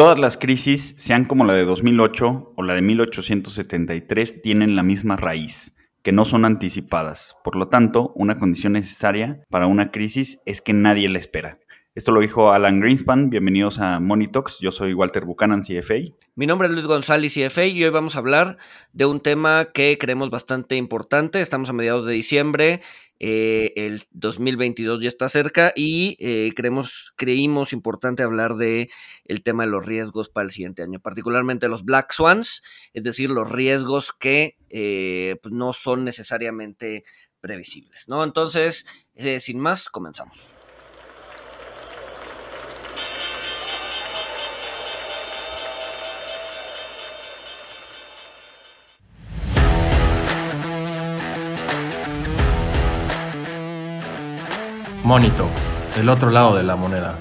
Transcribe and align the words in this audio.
Todas 0.00 0.18
las 0.18 0.38
crisis, 0.38 0.94
sean 0.96 1.26
como 1.26 1.44
la 1.44 1.52
de 1.52 1.66
2008 1.66 2.54
o 2.56 2.62
la 2.62 2.72
de 2.72 2.80
1873, 2.80 4.40
tienen 4.40 4.74
la 4.74 4.82
misma 4.82 5.16
raíz, 5.16 5.76
que 6.02 6.10
no 6.10 6.24
son 6.24 6.46
anticipadas. 6.46 7.36
Por 7.44 7.54
lo 7.54 7.68
tanto, 7.68 8.10
una 8.14 8.38
condición 8.38 8.72
necesaria 8.72 9.42
para 9.50 9.66
una 9.66 9.90
crisis 9.90 10.40
es 10.46 10.62
que 10.62 10.72
nadie 10.72 11.06
la 11.10 11.18
espera. 11.18 11.58
Esto 11.92 12.12
lo 12.12 12.20
dijo 12.20 12.52
Alan 12.52 12.78
Greenspan. 12.78 13.30
Bienvenidos 13.30 13.80
a 13.80 13.98
Monitox. 13.98 14.60
Yo 14.60 14.70
soy 14.70 14.94
Walter 14.94 15.24
Buchanan, 15.24 15.62
CFA. 15.62 16.14
Mi 16.36 16.46
nombre 16.46 16.68
es 16.68 16.72
Luis 16.72 16.86
González, 16.86 17.34
CFA, 17.34 17.66
y 17.66 17.82
hoy 17.82 17.90
vamos 17.90 18.14
a 18.14 18.20
hablar 18.20 18.58
de 18.92 19.06
un 19.06 19.18
tema 19.18 19.70
que 19.74 19.98
creemos 19.98 20.30
bastante 20.30 20.76
importante. 20.76 21.40
Estamos 21.40 21.68
a 21.68 21.72
mediados 21.72 22.06
de 22.06 22.12
diciembre. 22.12 22.80
Eh, 23.18 23.72
el 23.74 24.04
2022 24.12 25.02
ya 25.02 25.08
está 25.08 25.28
cerca 25.28 25.72
y 25.74 26.16
eh, 26.20 26.52
creemos, 26.54 27.12
creímos 27.16 27.72
importante 27.72 28.22
hablar 28.22 28.54
de 28.54 28.88
el 29.24 29.42
tema 29.42 29.64
de 29.64 29.70
los 29.70 29.84
riesgos 29.84 30.28
para 30.28 30.44
el 30.44 30.52
siguiente 30.52 30.84
año, 30.84 31.00
particularmente 31.00 31.68
los 31.68 31.84
black 31.84 32.12
swans, 32.12 32.62
es 32.94 33.02
decir, 33.02 33.30
los 33.30 33.50
riesgos 33.50 34.12
que 34.12 34.56
eh, 34.68 35.38
pues, 35.42 35.52
no 35.52 35.72
son 35.72 36.04
necesariamente 36.04 37.02
previsibles, 37.40 38.08
¿no? 38.08 38.22
Entonces, 38.22 38.86
sin 39.40 39.58
más, 39.58 39.88
comenzamos. 39.88 40.54
Monito, 55.02 55.48
el 55.98 56.10
otro 56.10 56.30
lado 56.30 56.56
de 56.56 56.62
la 56.62 56.76
moneda. 56.76 57.18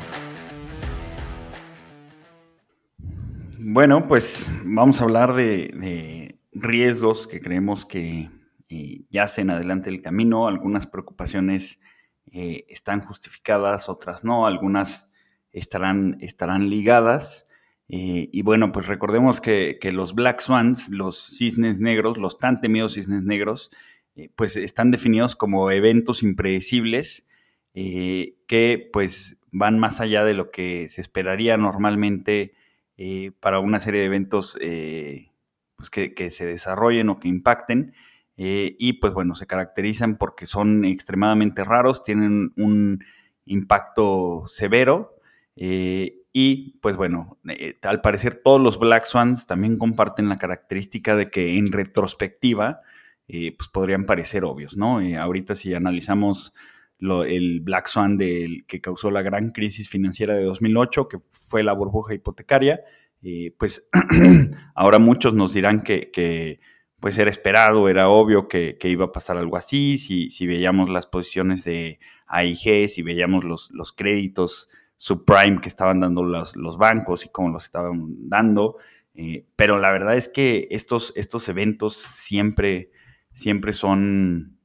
Bueno, 3.57 4.05
pues 4.07 4.51
vamos 4.65 4.99
a 4.99 5.05
hablar 5.05 5.33
de, 5.33 6.37
riesgos 6.51 7.25
que 7.25 7.39
creemos 7.39 7.85
que 7.85 8.29
eh, 8.67 9.05
yacen 9.09 9.49
adelante 9.49 9.89
el 9.89 10.01
camino. 10.01 10.49
Algunas 10.49 10.87
preocupaciones 10.87 11.79
eh, 12.25 12.65
están 12.67 12.99
justificadas, 12.99 13.87
otras 13.87 14.25
no, 14.25 14.45
algunas 14.45 15.07
estarán, 15.53 16.17
estarán 16.19 16.69
ligadas. 16.69 17.47
Eh, 17.87 18.29
y 18.33 18.41
bueno, 18.41 18.73
pues 18.73 18.87
recordemos 18.87 19.39
que, 19.39 19.77
que, 19.79 19.93
los 19.93 20.13
Black 20.13 20.41
Swans, 20.41 20.89
los 20.89 21.17
cisnes 21.37 21.79
negros, 21.79 22.17
los 22.17 22.37
tan 22.37 22.57
temidos 22.57 22.95
cisnes 22.95 23.23
negros, 23.23 23.71
pues 24.35 24.57
están 24.57 24.91
definidos 24.91 25.37
como 25.37 25.71
eventos 25.71 26.23
impredecibles 26.23 27.25
eh, 27.73 28.35
que 28.47 28.89
pues 28.91 29.37
van 29.51 29.79
más 29.79 30.01
allá 30.01 30.23
de 30.23 30.33
lo 30.33 30.51
que 30.51 30.89
se 30.89 31.01
esperaría 31.01 31.57
normalmente 31.57 32.53
eh, 32.97 33.31
para 33.39 33.59
una 33.59 33.79
serie 33.79 34.01
de 34.01 34.07
eventos 34.07 34.57
eh, 34.59 35.31
pues 35.75 35.89
que, 35.89 36.31
se 36.31 36.45
desarrollen 36.45 37.09
o 37.09 37.19
que 37.19 37.27
impacten. 37.27 37.93
y 38.35 38.93
pues 38.93 39.13
bueno, 39.13 39.35
se 39.35 39.47
caracterizan 39.47 40.17
porque 40.17 40.45
son 40.45 40.85
extremadamente 40.85 41.63
raros, 41.63 42.03
tienen 42.03 42.53
un 42.57 43.03
impacto 43.45 44.45
severo 44.47 45.15
y 45.55 46.79
pues 46.81 46.95
bueno, 46.95 47.37
al 47.83 48.01
parecer 48.01 48.41
todos 48.43 48.61
los 48.61 48.79
Black 48.79 49.05
Swans 49.05 49.45
también 49.47 49.77
comparten 49.77 50.29
la 50.29 50.37
característica 50.37 51.15
de 51.15 51.29
que 51.29 51.57
en 51.57 51.71
retrospectiva 51.71 52.81
pues 53.27 53.69
podrían 53.71 54.05
parecer 54.05 54.43
obvios, 54.45 54.77
¿no? 54.77 54.99
ahorita 55.17 55.55
si 55.55 55.73
analizamos 55.73 56.53
el 56.99 57.61
Black 57.61 57.87
Swan 57.87 58.17
del, 58.17 58.65
que 58.67 58.81
causó 58.81 59.11
la 59.11 59.21
gran 59.21 59.51
crisis 59.51 59.89
financiera 59.89 60.35
de 60.35 60.43
2008, 60.43 61.07
que 61.07 61.19
fue 61.31 61.63
la 61.63 61.73
burbuja 61.73 62.13
hipotecaria, 62.13 62.81
pues 63.57 63.87
ahora 64.75 64.99
muchos 64.99 65.33
nos 65.33 65.53
dirán 65.53 65.81
que, 65.81 66.59
pues 66.99 67.17
era 67.17 67.31
esperado, 67.31 67.87
era 67.87 68.09
obvio 68.09 68.47
que, 68.47 68.77
iba 68.83 69.05
a 69.05 69.11
pasar 69.11 69.37
algo 69.37 69.57
así, 69.57 69.97
si, 69.97 70.29
si 70.29 70.47
veíamos 70.47 70.89
las 70.89 71.07
posiciones 71.07 71.63
de 71.63 71.99
AIG, 72.27 72.89
si 72.89 73.01
veíamos 73.01 73.43
los, 73.43 73.71
los 73.71 73.93
créditos 73.93 74.69
subprime 74.99 75.61
que 75.61 75.69
estaban 75.69 76.01
dando 76.01 76.23
los, 76.23 76.57
los 76.57 76.77
bancos 76.77 77.25
y 77.25 77.29
cómo 77.29 77.49
los 77.49 77.63
estaban 77.63 78.29
dando, 78.29 78.75
eh, 79.15 79.45
pero 79.55 79.79
la 79.79 79.91
verdad 79.91 80.15
es 80.15 80.27
que 80.27 80.67
estos, 80.71 81.13
estos 81.15 81.47
eventos 81.49 81.95
siempre, 81.95 82.91
siempre 83.33 83.73
son 83.73 84.58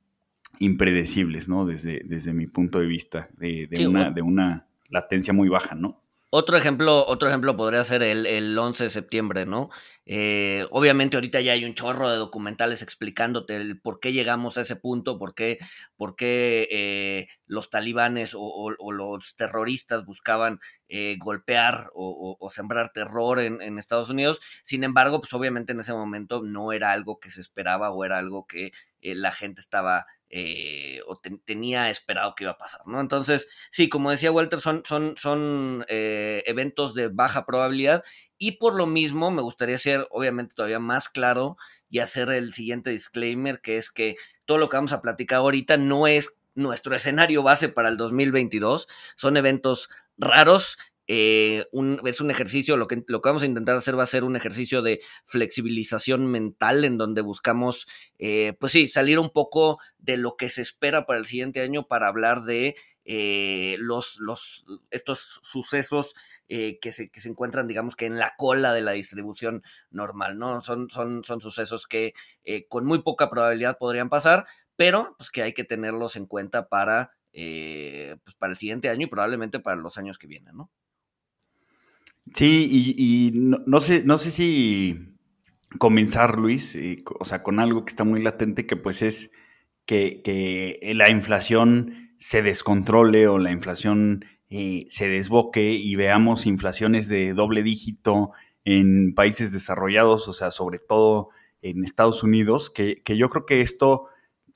impredecibles, 0.59 1.49
¿no? 1.49 1.67
Desde, 1.67 2.03
desde 2.05 2.33
mi 2.33 2.47
punto 2.47 2.79
de 2.79 2.87
vista, 2.87 3.29
de, 3.37 3.69
una, 3.87 4.11
de 4.11 4.23
una 4.23 4.67
latencia 4.89 5.33
muy 5.33 5.49
baja, 5.49 5.75
¿no? 5.75 6.05
Otro 6.37 6.57
ejemplo, 6.57 7.07
otro 7.07 7.29
ejemplo 7.29 7.57
podría 7.57 7.85
ser 7.85 8.03
el, 8.03 8.27
el 8.27 8.59
11 8.59 8.83
de 8.83 8.91
septiembre, 8.91 9.47
¿no? 9.47 9.71
Eh, 10.05 10.67
obviamente 10.73 11.17
ahorita 11.17 11.41
ya 11.41 11.53
hay 11.53 11.65
un 11.65 11.75
chorro 11.75 12.11
de 12.11 12.17
documentales 12.17 12.83
explicándote 12.83 13.55
el 13.55 13.81
por 13.81 14.01
qué 14.01 14.13
llegamos 14.13 14.59
a 14.59 14.63
ese 14.63 14.75
punto, 14.75 15.17
por 15.17 15.37
qué, 15.37 15.59
por 15.97 16.17
qué 16.17 16.67
eh, 16.73 17.29
los 17.47 17.71
talibanes 17.71 18.33
o, 18.37 18.73
los 18.91 19.37
terroristas 19.37 20.05
buscaban 20.05 20.59
eh, 20.89 21.17
golpear 21.21 21.93
o, 21.95 22.37
sembrar 22.51 22.91
terror 22.91 23.39
en, 23.39 23.63
en, 23.63 23.79
Estados 23.79 24.11
Unidos. 24.11 24.41
Sin 24.65 24.83
embargo, 24.83 25.21
pues 25.21 25.33
obviamente 25.35 25.71
en 25.71 25.79
ese 25.79 25.93
momento 25.93 26.43
no 26.43 26.73
era 26.73 26.91
algo 26.91 27.21
que 27.21 27.31
se 27.31 27.43
esperaba 27.43 27.91
o 27.93 28.05
era 28.05 28.19
algo 28.19 28.45
que 28.49 28.73
la 29.03 29.31
gente 29.31 29.61
estaba 29.61 30.07
eh, 30.37 31.01
o 31.07 31.17
tenía 31.45 31.91
esperado 31.91 32.35
que 32.35 32.43
iba 32.43 32.51
a 32.51 32.59
pasar, 32.59 32.81
¿no? 32.89 33.01
Entonces, 33.01 33.47
sí, 33.71 33.89
como 33.89 34.11
decía 34.11 34.33
Walter, 34.33 34.59
son, 34.59 34.83
son, 34.85 35.15
son 35.17 35.87
eh, 35.89 36.43
eventos 36.47 36.95
de 36.95 37.07
baja 37.07 37.47
probabilidad 37.47 38.03
y 38.37 38.59
por 38.59 38.75
lo 38.75 38.87
mismo 38.87 39.31
me 39.31 39.43
gustaría 39.43 39.79
ser 39.79 40.09
obviamente 40.11 40.57
todavía 40.57 40.81
más 40.81 41.09
claro 41.09 41.57
y 41.89 42.01
hacer 42.01 42.31
el 42.31 42.53
siguiente 42.53 42.91
disclaimer, 42.91 43.61
que 43.61 43.77
es 43.79 43.93
que 43.93 44.17
todo 44.45 44.59
lo 44.59 44.69
que 44.69 44.77
vamos 44.77 44.93
a 44.93 45.03
platicar 45.03 45.39
ahorita 45.39 45.77
no 45.77 46.09
es 46.09 46.35
nuestro 46.57 46.97
escenario 46.97 47.45
base 47.45 47.69
para 47.69 47.89
el 47.89 47.97
2022, 47.97 48.89
son 49.15 49.37
eventos 49.37 49.89
raros 50.19 50.79
eh, 51.07 51.67
es 52.07 52.21
un 52.21 52.31
ejercicio, 52.31 52.77
lo 52.77 52.87
que, 52.87 53.05
lo 53.07 53.21
que 53.21 53.29
vamos 53.29 53.43
a 53.43 53.47
intentar 53.47 53.77
hacer 53.77 53.99
va 53.99 54.05
a 54.05 54.07
ser 54.07 54.25
un 54.25 54.37
ejercicio 54.37 54.81
de 54.81 55.03
flexibilización 55.27 56.27
mental 56.27 56.85
en 56.85 56.97
donde 56.97 57.21
buscamos, 57.21 57.87
eh, 58.19 58.55
pues 58.59 58.73
sí, 58.73 58.89
salir 58.89 59.19
un 59.19 59.31
poco 59.31 59.79
de 59.99 60.17
lo 60.17 60.37
que 60.37 60.49
se 60.49 60.63
espera 60.63 61.05
para 61.07 61.19
el 61.19 61.27
siguiente 61.27 61.61
año 61.61 61.87
para 61.89 62.09
hablar 62.09 62.45
de 62.45 62.75
eh, 63.05 63.77
los, 63.81 64.19
los, 64.19 64.65
estos 64.91 65.41
sucesos 65.43 66.15
que, 66.47 66.93
se, 66.93 67.11
que 67.11 67.21
se 67.21 67.29
encuentran, 67.29 67.67
digamos 67.67 67.97
que 67.97 68.07
en 68.07 68.19
la 68.19 68.35
cola 68.37 68.73
de 68.73 68.83
la 68.83 68.93
distribución 68.93 69.63
normal, 69.91 70.39
¿no? 70.39 70.61
Son, 70.61 70.89
son, 70.89 71.25
son 71.25 71.41
sucesos 71.41 71.87
que 71.87 72.13
con 72.69 72.87
muy 72.87 73.03
poca 73.03 73.29
probabilidad 73.29 73.77
podrían 73.77 74.09
pasar, 74.09 74.47
pero 74.77 75.17
pues 75.19 75.31
que 75.31 75.43
hay 75.43 75.53
que 75.53 75.65
tenerlos 75.65 76.17
en 76.17 76.27
cuenta 76.27 76.69
para, 76.69 77.13
pues, 77.33 78.35
para 78.39 78.53
el 78.53 78.57
siguiente 78.59 78.89
año 78.89 79.07
y 79.07 79.11
probablemente 79.11 79.59
para 79.59 79.77
los 79.81 79.99
años 79.99 80.17
que 80.17 80.29
vienen, 80.29 80.55
¿no? 80.55 80.71
Sí, 82.33 82.69
y, 82.97 83.33
no, 83.35 83.81
sé, 83.81 84.03
no 84.05 84.19
sé 84.19 84.31
si 84.31 85.15
comenzar, 85.79 86.39
Luis, 86.39 86.75
eh, 86.75 87.05
o 87.21 87.25
sea, 87.25 87.43
con 87.43 87.61
algo 87.61 87.85
que 87.85 87.91
está 87.91 88.05
muy 88.05 88.23
latente, 88.23 88.67
que 88.67 88.77
pues 88.77 89.03
es 89.03 89.31
que, 89.87 90.81
la 90.95 91.11
inflación 91.11 92.15
se 92.19 92.43
descontrole 92.43 93.29
o 93.29 93.39
la 93.39 93.53
inflación 93.53 94.25
eh, 94.49 94.87
se 94.89 95.09
desboque 95.09 95.73
y 95.73 95.95
veamos 95.97 96.47
inflaciones 96.47 97.09
de 97.09 97.35
doble 97.35 97.63
dígito 97.63 98.33
en 98.65 99.15
países 99.15 99.53
desarrollados, 99.53 100.27
o 100.29 100.33
sea, 100.33 100.51
sobre 100.51 100.79
todo 100.79 101.29
en 101.61 101.85
Estados 101.85 102.23
Unidos, 102.23 102.71
que, 102.71 103.03
que 103.03 103.17
yo 103.17 103.29
creo 103.29 103.47
que 103.47 103.61
esto 103.61 104.07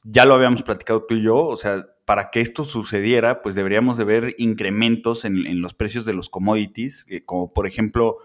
ya 0.04 0.24
lo 0.24 0.34
habíamos 0.34 0.62
platicado 0.62 1.04
tú 1.06 1.16
y 1.16 1.22
yo, 1.22 1.36
o 1.46 1.56
sea, 1.56 1.84
para 2.08 2.30
que 2.30 2.40
esto 2.40 2.64
sucediera, 2.64 3.42
pues 3.42 3.54
deberíamos 3.54 3.98
de 3.98 4.04
ver 4.04 4.34
incrementos 4.38 5.26
en, 5.26 5.60
los 5.60 5.74
precios 5.74 6.06
de 6.06 6.14
los 6.14 6.30
commodities, 6.30 7.04
eh, 7.06 7.22
como 7.22 7.52
por 7.52 7.66
ejemplo 7.66 8.16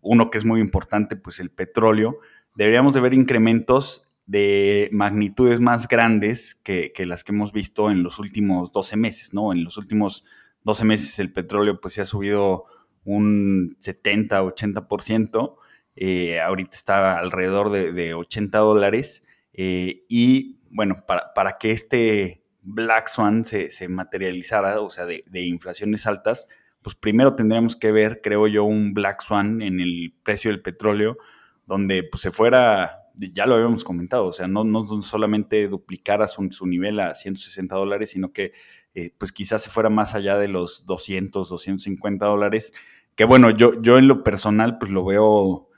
uno 0.00 0.30
que 0.30 0.38
es 0.38 0.44
muy 0.44 0.60
importante, 0.60 1.16
pues 1.16 1.40
el 1.40 1.50
petróleo. 1.50 2.18
Deberíamos 2.54 2.94
de 2.94 3.00
ver 3.00 3.14
incrementos 3.14 4.04
de 4.26 4.88
magnitudes 4.92 5.58
más 5.60 5.88
grandes 5.88 6.54
que, 6.54 6.92
las 7.04 7.24
que 7.24 7.32
hemos 7.32 7.50
visto 7.50 7.90
en 7.90 8.04
los 8.04 8.20
últimos 8.20 8.72
12 8.72 8.96
meses, 8.96 9.34
¿no? 9.34 9.52
En 9.52 9.64
los 9.64 9.76
últimos 9.76 10.24
12 10.62 10.84
meses 10.84 11.18
el 11.18 11.32
petróleo 11.32 11.80
pues 11.80 11.94
se 11.94 12.02
ha 12.02 12.06
subido 12.06 12.66
un 13.04 13.74
70, 13.80 14.40
80%, 14.40 15.56
eh, 15.96 16.40
ahorita 16.40 16.76
está 16.76 17.18
alrededor 17.18 17.72
de, 17.72 18.14
80 18.14 18.56
dólares 18.58 19.24
eh, 19.52 20.04
y 20.08 20.60
bueno, 20.70 20.98
para, 21.08 21.34
para 21.34 21.58
que 21.58 21.72
este 21.72 22.41
Black 22.62 23.08
Swan 23.08 23.44
se, 23.44 23.70
materializara, 23.88 24.80
o 24.80 24.90
sea, 24.90 25.04
de, 25.04 25.24
inflaciones 25.32 26.06
altas, 26.06 26.48
pues 26.80 26.96
primero 26.96 27.34
tendríamos 27.34 27.76
que 27.76 27.92
ver, 27.92 28.20
creo 28.22 28.46
yo, 28.46 28.64
un 28.64 28.94
Black 28.94 29.22
Swan 29.22 29.62
en 29.62 29.80
el 29.80 30.14
precio 30.22 30.50
del 30.50 30.62
petróleo, 30.62 31.18
donde 31.66 32.02
pues, 32.04 32.22
se 32.22 32.30
fuera, 32.30 33.08
ya 33.14 33.46
lo 33.46 33.54
habíamos 33.56 33.84
comentado, 33.84 34.26
o 34.26 34.32
sea, 34.32 34.46
no, 34.48 34.64
no 34.64 34.84
solamente 35.02 35.68
duplicara 35.68 36.28
su, 36.28 36.48
su 36.50 36.66
nivel 36.66 37.00
a 37.00 37.14
160 37.14 37.74
dólares, 37.74 38.10
sino 38.10 38.32
que 38.32 38.52
eh, 38.94 39.12
pues 39.16 39.32
quizás 39.32 39.62
se 39.62 39.70
fuera 39.70 39.88
más 39.88 40.14
allá 40.14 40.36
de 40.38 40.48
los 40.48 40.84
200, 40.86 41.48
250 41.48 42.26
dólares, 42.26 42.72
que 43.16 43.24
bueno, 43.24 43.50
yo, 43.50 43.80
yo 43.80 43.98
en 43.98 44.06
lo 44.06 44.22
personal 44.22 44.78
pues 44.78 44.90
lo 44.90 45.04
veo 45.04 45.68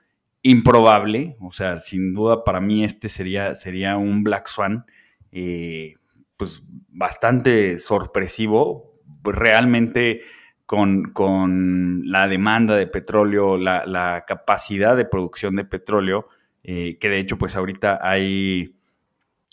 improbable, 0.43 1.37
o 1.41 1.53
sea, 1.53 1.79
sin 1.81 2.13
duda 2.13 2.45
para 2.45 2.61
mí 2.61 2.85
este 2.85 3.09
sería, 3.09 3.55
sería 3.55 3.97
un 3.97 4.25
Black 4.25 4.49
Swan, 4.49 4.85
eh, 5.33 5.95
pues 6.37 6.63
bastante 6.89 7.79
sorpresivo, 7.79 8.93
realmente 9.23 10.23
con, 10.67 11.13
con, 11.13 12.03
la 12.11 12.27
demanda 12.29 12.77
de 12.77 12.87
petróleo, 12.87 13.57
la, 13.57 14.25
capacidad 14.27 14.97
de 14.97 15.05
producción 15.05 15.57
de 15.57 15.65
petróleo, 15.65 16.29
eh, 16.63 16.99
que 16.99 17.09
de 17.09 17.19
hecho 17.19 17.37
pues 17.37 17.57
ahorita 17.57 17.99
hay 18.03 18.77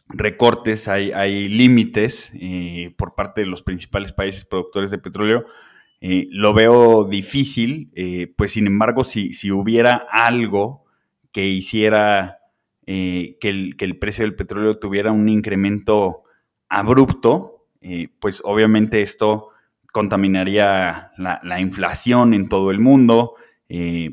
recortes, 0.10 0.88
hay, 0.88 1.12
hay 1.12 1.48
límites 1.50 2.32
eh, 2.34 2.94
por 2.98 3.16
parte 3.16 3.42
de 3.42 3.48
los 3.48 3.64
principales 3.64 4.14
países 4.14 4.46
productores 4.46 4.92
de 4.92 4.98
petróleo, 4.98 5.46
eh, 6.00 6.28
lo 6.32 6.54
veo 6.54 7.06
difícil, 7.06 7.92
pues 8.36 8.54
sin 8.54 8.66
embargo, 8.66 9.04
si, 9.04 9.34
si, 9.34 9.52
hubiera 9.52 10.08
algo 10.10 10.86
que 11.32 11.46
hiciera 11.46 12.40
que 12.88 13.38
el, 13.44 13.78
que, 13.78 13.86
el, 13.86 14.00
precio 14.00 14.26
del 14.26 14.36
petróleo 14.36 14.80
tuviera 14.80 15.12
un 15.12 15.30
incremento 15.30 16.24
abrupto, 16.72 17.68
pues 18.20 18.42
obviamente 18.46 19.02
esto 19.02 19.50
contaminaría 19.92 21.12
la, 21.18 21.40
la, 21.44 21.60
inflación 21.60 22.34
en 22.34 22.48
todo 22.48 22.72
el 22.72 22.80
mundo. 22.80 23.36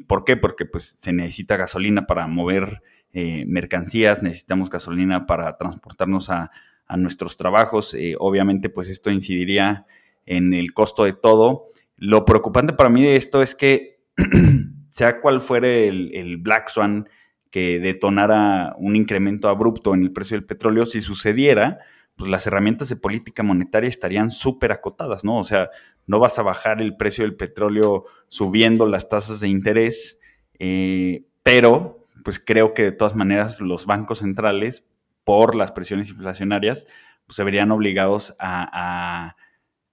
¿Por 0.07 0.25
qué? 0.25 0.37
Porque 0.37 0.65
pues, 0.65 0.97
se 0.99 1.13
necesita 1.13 1.57
gasolina 1.57 2.07
para 2.07 2.27
mover 2.27 2.83
eh, 3.15 3.47
mercancías, 3.47 4.23
necesitamos 4.23 4.69
gasolina 4.69 5.25
para 5.27 5.57
transportarnos 5.57 6.31
a, 6.31 6.51
nuestros 6.97 7.37
trabajos. 7.37 7.93
Eh, 7.93 8.15
obviamente, 8.19 8.71
pues 8.71 8.89
esto 8.89 9.11
incidiría 9.11 9.85
en 10.25 10.55
el 10.55 10.73
costo 10.73 11.05
de 11.05 11.13
todo. 11.13 11.67
Lo 11.97 12.25
preocupante 12.25 12.73
para 12.73 12.89
mí 12.89 13.03
de 13.03 13.17
esto 13.17 13.43
es 13.43 13.55
que, 13.55 14.01
sea 14.89 15.21
cual 15.21 15.43
fuere 15.43 15.89
el, 15.89 16.39
Black 16.39 16.71
Swan 16.71 17.09
que 17.51 17.79
detonara 17.79 18.75
un 18.79 18.97
incremento 18.97 19.49
abrupto 19.51 19.93
en 19.93 20.03
el 20.03 20.13
precio 20.13 20.37
del 20.37 20.47
petróleo, 20.47 20.87
si 20.87 21.03
sucediera, 21.03 21.79
pues 22.19 22.31
las 22.31 22.47
herramientas 22.47 22.89
de 22.89 22.97
política 22.97 23.45
monetaria 23.45 23.89
estarían 23.89 24.33
súper 24.33 24.73
acotadas, 24.73 25.25
¿no? 25.25 25.39
O 25.39 25.45
sea, 25.45 25.71
no 26.07 26.19
vas 26.19 26.39
a 26.41 26.43
bajar 26.43 26.83
el 26.83 26.97
precio 26.97 27.25
del 27.25 27.37
petróleo 27.37 28.05
subiendo 28.29 28.87
las 28.87 29.09
tasas 29.09 29.39
de 29.39 29.49
interés, 29.49 30.19
eh, 30.59 31.25
pero 31.45 32.09
pues 32.25 32.43
creo 32.45 32.75
que 32.75 32.83
de 32.83 32.93
todas 32.93 33.15
maneras 33.15 33.61
los 33.61 33.87
bancos 33.87 34.19
centrales, 34.19 34.85
por 35.23 35.55
las 35.55 35.73
presiones 35.73 36.09
inflacionarias, 36.09 36.87
pues 37.27 37.37
se 37.37 37.45
verían 37.45 37.71
obligados 37.71 38.35
a, 38.41 39.37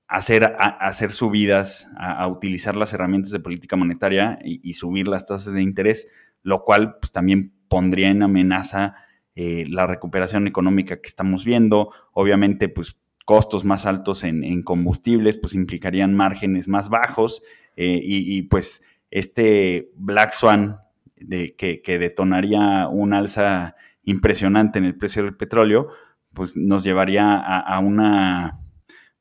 hacer, 0.07 0.45
a, 0.45 0.69
hacer 0.79 1.11
subidas, 1.11 1.89
a, 1.97 2.27
utilizar 2.27 2.75
las 2.75 2.93
herramientas 2.93 3.31
de 3.31 3.39
política 3.39 3.75
monetaria 3.75 4.39
y, 4.43 4.73
subir 4.73 5.07
las 5.07 5.27
tasas 5.27 5.53
de 5.53 5.61
interés, 5.61 6.07
lo 6.41 6.63
cual 6.63 6.97
pues, 6.99 7.11
también 7.11 7.53
pondría 7.67 8.09
en 8.09 8.23
amenaza 8.23 8.95
eh, 9.35 9.65
la 9.67 9.85
recuperación 9.85 10.47
económica 10.47 11.01
que 11.01 11.07
estamos 11.07 11.43
viendo. 11.43 11.91
Obviamente, 12.13 12.69
pues 12.69 12.97
costos 13.25 13.65
más 13.65 13.85
altos 13.85 14.23
en, 14.23 14.61
combustibles, 14.61 15.37
pues 15.37 15.53
implicarían 15.55 16.13
márgenes 16.13 16.67
más 16.67 16.89
bajos 16.89 17.43
eh, 17.75 17.99
y, 18.01 18.43
pues 18.43 18.83
este 19.11 19.91
Black 19.95 20.31
Swan 20.31 20.79
de, 21.17 21.55
que, 21.55 21.99
detonaría 21.99 22.87
un 22.87 23.13
alza 23.13 23.75
impresionante 24.03 24.77
en 24.77 24.85
el 24.85 24.95
precio 24.95 25.23
del 25.23 25.35
petróleo, 25.35 25.89
pues 26.33 26.55
nos 26.55 26.83
llevaría 26.83 27.35
a, 27.37 27.79
una, 27.79 28.59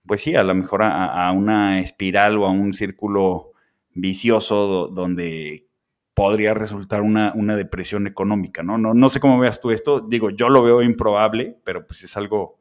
pues 0.06 0.20
sí, 0.20 0.34
a 0.34 0.43
lo 0.43 0.55
mejor 0.55 0.82
a, 0.82 1.32
una 1.32 1.81
espiral 1.81 2.37
o 2.38 2.46
a 2.46 2.50
un 2.50 2.75
círculo 2.75 3.52
vicioso 3.94 4.88
donde 4.88 5.66
podría 6.14 6.55
resultar 6.55 7.02
una, 7.02 7.32
una, 7.34 7.56
depresión 7.56 8.06
económica, 8.06 8.62
¿no? 8.62 8.78
¿no? 8.78 8.94
No 8.94 9.11
sé 9.11 9.20
cómo 9.20 9.38
veas 9.38 9.61
tú 9.61 9.72
esto, 9.72 10.00
digo, 10.00 10.31
yo 10.31 10.49
lo 10.49 10.62
veo 10.62 10.82
improbable, 10.82 11.58
pero 11.64 11.87
pues 11.87 12.05
es 12.05 12.16
algo 12.16 12.58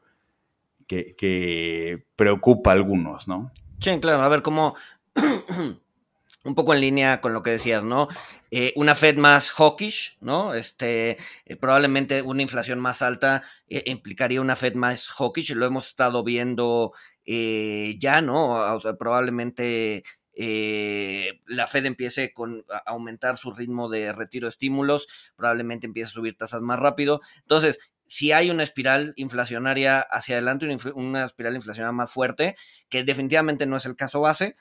que, 0.87 2.03
preocupa 2.15 2.71
a 2.71 2.73
algunos, 2.73 3.27
¿no? 3.27 3.51
Sí, 3.79 3.99
claro, 3.99 4.21
a 4.21 4.29
ver 4.29 4.41
cómo 4.41 4.75
un 6.43 6.55
poco 6.55 6.73
en 6.73 6.81
línea 6.81 7.21
con 7.21 7.33
lo 7.33 7.43
que 7.43 7.51
decías, 7.51 7.83
¿no? 7.83 8.07
Eh, 8.51 8.73
una 8.75 8.95
Fed 8.95 9.17
más 9.17 9.51
hawkish, 9.51 10.17
¿no? 10.21 10.53
Este, 10.53 11.17
eh, 11.45 11.55
probablemente 11.55 12.21
una 12.21 12.41
inflación 12.41 12.79
más 12.79 13.01
alta 13.01 13.43
eh, 13.67 13.83
implicaría 13.87 14.41
una 14.41 14.55
Fed 14.55 14.75
más 14.75 15.09
hawkish, 15.09 15.53
lo 15.53 15.65
hemos 15.65 15.87
estado 15.87 16.23
viendo 16.23 16.93
ya, 17.25 18.21
¿no? 18.21 18.81
probablemente 18.99 20.03
la 20.35 21.67
Fed 21.67 21.85
empiece 21.85 22.33
con, 22.33 22.65
a 22.71 22.91
aumentar 22.91 23.37
su 23.37 23.51
ritmo 23.51 23.89
de 23.89 24.11
retiro 24.13 24.47
de 24.47 24.51
estímulos, 24.51 25.07
probablemente 25.35 25.87
empiece 25.87 26.09
a 26.09 26.13
subir 26.13 26.37
tasas 26.37 26.61
más 26.61 26.79
rápido. 26.79 27.21
Entonces, 27.41 27.91
si 28.07 28.31
hay 28.31 28.49
una 28.49 28.63
espiral 28.63 29.13
inflacionaria 29.15 29.99
hacia 29.99 30.35
adelante, 30.35 30.67
una, 30.93 31.25
espiral 31.25 31.55
inflacionaria 31.55 31.93
más 31.93 32.11
fuerte, 32.11 32.55
que 32.89 33.03
definitivamente 33.03 33.65
no 33.65 33.77
es 33.77 33.85
el 33.85 33.95
caso 33.95 34.21
base, 34.21 34.55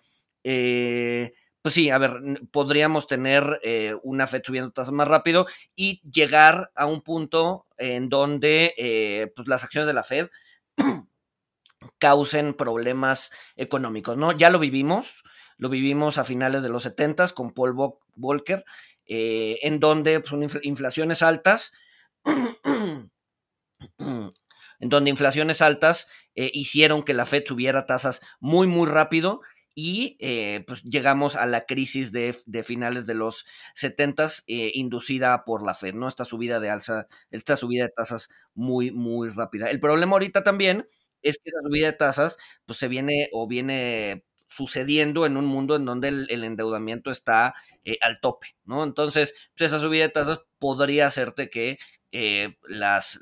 eh, 0.45 1.33
pues 1.63 1.75
sí, 1.75 1.91
a 1.91 1.99
ver, 1.99 2.13
podríamos 2.51 3.07
tener 3.07 3.61
eh, 3.63 3.95
una 4.03 4.27
Fed 4.27 4.43
subiendo 4.45 4.73
tasas 4.73 4.93
más 4.93 5.07
rápido 5.07 5.47
y 5.77 6.01
llegar 6.11 6.73
a 6.75 6.87
un 6.87 7.03
punto 7.03 7.67
en 7.79 8.09
donde 8.09 9.33
pues 9.37 9.47
las 9.47 9.63
acciones 9.65 9.87
de 9.87 9.95
la 9.95 10.03
Fed 10.03 10.29
causen 11.99 12.55
problemas 12.55 13.31
económicos, 13.57 14.17
¿no? 14.17 14.33
Ya 14.33 14.51
lo 14.51 14.59
vivimos, 14.59 15.23
lo 15.63 15.69
vivimos 15.69 16.19
a 16.19 16.25
finales 16.25 16.65
de 16.65 16.69
los 16.71 16.83
70 16.83 17.29
con 17.29 17.53
Paul 17.53 17.77
Volcker, 18.17 18.65
eh, 19.07 19.61
en 19.63 19.79
donde 19.79 20.21
son 20.25 20.41
pues, 20.41 20.59
inflaciones 20.65 21.23
altas, 21.23 21.73
en 22.25 23.09
donde 24.81 25.11
inflaciones 25.11 25.63
altas 25.63 26.09
eh, 26.35 26.51
hicieron 26.53 27.05
que 27.05 27.15
la 27.15 27.27
Fed 27.27 27.45
subiera 27.47 27.87
tasas 27.87 28.21
muy, 28.41 28.67
muy 28.67 28.89
rápido 28.89 29.41
y 29.73 30.17
eh, 30.19 30.65
pues 30.67 30.83
llegamos 30.83 31.37
a 31.37 31.47
la 31.47 31.65
crisis 31.65 32.11
de, 32.11 32.35
finales 32.65 33.07
de 33.07 33.15
los 33.15 33.47
70 33.77 34.27
eh, 34.49 34.73
inducida 34.75 35.45
por 35.45 35.65
la 35.65 35.75
Fed, 35.75 35.95
¿no? 35.95 36.09
Esta 36.09 36.25
subida 36.25 36.59
de 36.59 36.71
alza, 36.71 37.07
esta 37.31 37.55
subida 37.55 37.85
de 37.85 37.93
tasas 37.97 38.31
muy, 38.53 38.91
muy 38.91 39.29
rápida. 39.29 39.71
El 39.71 39.79
problema 39.79 40.15
ahorita 40.15 40.43
también 40.43 40.89
es 41.23 41.37
que 41.37 41.51
esa 41.51 41.61
subida 41.63 41.87
de 41.87 41.93
tasas 41.93 42.37
pues 42.67 42.81
se 42.81 42.89
viene 42.89 43.29
o 43.31 43.47
viene 43.47 44.25
sucediendo 44.55 45.27
en 45.27 45.37
un 45.37 45.47
mundo 45.47 45.77
en 45.77 45.85
donde 45.85 46.09
el, 46.09 46.45
endeudamiento 46.45 47.11
está 47.11 47.55
eh, 47.85 47.99
al 48.01 48.21
tope, 48.21 48.57
¿no? 48.65 48.85
Entonces, 48.85 49.35
pues 49.57 49.71
esa 49.71 49.81
subida 49.81 50.05
de 50.05 50.11
tasas 50.11 50.43
podría 50.59 51.07
hacerte 51.07 51.51
que 51.51 51.79
las, 52.69 53.19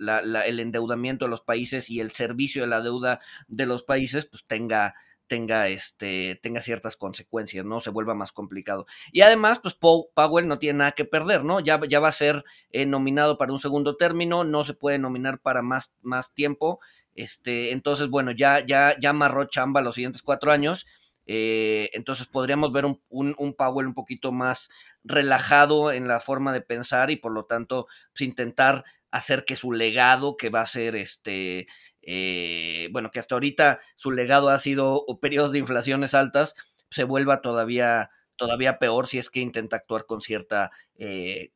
el 0.46 0.58
endeudamiento 0.58 1.24
de 1.24 1.30
los 1.30 1.42
países 1.42 1.90
y 1.90 2.00
el 2.00 2.10
servicio 2.10 2.62
de 2.62 2.68
la 2.68 2.80
deuda 2.80 3.20
de 3.46 3.64
los 3.64 3.84
países 3.84 4.26
pues 4.26 4.44
tenga 4.48 4.96
tenga, 5.30 5.68
este, 5.68 6.40
tenga 6.42 6.60
ciertas 6.60 6.96
consecuencias, 6.96 7.64
¿no? 7.64 7.80
Se 7.80 7.90
vuelva 7.90 8.16
más 8.16 8.32
complicado. 8.32 8.86
Y 9.12 9.20
además, 9.20 9.60
pues 9.60 9.76
Powell 9.76 10.48
no 10.48 10.58
tiene 10.58 10.80
nada 10.80 10.92
que 10.92 11.04
perder, 11.04 11.44
¿no? 11.44 11.60
Ya, 11.60 11.80
ya 11.88 12.00
va 12.00 12.08
a 12.08 12.12
ser 12.12 12.44
eh, 12.72 12.84
nominado 12.84 13.38
para 13.38 13.52
un 13.52 13.60
segundo 13.60 13.96
término, 13.96 14.42
no 14.42 14.64
se 14.64 14.74
puede 14.74 14.98
nominar 14.98 15.38
para 15.38 15.62
más, 15.62 15.94
más 16.02 16.34
tiempo. 16.34 16.80
Este, 17.14 17.70
entonces, 17.70 18.08
bueno, 18.08 18.32
ya, 18.32 18.58
ya, 18.66 18.96
ya 18.98 19.10
amarró 19.10 19.44
chamba 19.44 19.82
los 19.82 19.94
siguientes 19.94 20.22
cuatro 20.22 20.50
años. 20.50 20.84
Eh, 21.32 21.90
entonces 21.92 22.26
podríamos 22.26 22.72
ver 22.72 22.84
un, 22.84 23.00
un, 23.08 23.54
Powell 23.54 23.86
un 23.86 23.94
poquito 23.94 24.32
más 24.32 24.68
relajado 25.04 25.92
en 25.92 26.08
la 26.08 26.18
forma 26.18 26.52
de 26.52 26.60
pensar 26.60 27.12
y 27.12 27.14
por 27.14 27.30
lo 27.30 27.44
tanto 27.44 27.86
pues, 28.12 28.22
intentar 28.22 28.84
hacer 29.12 29.44
que 29.44 29.54
su 29.54 29.70
legado, 29.70 30.36
que 30.36 30.50
va 30.50 30.62
a 30.62 30.66
ser 30.66 30.96
este, 30.96 31.68
eh, 32.02 32.88
bueno, 32.90 33.12
que 33.12 33.20
hasta 33.20 33.36
ahorita 33.36 33.78
su 33.94 34.10
legado 34.10 34.48
ha 34.48 34.58
sido 34.58 35.06
periodos 35.22 35.52
de 35.52 35.60
inflaciones 35.60 36.14
altas, 36.14 36.56
se 36.90 37.04
vuelva 37.04 37.42
todavía, 37.42 38.10
todavía 38.34 38.80
peor 38.80 39.06
si 39.06 39.18
es 39.18 39.30
que 39.30 39.38
intenta 39.38 39.76
actuar 39.76 40.06
con 40.06 40.20
cierta, 40.22 40.72
eh, 40.98 41.52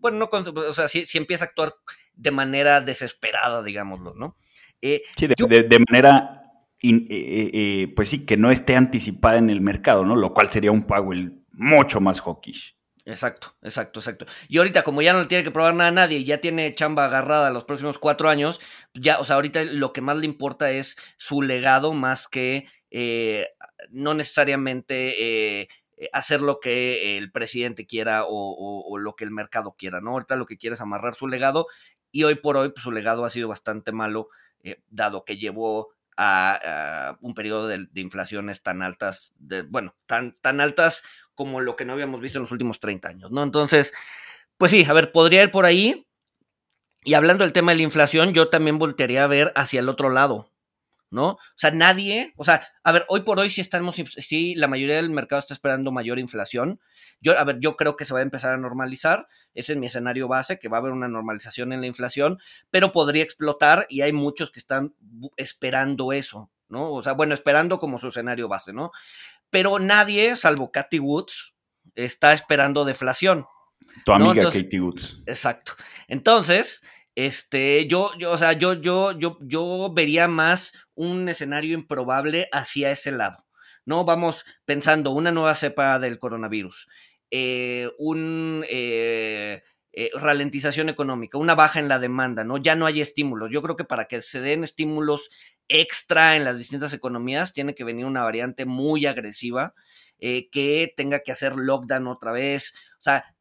bueno, 0.00 0.18
no 0.18 0.28
o 0.32 0.74
sea, 0.74 0.88
si, 0.88 1.06
empieza 1.16 1.44
a 1.44 1.48
actuar 1.48 1.76
de 2.14 2.32
manera 2.32 2.80
desesperada, 2.80 3.62
digámoslo, 3.62 4.14
¿no? 4.14 4.36
Eh, 4.82 5.02
sí, 5.16 5.28
de, 5.28 5.84
manera, 5.88 6.45
pues 6.80 8.08
sí, 8.08 8.26
que 8.26 8.36
no 8.36 8.50
esté 8.50 8.76
anticipada 8.76 9.38
en 9.38 9.50
el 9.50 9.60
mercado, 9.60 10.04
¿no? 10.04 10.16
Lo 10.16 10.34
cual 10.34 10.50
sería 10.50 10.72
un 10.72 10.84
Powell 10.84 11.42
mucho 11.52 12.00
más 12.00 12.20
hawkish. 12.20 12.76
Exacto, 13.06 13.54
exacto, 13.62 14.00
exacto. 14.00 14.26
Y 14.48 14.58
ahorita, 14.58 14.82
como 14.82 15.00
ya 15.00 15.12
no 15.12 15.20
le 15.20 15.26
tiene 15.26 15.44
que 15.44 15.52
probar 15.52 15.74
nada 15.76 15.90
a 15.90 15.92
nadie 15.92 16.24
ya 16.24 16.40
tiene 16.40 16.74
chamba 16.74 17.04
agarrada 17.06 17.52
los 17.52 17.62
próximos 17.64 18.00
cuatro 18.00 18.28
años, 18.28 18.60
ya, 18.94 19.20
o 19.20 19.24
sea, 19.24 19.36
ahorita 19.36 19.62
lo 19.64 19.92
que 19.92 20.00
más 20.00 20.16
le 20.16 20.26
importa 20.26 20.72
es 20.72 20.96
su 21.16 21.40
legado 21.40 21.94
más 21.94 22.26
que 22.26 22.66
eh, 22.90 23.48
no 23.90 24.14
necesariamente 24.14 25.60
eh, 25.62 25.68
hacer 26.12 26.40
lo 26.40 26.58
que 26.58 27.16
el 27.16 27.30
presidente 27.30 27.86
quiera 27.86 28.24
o, 28.26 28.98
lo 28.98 29.14
que 29.14 29.22
el 29.22 29.30
mercado 29.30 29.76
quiera, 29.78 30.00
¿no? 30.00 30.10
Ahorita 30.10 30.34
lo 30.34 30.46
que 30.46 30.58
quiere 30.58 30.74
es 30.74 30.80
amarrar 30.80 31.14
su 31.14 31.28
legado 31.28 31.68
y 32.10 32.24
hoy 32.24 32.34
por 32.34 32.56
hoy 32.56 32.70
pues, 32.70 32.82
su 32.82 32.90
legado 32.90 33.24
ha 33.24 33.30
sido 33.30 33.46
bastante 33.46 33.92
malo, 33.92 34.30
eh, 34.64 34.82
dado 34.88 35.24
que 35.24 35.36
llevó 35.36 35.90
a, 36.16 37.16
un 37.20 37.34
periodo 37.34 37.68
de, 37.68 37.88
inflaciones 37.94 38.62
tan 38.62 38.82
altas, 38.82 39.32
de, 39.38 39.62
bueno, 39.62 39.94
tan, 40.06 40.36
tan 40.40 40.60
altas 40.60 41.02
como 41.34 41.60
lo 41.60 41.76
que 41.76 41.84
no 41.84 41.92
habíamos 41.92 42.20
visto 42.20 42.38
en 42.38 42.42
los 42.42 42.52
últimos 42.52 42.80
30 42.80 43.08
años, 43.08 43.30
¿no? 43.30 43.42
Entonces, 43.42 43.92
pues 44.56 44.70
sí, 44.70 44.84
a 44.88 44.92
ver, 44.92 45.12
podría 45.12 45.42
ir 45.42 45.50
por 45.50 45.66
ahí. 45.66 46.06
Y 47.04 47.14
hablando 47.14 47.44
del 47.44 47.52
tema 47.52 47.72
de 47.72 47.76
la 47.76 47.84
inflación, 47.84 48.32
yo 48.32 48.48
también 48.48 48.78
voltearía 48.78 49.24
a 49.24 49.28
ver 49.28 49.52
hacia 49.54 49.80
el 49.80 49.88
otro 49.88 50.10
lado, 50.10 50.50
¿no? 51.10 51.30
O 51.30 51.38
sea, 51.54 51.70
nadie, 51.70 52.32
o 52.36 52.44
sea, 52.44 52.66
a 52.82 52.92
ver, 52.92 53.04
hoy 53.08 53.20
por 53.20 53.38
hoy 53.38 53.50
sí 53.50 53.60
estamos, 53.60 53.96
sí, 53.96 54.54
la 54.54 54.68
mayoría 54.68 54.96
del 54.96 55.10
mercado 55.10 55.40
está 55.40 55.54
esperando 55.54 55.92
mayor 55.92 56.18
inflación. 56.18 56.80
Yo, 57.20 57.38
a 57.38 57.44
ver, 57.44 57.58
yo 57.60 57.76
creo 57.76 57.96
que 57.96 58.04
se 58.04 58.12
va 58.12 58.20
a 58.20 58.22
empezar 58.22 58.54
a 58.54 58.58
normalizar. 58.58 59.28
Ese 59.54 59.72
es 59.72 59.78
mi 59.78 59.86
escenario 59.86 60.28
base, 60.28 60.58
que 60.58 60.68
va 60.68 60.78
a 60.78 60.80
haber 60.80 60.92
una 60.92 61.08
normalización 61.08 61.72
en 61.72 61.80
la 61.80 61.86
inflación, 61.86 62.38
pero 62.70 62.92
podría 62.92 63.22
explotar 63.22 63.86
y 63.88 64.02
hay 64.02 64.12
muchos 64.12 64.50
que 64.50 64.60
están 64.60 64.94
esperando 65.36 66.12
eso, 66.12 66.50
¿no? 66.68 66.92
O 66.92 67.02
sea, 67.02 67.12
bueno, 67.12 67.34
esperando 67.34 67.78
como 67.78 67.98
su 67.98 68.08
escenario 68.08 68.48
base, 68.48 68.72
¿no? 68.72 68.90
Pero 69.50 69.78
nadie, 69.78 70.36
salvo 70.36 70.72
Cathy 70.72 70.98
Woods, 70.98 71.54
está 71.94 72.32
esperando 72.32 72.84
deflación. 72.84 73.46
Tu 74.04 74.12
amiga 74.12 74.44
Katie 74.50 74.80
Woods. 74.80 75.22
Exacto. 75.26 75.72
Entonces, 76.08 76.82
este, 77.16 77.88
yo, 77.88 78.10
yo, 78.18 78.30
o 78.30 78.38
sea, 78.38 78.52
yo, 78.52 78.74
yo, 78.74 79.12
yo, 79.18 79.38
yo 79.40 79.90
vería 79.92 80.28
más 80.28 80.74
un 80.94 81.28
escenario 81.28 81.74
improbable 81.74 82.48
hacia 82.52 82.92
ese 82.92 83.10
lado. 83.10 83.38
¿No? 83.86 84.04
Vamos 84.04 84.44
pensando 84.64 85.12
una 85.12 85.30
nueva 85.32 85.54
cepa 85.54 85.98
del 86.00 86.18
coronavirus, 86.18 86.88
eh, 87.30 87.88
un 87.98 88.64
eh, 88.68 89.62
eh, 89.92 90.10
ralentización 90.14 90.88
económica, 90.88 91.38
una 91.38 91.54
baja 91.54 91.78
en 91.78 91.88
la 91.88 92.00
demanda, 92.00 92.42
¿no? 92.42 92.58
Ya 92.58 92.74
no 92.74 92.86
hay 92.86 93.00
estímulos. 93.00 93.48
Yo 93.50 93.62
creo 93.62 93.76
que 93.76 93.84
para 93.84 94.06
que 94.06 94.20
se 94.22 94.40
den 94.40 94.64
estímulos 94.64 95.30
extra 95.68 96.36
en 96.36 96.44
las 96.44 96.58
distintas 96.58 96.92
economías, 96.94 97.52
tiene 97.52 97.76
que 97.76 97.84
venir 97.84 98.06
una 98.06 98.24
variante 98.24 98.66
muy 98.66 99.06
agresiva 99.06 99.74
que 100.18 100.92
tenga 100.96 101.20
que 101.20 101.30
hacer 101.32 101.54
lockdown 101.56 102.08
otra 102.08 102.32
vez. 102.32 102.74
O 102.98 103.02
sea, 103.02 103.36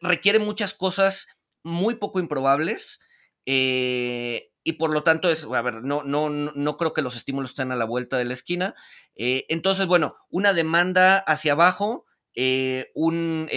requiere 0.00 0.38
muchas 0.38 0.74
cosas 0.74 1.28
muy 1.62 1.96
poco 1.96 2.20
improbables. 2.20 3.00
Eh, 3.46 4.50
y 4.62 4.74
por 4.74 4.92
lo 4.92 5.02
tanto, 5.02 5.30
es, 5.30 5.44
a 5.44 5.62
ver, 5.62 5.82
no, 5.82 6.02
no, 6.04 6.28
no 6.30 6.76
creo 6.76 6.92
que 6.92 7.02
los 7.02 7.16
estímulos 7.16 7.50
estén 7.50 7.72
a 7.72 7.76
la 7.76 7.84
vuelta 7.84 8.18
de 8.18 8.26
la 8.26 8.34
esquina. 8.34 8.74
Eh, 9.14 9.46
entonces, 9.48 9.86
bueno, 9.86 10.16
una 10.28 10.52
demanda 10.52 11.18
hacia 11.18 11.52
abajo, 11.52 12.04
eh, 12.34 12.90
un, 12.94 13.48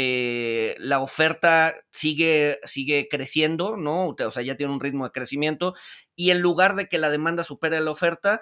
la 0.80 1.00
oferta 1.00 1.76
sigue, 1.92 2.60
sigue 2.64 3.08
creciendo, 3.10 3.78
¿no? 3.78 4.16
O 4.18 4.32
sea, 4.32 4.42
ya 4.44 4.56
tiene 4.56 4.74
un 4.74 4.80
ritmo 4.80 5.06
de 5.06 5.12
crecimiento. 5.12 5.76
Y 6.16 6.32
en 6.32 6.40
lugar 6.40 6.76
de 6.76 6.88
que 6.88 6.98
la 6.98 7.10
demanda 7.10 7.44
supere 7.44 7.80
la 7.82 7.92
oferta, 7.92 8.42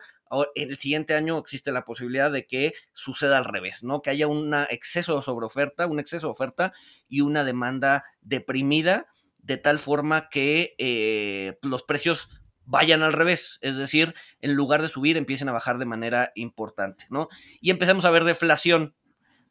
el 0.56 0.77
siguiente 0.77 1.15
año 1.15 1.38
existe 1.38 1.72
la 1.72 1.84
posibilidad 1.84 2.32
de 2.32 2.46
que 2.46 2.74
suceda 2.94 3.38
al 3.38 3.46
revés, 3.46 3.84
¿no? 3.84 4.01
Que 4.01 4.12
haya 4.12 4.27
un 4.27 4.53
exceso 4.70 5.22
sobre 5.22 5.46
oferta, 5.46 5.88
un 5.88 6.00
exceso 6.00 6.27
de 6.27 6.32
oferta 6.32 6.74
y 7.10 7.22
una 7.22 7.44
demanda 7.44 8.06
deprimida 8.22 9.08
de 9.43 9.57
tal 9.57 9.79
forma 9.79 10.29
que 10.29 10.75
eh, 10.77 11.57
los 11.62 11.83
precios 11.83 12.29
vayan 12.65 13.03
al 13.03 13.13
revés, 13.13 13.60
es 13.62 13.75
decir, 13.75 14.13
en 14.39 14.53
lugar 14.53 14.81
de 14.81 14.88
subir 14.88 15.17
empiecen 15.17 15.50
a 15.50 15.53
bajar 15.53 15.77
de 15.77 15.86
manera 15.86 16.31
importante, 16.36 17.05
¿no? 17.10 17.27
Y 17.60 17.69
empecemos 17.69 18.05
a 18.05 18.12
ver 18.12 18.24
deflación, 18.24 18.95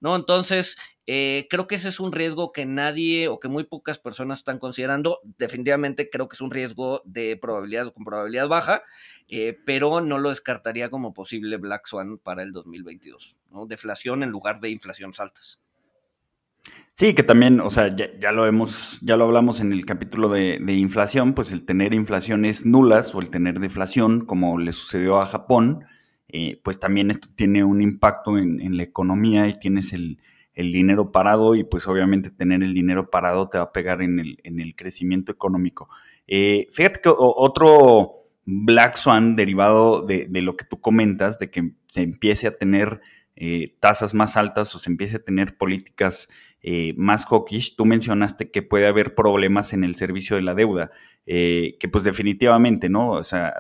¿no? 0.01 0.17
Entonces, 0.17 0.77
eh, 1.07 1.47
creo 1.51 1.67
que 1.67 1.75
ese 1.75 1.89
es 1.89 1.99
un 2.01 2.13
riesgo 2.13 2.53
que 2.53 2.67
nadie 2.67 3.29
o 3.29 3.41
que 3.41 3.49
muy 3.49 3.65
pocas 3.65 3.99
personas 3.99 4.39
están 4.39 4.59
considerando. 4.59 5.21
Definitivamente 5.39 6.09
creo 6.09 6.29
que 6.29 6.35
es 6.35 6.41
un 6.41 6.51
riesgo 6.51 7.03
de 7.05 7.37
probabilidad 7.37 7.93
con 7.93 8.05
probabilidad 8.05 8.49
baja, 8.49 8.85
eh, 9.29 9.59
pero 9.67 10.01
no 10.01 10.19
lo 10.19 10.29
descartaría 10.29 10.89
como 10.89 11.13
posible 11.13 11.57
Black 11.57 11.87
Swan 11.87 12.19
para 12.19 12.43
el 12.43 12.53
2022, 12.53 13.39
¿no? 13.51 13.67
Deflación 13.67 14.23
en 14.23 14.31
lugar 14.31 14.61
de 14.61 14.71
inflaciones 14.71 15.21
altas. 15.21 15.61
Sí, 16.95 17.15
que 17.15 17.23
también, 17.23 17.61
o 17.61 17.71
sea, 17.71 17.97
ya, 17.97 18.31
lo 18.31 18.47
hemos, 18.47 18.99
ya 19.01 19.17
lo 19.17 19.25
hablamos 19.25 19.61
en 19.61 19.73
el 19.73 19.87
capítulo 19.87 20.29
de, 20.29 20.59
inflación, 20.75 21.33
pues 21.33 21.51
el 21.51 21.65
tener 21.65 21.95
inflaciones 21.95 22.67
nulas 22.67 23.15
o 23.15 23.21
el 23.21 23.31
tener 23.31 23.59
deflación, 23.59 24.27
como 24.27 24.59
le 24.59 24.75
sucedió 24.75 25.19
a 25.21 25.27
Japón, 25.27 25.85
eh, 26.29 26.61
pues 26.63 26.79
también 26.79 27.11
esto 27.11 27.29
tiene 27.35 27.65
un 27.65 27.81
impacto 27.81 28.37
en, 28.37 28.77
la 28.77 28.83
economía 28.83 29.49
y 29.49 29.59
tienes 29.59 29.95
el, 29.95 30.19
dinero 30.55 31.11
parado 31.11 31.55
y 31.55 31.65
pues 31.65 31.89
obviamente 31.89 32.29
tener 32.29 32.63
el 32.63 32.75
dinero 32.75 33.09
parado 33.09 33.49
te 33.49 33.57
va 33.57 33.65
a 33.65 33.73
pegar 33.73 34.03
en 34.03 34.19
el, 34.19 34.39
en 34.45 34.61
el 34.61 34.77
crecimiento 34.77 35.33
económico. 35.33 35.89
Eh, 36.27 36.69
fíjate 36.71 37.01
que 37.01 37.11
otro 37.17 38.27
Black 38.45 38.97
Swan 38.97 39.37
derivado 39.37 40.03
de, 40.03 40.29
lo 40.43 40.57
que 40.57 40.67
tú 40.67 40.81
comentas, 40.81 41.39
de 41.39 41.51
que 41.51 41.73
se 41.91 42.03
empiece 42.03 42.47
a 42.47 42.59
tener 42.59 43.01
eh, 43.37 43.75
tasas 43.81 44.13
más 44.13 44.37
altas 44.37 44.75
o 44.75 44.79
se 44.79 44.91
empiece 44.91 45.17
a 45.17 45.25
tener 45.25 45.57
políticas 45.57 46.29
eh, 46.63 46.93
más 46.97 47.25
hawkish, 47.25 47.75
tú 47.75 47.87
mencionaste 47.87 48.51
que 48.51 48.63
puede 48.63 48.87
haber 48.87 49.15
problemas 49.15 49.73
en 49.73 49.83
el 49.83 49.95
servicio 49.95 50.37
de 50.37 50.43
la 50.43 50.55
deuda, 50.55 50.91
eh, 51.25 51.77
que 51.81 51.89
pues 51.89 52.05
definitivamente, 52.05 52.89
¿no? 52.91 53.13
O 53.13 53.25
sea, 53.25 53.55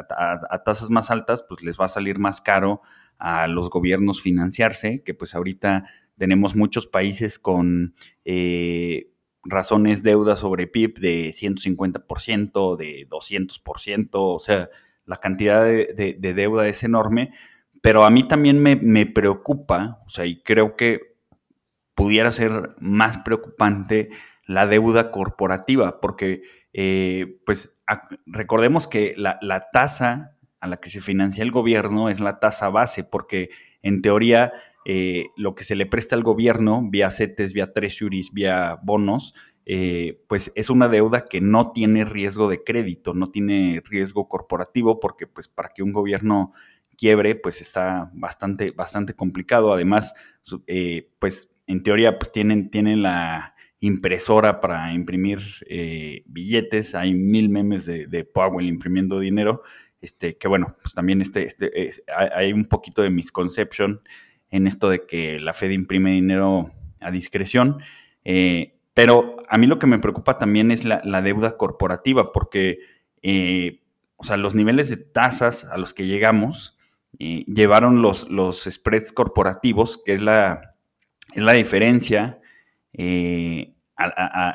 a, 0.50 0.62
tasas 0.64 0.90
más 0.90 1.10
altas, 1.10 1.44
pues 1.48 1.62
les 1.62 1.80
va 1.80 1.86
a 1.86 1.88
salir 1.88 2.18
más 2.18 2.40
caro 2.40 2.82
a 3.18 3.46
los 3.46 3.70
gobiernos 3.70 4.20
financiarse, 4.20 5.02
que 5.02 5.14
pues 5.14 5.34
ahorita 5.34 5.84
tenemos 6.18 6.56
muchos 6.56 6.86
países 6.86 7.38
con 7.38 7.94
eh, 8.26 9.12
razones 9.44 10.02
deuda 10.02 10.36
sobre 10.36 10.66
PIB 10.66 10.98
de 10.98 11.28
150%, 11.30 12.76
de 12.76 13.08
200%, 13.08 14.08
o 14.12 14.38
sea, 14.40 14.68
la 15.06 15.16
cantidad 15.16 15.64
de, 15.64 16.18
deuda 16.18 16.68
es 16.68 16.82
enorme, 16.82 17.30
pero 17.80 18.04
a 18.04 18.10
mí 18.10 18.28
también 18.28 18.62
me, 18.62 18.76
me 18.76 19.06
preocupa, 19.06 20.02
o 20.06 20.10
sea, 20.10 20.26
y 20.26 20.42
creo 20.42 20.76
que 20.76 21.09
pudiera 22.00 22.32
ser 22.32 22.74
más 22.80 23.18
preocupante 23.18 24.08
la 24.46 24.66
deuda 24.66 25.10
corporativa, 25.10 26.00
porque 26.00 26.42
eh, 26.72 27.38
pues 27.44 27.78
recordemos 28.24 28.88
que 28.88 29.14
la, 29.18 29.38
tasa 29.70 30.38
a 30.60 30.66
la 30.66 30.78
que 30.78 30.88
se 30.88 31.02
financia 31.02 31.42
el 31.42 31.50
gobierno 31.50 32.08
es 32.08 32.18
la 32.18 32.40
tasa 32.40 32.70
base, 32.70 33.04
porque 33.04 33.50
en 33.82 34.00
teoría 34.00 34.50
eh, 34.86 35.26
lo 35.36 35.54
que 35.54 35.62
se 35.62 35.76
le 35.76 35.84
presta 35.84 36.16
al 36.16 36.22
gobierno 36.22 36.82
vía 36.88 37.10
CETES, 37.10 37.52
vía 37.52 37.70
treasuries, 37.70 38.32
vía 38.32 38.78
bonos, 38.82 39.34
eh, 39.66 40.22
pues 40.26 40.52
es 40.54 40.70
una 40.70 40.88
deuda 40.88 41.26
que 41.26 41.42
no 41.42 41.70
tiene 41.72 42.06
riesgo 42.06 42.48
de 42.48 42.64
crédito, 42.64 43.12
no 43.12 43.30
tiene 43.30 43.82
riesgo 43.84 44.26
corporativo, 44.26 45.00
porque 45.00 45.26
pues 45.26 45.48
para 45.48 45.68
que 45.68 45.82
un 45.82 45.92
gobierno 45.92 46.54
quiebre, 46.96 47.34
pues 47.34 47.60
está 47.60 48.10
bastante, 48.14 48.70
bastante 48.70 49.14
complicado. 49.14 49.72
Además, 49.72 50.14
pues 51.18 51.49
en 51.70 51.84
teoría 51.84 52.18
pues 52.18 52.32
tienen, 52.32 52.68
tienen 52.68 53.02
la 53.02 53.54
impresora 53.78 54.60
para 54.60 54.92
imprimir 54.92 55.38
eh, 55.68 56.24
billetes, 56.26 56.96
hay 56.96 57.14
mil 57.14 57.48
memes 57.48 57.86
de, 57.86 58.24
Powell 58.24 58.66
imprimiendo 58.66 59.20
dinero, 59.20 59.62
este, 60.00 60.36
que 60.36 60.48
bueno, 60.48 60.76
pues 60.82 60.94
también 60.94 61.22
este, 61.22 61.44
este 61.44 61.70
hay 62.12 62.52
un 62.52 62.64
poquito 62.64 63.02
de 63.02 63.10
misconception 63.10 64.00
en 64.50 64.66
esto 64.66 64.90
de 64.90 65.06
que 65.06 65.38
la 65.38 65.52
Fed 65.52 65.70
imprime 65.70 66.10
dinero 66.10 66.72
a 66.98 67.12
discreción, 67.12 67.80
eh, 68.24 68.74
pero 68.92 69.36
a 69.48 69.56
mí 69.56 69.68
lo 69.68 69.78
que 69.78 69.86
me 69.86 70.00
preocupa 70.00 70.38
también 70.38 70.72
es 70.72 70.84
la, 70.84 71.22
deuda 71.22 71.56
corporativa, 71.56 72.24
porque 72.34 72.80
eh, 73.22 73.80
o 74.16 74.24
sea, 74.24 74.36
los 74.36 74.56
niveles 74.56 74.90
de 74.90 74.96
tasas 74.96 75.64
a 75.66 75.78
los 75.78 75.94
que 75.94 76.06
llegamos 76.06 76.76
llevaron 77.18 78.02
los, 78.02 78.28
los 78.30 78.64
spreads 78.70 79.12
corporativos, 79.12 80.00
que 80.04 80.14
es 80.14 80.22
la, 80.22 80.69
es 81.32 81.42
la 81.42 81.52
diferencia 81.52 82.40
eh, 82.92 83.74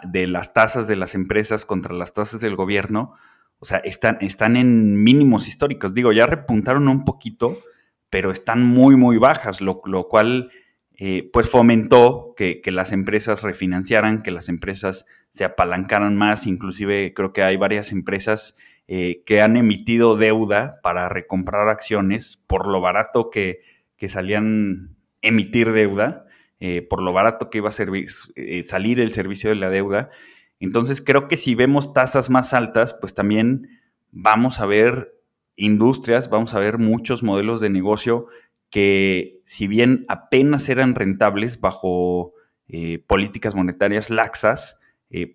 de 0.04 0.28
las 0.28 0.54
tasas 0.54 0.88
de 0.88 0.96
las 0.96 1.16
empresas 1.16 1.66
contra 1.66 1.94
las 1.94 2.14
tasas 2.14 2.42
del 2.42 2.56
gobierno. 2.56 3.14
O 3.60 3.66
sea, 3.66 3.78
están, 3.80 4.18
están 4.22 4.58
en 4.58 5.04
mínimos 5.04 5.48
históricos. 5.48 5.94
Digo, 5.94 6.12
ya 6.12 6.26
repuntaron 6.26 6.88
un 6.88 7.06
poquito, 7.06 7.58
pero 8.10 8.32
están 8.32 8.66
muy, 8.66 8.96
muy 8.96 9.18
bajas, 9.18 9.62
lo, 9.62 9.82
cual 10.10 10.52
eh, 10.98 11.30
pues 11.32 11.50
fomentó 11.50 12.34
que, 12.36 12.62
las 12.66 12.92
empresas 12.92 13.44
refinanciaran, 13.44 14.24
que 14.24 14.32
las 14.32 14.50
empresas 14.50 15.06
se 15.30 15.46
apalancaran 15.46 16.16
más. 16.16 16.48
Inclusive 16.48 17.14
creo 17.14 17.32
que 17.32 17.44
hay 17.44 17.56
varias 17.56 17.92
empresas 17.92 18.58
eh, 18.88 19.24
que 19.26 19.42
han 19.42 19.58
emitido 19.58 20.18
deuda 20.18 20.80
para 20.82 21.08
recomprar 21.08 21.70
acciones 21.70 22.44
por 22.48 22.68
lo 22.68 22.82
barato 22.82 23.30
que, 23.30 23.62
que 23.96 24.10
salían 24.10 24.96
emitir 25.22 25.72
deuda 25.72 26.25
eh, 26.60 26.82
por 26.82 27.02
lo 27.02 27.12
barato 27.12 27.50
que 27.50 27.58
iba 27.58 27.70
a 27.70 27.74
eh, 28.36 28.64
salir 28.64 29.00
el 29.00 29.12
servicio 29.12 29.50
de 29.50 29.56
la 29.56 29.70
deuda. 29.70 30.10
Entonces 30.60 31.02
creo 31.02 31.28
que 31.28 31.36
si 31.36 31.54
vemos 31.54 31.94
tasas 31.94 32.30
más 32.30 32.54
altas, 32.54 32.94
pues 32.94 33.14
también 33.14 33.68
vamos 34.12 34.60
a 34.60 34.66
ver 34.66 35.14
industrias, 35.58 36.30
vamos 36.30 36.54
a 36.54 36.60
ver 36.60 36.78
muchos 36.78 37.24
modelos 37.24 37.60
de 37.60 37.70
negocio 37.70 38.28
que 38.70 39.40
si 39.44 39.68
bien 39.68 40.06
apenas 40.08 40.70
eran 40.70 40.96
rentables 40.96 41.60
bajo 41.60 42.34
eh, 42.68 43.00
políticas 43.06 43.56
monetarias 43.56 44.10
laxas, 44.10 44.80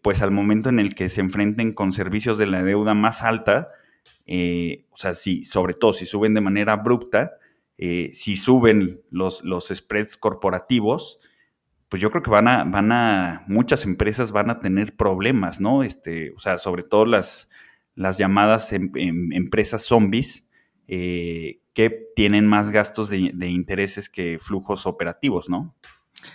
pues 0.02 0.20
al 0.20 0.30
momento 0.30 0.68
en 0.68 0.78
el 0.78 0.94
que 0.94 1.08
se 1.08 1.22
enfrenten 1.22 1.72
con 1.72 1.94
servicios 1.94 2.36
de 2.36 2.44
la 2.44 2.62
deuda 2.62 2.92
más 2.92 3.22
alta, 3.22 3.68
o 4.26 4.96
sea, 4.96 5.14
si, 5.14 5.42
sobre 5.44 5.72
todo 5.72 5.94
si 5.94 6.04
suben 6.04 6.34
de 6.34 6.42
manera 6.42 6.74
abrupta, 6.74 7.38
eh, 7.82 8.10
si 8.12 8.36
suben 8.36 9.00
los, 9.10 9.42
los 9.42 9.68
spreads 9.68 10.18
corporativos, 10.18 11.18
pues 11.88 12.02
yo 12.02 12.10
creo 12.10 12.22
que 12.22 12.28
van 12.30 12.46
a, 12.46 12.64
van 12.64 12.92
a, 12.92 13.42
muchas 13.46 13.86
empresas 13.86 14.32
van 14.32 14.50
a 14.50 14.60
tener 14.60 14.96
problemas, 14.96 15.62
¿no? 15.62 15.82
Este, 15.82 16.32
o 16.32 16.40
sea, 16.40 16.58
sobre 16.58 16.82
todo 16.82 17.06
las, 17.06 17.48
las 17.94 18.18
llamadas 18.18 18.74
em, 18.74 18.92
em, 18.96 19.32
empresas 19.32 19.82
zombies, 19.82 20.46
eh, 20.88 21.62
que 21.72 21.88
tienen 22.14 22.46
más 22.46 22.70
gastos 22.70 23.08
de, 23.08 23.30
de, 23.32 23.48
intereses 23.48 24.10
que 24.10 24.38
flujos 24.38 24.84
operativos, 24.84 25.48
¿no? 25.48 25.74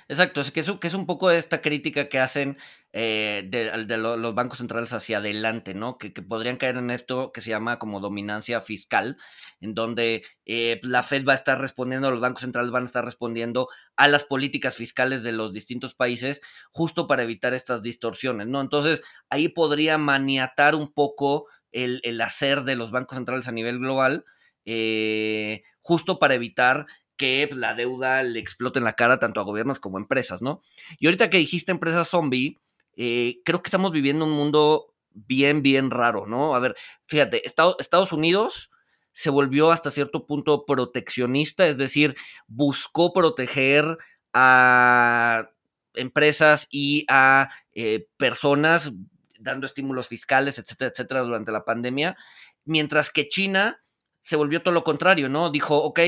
Exacto, 0.07 0.41
es 0.41 0.51
que 0.51 0.59
es, 0.59 0.71
que 0.79 0.87
es 0.87 0.93
un 0.93 1.05
poco 1.05 1.31
esta 1.31 1.61
crítica 1.61 2.09
que 2.09 2.19
hacen 2.19 2.57
eh, 2.93 3.43
de, 3.49 3.97
los 3.97 4.35
bancos 4.35 4.59
centrales 4.59 4.93
hacia 4.93 5.17
adelante, 5.17 5.73
¿no? 5.73 5.97
Que, 5.97 6.11
podrían 6.11 6.57
caer 6.57 6.77
en 6.77 6.91
esto 6.91 7.31
que 7.31 7.41
se 7.41 7.49
llama 7.49 7.77
como 7.79 7.99
dominancia 7.99 8.61
fiscal, 8.61 9.17
en 9.59 9.73
donde 9.73 10.23
eh, 10.45 10.79
la 10.83 11.03
Fed 11.03 11.25
va 11.25 11.33
a 11.33 11.35
estar 11.35 11.59
respondiendo, 11.59 12.09
los 12.09 12.21
bancos 12.21 12.41
centrales 12.43 12.71
van 12.71 12.83
a 12.83 12.85
estar 12.85 13.03
respondiendo 13.03 13.67
a 13.95 14.07
las 14.07 14.23
políticas 14.23 14.75
fiscales 14.75 15.23
de 15.23 15.31
los 15.31 15.53
distintos 15.53 15.93
países 15.95 16.41
justo 16.71 17.07
para 17.07 17.23
evitar 17.23 17.53
estas 17.53 17.81
distorsiones, 17.81 18.47
¿no? 18.47 18.61
Entonces 18.61 19.03
ahí 19.29 19.49
podría 19.49 19.97
maniatar 19.97 20.75
un 20.75 20.93
poco 20.93 21.47
el, 21.71 22.21
hacer 22.21 22.63
de 22.63 22.75
los 22.75 22.91
bancos 22.91 23.17
centrales 23.17 23.47
a 23.47 23.51
nivel 23.51 23.79
global, 23.79 24.23
eh, 24.65 25.63
justo 25.81 26.17
para 26.17 26.35
evitar 26.35 26.85
que 27.17 27.49
la 27.53 27.73
deuda 27.73 28.23
le 28.23 28.39
explote 28.39 28.79
en 28.79 28.85
la 28.85 28.93
cara 28.93 29.19
tanto 29.19 29.39
a 29.39 29.43
gobiernos 29.43 29.79
como 29.79 29.97
a 29.97 30.01
empresas, 30.01 30.41
¿no? 30.41 30.61
Y 30.99 31.07
ahorita 31.07 31.29
que 31.29 31.37
dijiste 31.37 31.71
empresas 31.71 32.09
zombie, 32.09 32.59
eh, 32.95 33.41
creo 33.45 33.61
que 33.61 33.67
estamos 33.67 33.91
viviendo 33.91 34.25
un 34.25 34.31
mundo 34.31 34.93
bien, 35.11 35.61
bien 35.61 35.91
raro, 35.91 36.27
¿no? 36.27 36.55
A 36.55 36.59
ver, 36.59 36.75
fíjate, 37.07 37.41
Estados 37.45 38.11
Unidos 38.11 38.71
se 39.13 39.29
volvió 39.29 39.71
hasta 39.71 39.91
cierto 39.91 40.27
punto 40.27 40.65
proteccionista, 40.65 41.67
es 41.67 41.77
decir, 41.77 42.15
buscó 42.47 43.13
proteger 43.13 43.97
a 44.33 45.49
empresas 45.93 46.67
y 46.69 47.05
a 47.09 47.49
eh, 47.73 48.07
personas 48.17 48.91
dando 49.39 49.65
estímulos 49.65 50.09
fiscales, 50.09 50.59
etcétera, 50.59 50.91
etcétera, 50.91 51.21
durante 51.21 51.53
la 51.53 51.63
pandemia, 51.63 52.17
mientras 52.65 53.09
que 53.09 53.29
China 53.29 53.81
se 54.19 54.35
volvió 54.35 54.61
todo 54.61 54.73
lo 54.73 54.83
contrario, 54.83 55.29
¿no? 55.29 55.49
Dijo, 55.49 55.77
ok, 55.77 55.99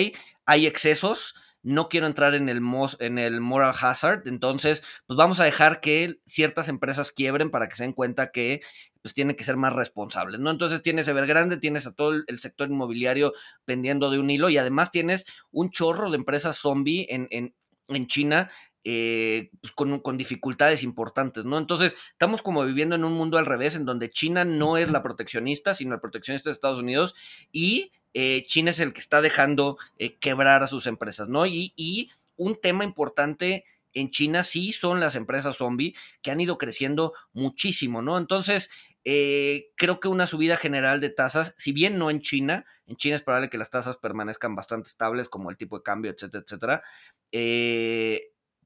hay 0.48 0.66
excesos, 0.66 1.36
no 1.62 1.89
quiero 1.89 2.08
entrar 2.08 2.34
en 2.34 2.50
el, 2.50 2.62
en 3.00 3.20
el 3.20 3.42
moral 3.42 3.75
hazard, 3.80 4.24
entonces, 4.27 4.84
pues 5.06 5.18
vamos 5.18 5.39
a 5.39 5.44
dejar 5.44 5.82
que 5.82 6.16
ciertas 6.25 6.70
empresas 6.70 7.12
quiebren 7.12 7.51
para 7.51 7.68
que 7.68 7.75
se 7.75 7.84
den 7.84 7.94
cuenta 7.94 8.32
que 8.32 8.62
pues 9.01 9.13
tienen 9.13 9.36
que 9.36 9.44
ser 9.44 9.58
más 9.58 9.74
responsables, 9.74 10.39
¿no? 10.39 10.50
Entonces 10.50 10.82
tienes 10.82 11.08
Evergrande, 11.08 11.58
tienes 11.58 11.86
a 11.86 11.94
todo 11.94 12.13
el 12.25 12.39
sector 12.39 12.70
inmobiliario 12.70 13.34
pendiendo 13.66 14.10
de 14.10 14.20
un 14.20 14.30
hilo 14.30 14.50
y 14.50 14.58
además 14.58 14.92
tienes 14.92 15.25
un 15.51 15.70
chorro 15.70 16.10
de 16.10 16.18
empresas 16.18 16.58
zombie 16.58 17.06
en, 17.10 17.27
en, 17.30 17.54
en 17.89 18.08
China 18.08 18.50
eh, 18.89 19.50
pues 19.60 19.74
con, 19.74 20.00
con, 20.00 20.16
dificultades 20.16 20.82
importantes, 20.82 21.44
¿no? 21.44 21.58
Entonces, 21.58 21.94
estamos 22.12 22.42
como 22.42 22.63
viviendo 22.63 22.96
en 22.96 23.04
un 23.04 23.12
mundo 23.12 23.38
al 23.38 23.46
revés, 23.46 23.75
en 23.75 23.84
donde 23.84 24.10
China 24.10 24.46
no 24.46 24.77
es 24.77 24.89
la 24.89 25.04
proteccionista, 25.04 25.74
sino 25.74 25.94
el 25.96 26.00
proteccionista 26.00 26.50
de 26.50 26.54
Estados 26.54 26.80
Unidos, 26.80 27.13
y 27.51 27.92
eh, 28.14 28.44
China 28.48 28.72
es 28.72 28.80
el 28.80 28.94
que 28.94 29.00
está 29.00 29.22
dejando 29.22 29.78
eh, 29.98 30.18
quebrar 30.18 30.64
a 30.64 30.68
sus 30.68 30.88
empresas, 30.88 31.28
¿no? 31.30 31.46
Y, 31.46 32.12
un 32.40 32.62
tema 32.62 32.84
importante 32.84 33.66
en 33.94 34.12
China 34.12 34.44
sí 34.44 34.72
son 34.72 35.00
las 35.00 35.16
empresas 35.16 35.58
zombie 35.58 35.96
que 36.22 36.30
han 36.30 36.40
ido 36.40 36.60
creciendo 36.60 37.14
muchísimo, 37.34 38.04
¿no? 38.04 38.20
Entonces, 38.20 38.70
eh, 39.06 39.72
creo 39.76 40.00
que 40.00 40.08
una 40.08 40.28
subida 40.28 40.56
general 40.56 41.02
de 41.02 41.10
tasas, 41.10 41.56
si 41.58 41.72
bien 41.72 41.98
no 41.98 42.12
en 42.12 42.22
China, 42.22 42.64
en 42.86 42.96
China 42.96 43.16
es 43.16 43.24
probable 43.24 43.50
que 43.50 43.58
las 43.58 43.72
tasas 43.72 43.98
permanezcan 43.98 44.54
bastante 44.54 44.88
estables, 44.88 45.30
como 45.30 45.50
el 45.50 45.58
tipo 45.58 45.78
de 45.80 45.84
cambio, 45.84 46.12
etcétera, 46.12 46.44
etcétera, 46.46 46.84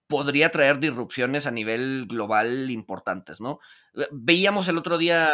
podría 0.07 0.51
traer 0.51 0.79
disrupciones 0.79 1.48
a 1.48 1.51
nivel 1.51 2.07
global 2.10 2.69
importantes, 2.69 3.39
¿no? 3.39 3.60
Veíamos 4.12 4.67
el 4.67 4.77
otro 4.77 4.98
día 4.98 5.31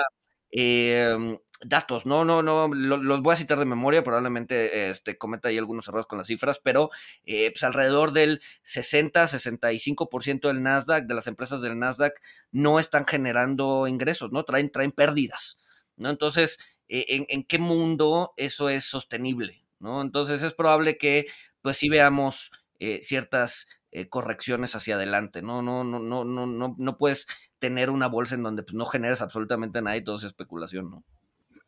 eh, 0.51 1.39
datos, 1.61 2.05
no, 2.05 2.23
no, 2.25 2.43
no, 2.43 2.67
los 2.67 3.21
voy 3.21 3.33
a 3.33 3.37
citar 3.37 3.59
de 3.59 3.65
memoria, 3.65 4.03
probablemente 4.03 4.89
este, 4.89 5.17
cometa 5.17 5.49
ahí 5.49 5.57
algunos 5.57 5.87
errores 5.87 6.05
con 6.05 6.17
las 6.17 6.27
cifras, 6.27 6.59
pero 6.61 6.89
eh, 7.25 7.51
pues 7.51 7.63
alrededor 7.63 8.11
del 8.11 8.41
60-65% 8.63 10.47
del 10.47 10.63
Nasdaq, 10.63 11.05
de 11.05 11.13
las 11.13 11.27
empresas 11.27 11.61
del 11.61 11.79
Nasdaq, 11.79 12.13
no 12.51 12.79
están 12.79 13.05
generando 13.05 13.87
ingresos, 13.87 14.31
¿no? 14.31 14.43
Traen, 14.43 14.71
traen 14.71 14.91
pérdidas, 14.91 15.57
¿no? 15.95 16.09
Entonces, 16.09 16.59
eh, 16.89 17.05
¿en, 17.09 17.25
¿en, 17.29 17.43
qué 17.43 17.59
mundo 17.59 18.33
eso 18.37 18.69
es 18.69 18.83
sostenible, 18.83 19.63
¿no? 19.79 20.01
Entonces 20.01 20.43
es 20.43 20.53
probable 20.53 20.97
que, 20.97 21.25
pues 21.61 21.77
sí 21.77 21.89
veamos 21.89 22.51
eh, 22.79 22.99
ciertas 23.01 23.67
correcciones 24.09 24.75
hacia 24.75 24.93
adelante, 24.93 25.41
¿no? 25.41 25.63
No, 25.63 25.83
no, 25.83 25.97
no, 25.97 26.23
no, 26.23 26.45
no, 26.45 26.75
no 26.77 26.97
puedes 26.99 27.25
tener 27.57 27.89
una 27.89 28.07
bolsa 28.07 28.35
en 28.35 28.43
donde 28.43 28.61
pues, 28.61 28.75
no 28.75 28.85
generas 28.85 29.23
absolutamente 29.23 29.81
nada 29.81 29.97
y 29.97 30.03
todo 30.03 30.17
es 30.17 30.23
especulación, 30.23 30.91
¿no? 30.91 31.03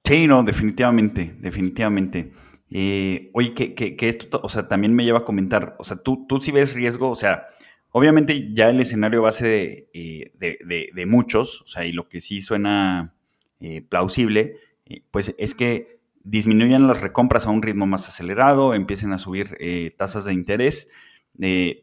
Sí, 0.03 0.27
no, 0.27 0.43
definitivamente, 0.43 1.35
definitivamente. 1.39 2.31
Eh, 2.71 3.29
oye, 3.33 3.53
que, 3.53 3.73
que, 3.73 4.09
esto, 4.09 4.39
o 4.43 4.49
sea, 4.49 4.67
también 4.67 4.93
me 4.93 5.03
lleva 5.03 5.19
a 5.19 5.25
comentar, 5.25 5.75
o 5.79 5.83
sea, 5.83 5.97
tú, 5.97 6.25
tú 6.27 6.39
sí 6.39 6.51
ves 6.51 6.73
riesgo, 6.73 7.09
o 7.09 7.15
sea, 7.15 7.47
obviamente 7.91 8.53
ya 8.53 8.69
el 8.69 8.79
escenario 8.79 9.21
base 9.21 9.89
eh, 9.93 10.31
de, 10.35 10.89
de, 10.93 11.05
muchos, 11.07 11.61
o 11.61 11.67
sea, 11.67 11.85
y 11.85 11.91
lo 11.91 12.07
que 12.09 12.21
sí 12.21 12.41
suena 12.41 13.15
eh, 13.59 13.81
plausible, 13.81 14.57
pues 15.11 15.35
es 15.37 15.55
que 15.55 15.99
disminuyan 16.23 16.87
las 16.87 17.01
recompras 17.01 17.45
a 17.45 17.49
un 17.49 17.61
ritmo 17.61 17.87
más 17.87 18.07
acelerado, 18.07 18.73
empiecen 18.73 19.13
a 19.13 19.17
subir 19.19 19.57
tasas 19.97 20.25
de 20.25 20.33
interés, 20.33 20.89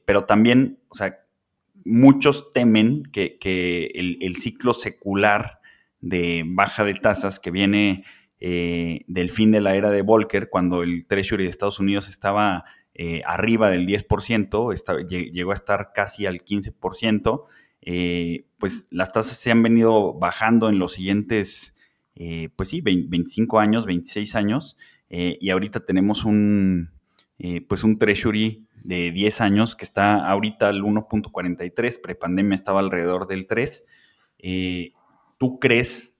pero 0.04 0.24
también, 0.24 0.78
o 0.88 0.94
sea, 0.94 1.18
muchos 1.86 2.52
temen 2.52 3.04
que, 3.12 3.38
que 3.38 3.86
el, 3.94 4.36
ciclo 4.36 4.74
secular 4.74 5.60
de 6.00 6.44
baja 6.46 6.84
de 6.84 6.94
tasas 6.94 7.40
que 7.40 7.50
viene 7.50 8.04
eh, 8.38 9.00
del 9.06 9.30
fin 9.30 9.50
de 9.50 9.60
la 9.60 9.76
era 9.76 9.90
de 9.90 10.02
Volcker, 10.02 10.50
cuando 10.50 10.82
el 10.82 11.06
Treasury 11.06 11.44
de 11.44 11.50
Estados 11.50 11.80
Unidos 11.80 12.08
estaba 12.08 12.64
eh, 12.94 13.22
arriba 13.24 13.70
del 13.70 13.86
10%, 13.86 15.32
llegó 15.32 15.50
a 15.52 15.54
estar 15.54 15.92
casi 15.94 16.26
al 16.26 16.44
15%, 16.44 17.44
eh, 17.80 18.46
pues 18.58 18.88
las 18.90 19.12
tasas 19.12 19.38
se 19.38 19.50
han 19.50 19.62
venido 19.62 20.14
bajando 20.14 20.68
en 20.68 20.78
los 20.78 20.92
siguientes, 20.92 21.74
pues 22.56 22.70
sí, 22.70 22.80
25 22.80 23.58
años, 23.58 23.84
26 23.84 24.34
años, 24.36 24.78
y 25.08 25.50
ahorita 25.50 25.80
tenemos 25.80 26.24
un, 26.24 26.90
pues 27.68 27.84
un 27.84 27.98
Treasury 27.98 28.66
de 28.82 29.12
10 29.12 29.40
años 29.42 29.76
que 29.76 29.84
está 29.84 30.26
ahorita 30.26 30.68
al 30.68 30.82
1.43, 30.82 32.00
prepandemia 32.00 32.54
estaba 32.54 32.80
alrededor 32.80 33.26
del 33.26 33.46
3. 33.46 33.84
¿Tú 35.38 35.58
crees 35.58 36.16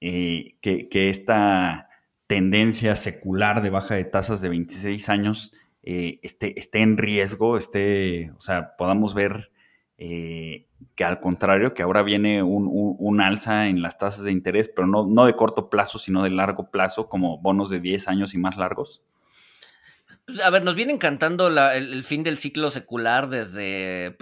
eh, 0.00 0.56
que, 0.60 1.10
esta 1.10 1.88
tendencia 2.26 2.96
secular 2.96 3.62
de 3.62 3.70
baja 3.70 3.94
de 3.94 4.04
tasas 4.04 4.40
de 4.40 4.48
26 4.48 5.08
años 5.08 5.52
eh, 5.82 6.20
esté, 6.22 6.58
esté, 6.58 6.82
en 6.82 6.98
riesgo, 6.98 7.56
esté, 7.56 8.30
o 8.32 8.40
sea, 8.42 8.76
podamos 8.76 9.14
ver 9.14 9.50
eh, 9.96 10.66
que 10.94 11.04
al 11.04 11.20
contrario, 11.20 11.74
que 11.74 11.82
ahora 11.82 12.02
viene 12.02 12.42
un, 12.42 13.20
alza 13.20 13.66
en 13.68 13.82
las 13.82 13.98
tasas 13.98 14.24
de 14.24 14.32
interés, 14.32 14.68
pero 14.68 14.86
no, 14.86 15.06
no 15.06 15.26
de 15.26 15.34
corto 15.34 15.70
plazo, 15.70 15.98
sino 15.98 16.22
de 16.22 16.30
largo 16.30 16.70
plazo, 16.70 17.08
como 17.08 17.38
bonos 17.38 17.70
de 17.70 17.80
10 17.80 18.08
años 18.08 18.34
y 18.34 18.38
más 18.38 18.56
largos? 18.56 19.02
Pues, 20.24 20.40
a 20.42 20.50
ver, 20.50 20.62
nos 20.62 20.74
viene 20.74 20.92
encantando 20.92 21.48
el, 21.48 22.04
fin 22.04 22.22
del 22.22 22.38
ciclo 22.38 22.70
secular 22.70 23.28
desde, 23.28 24.16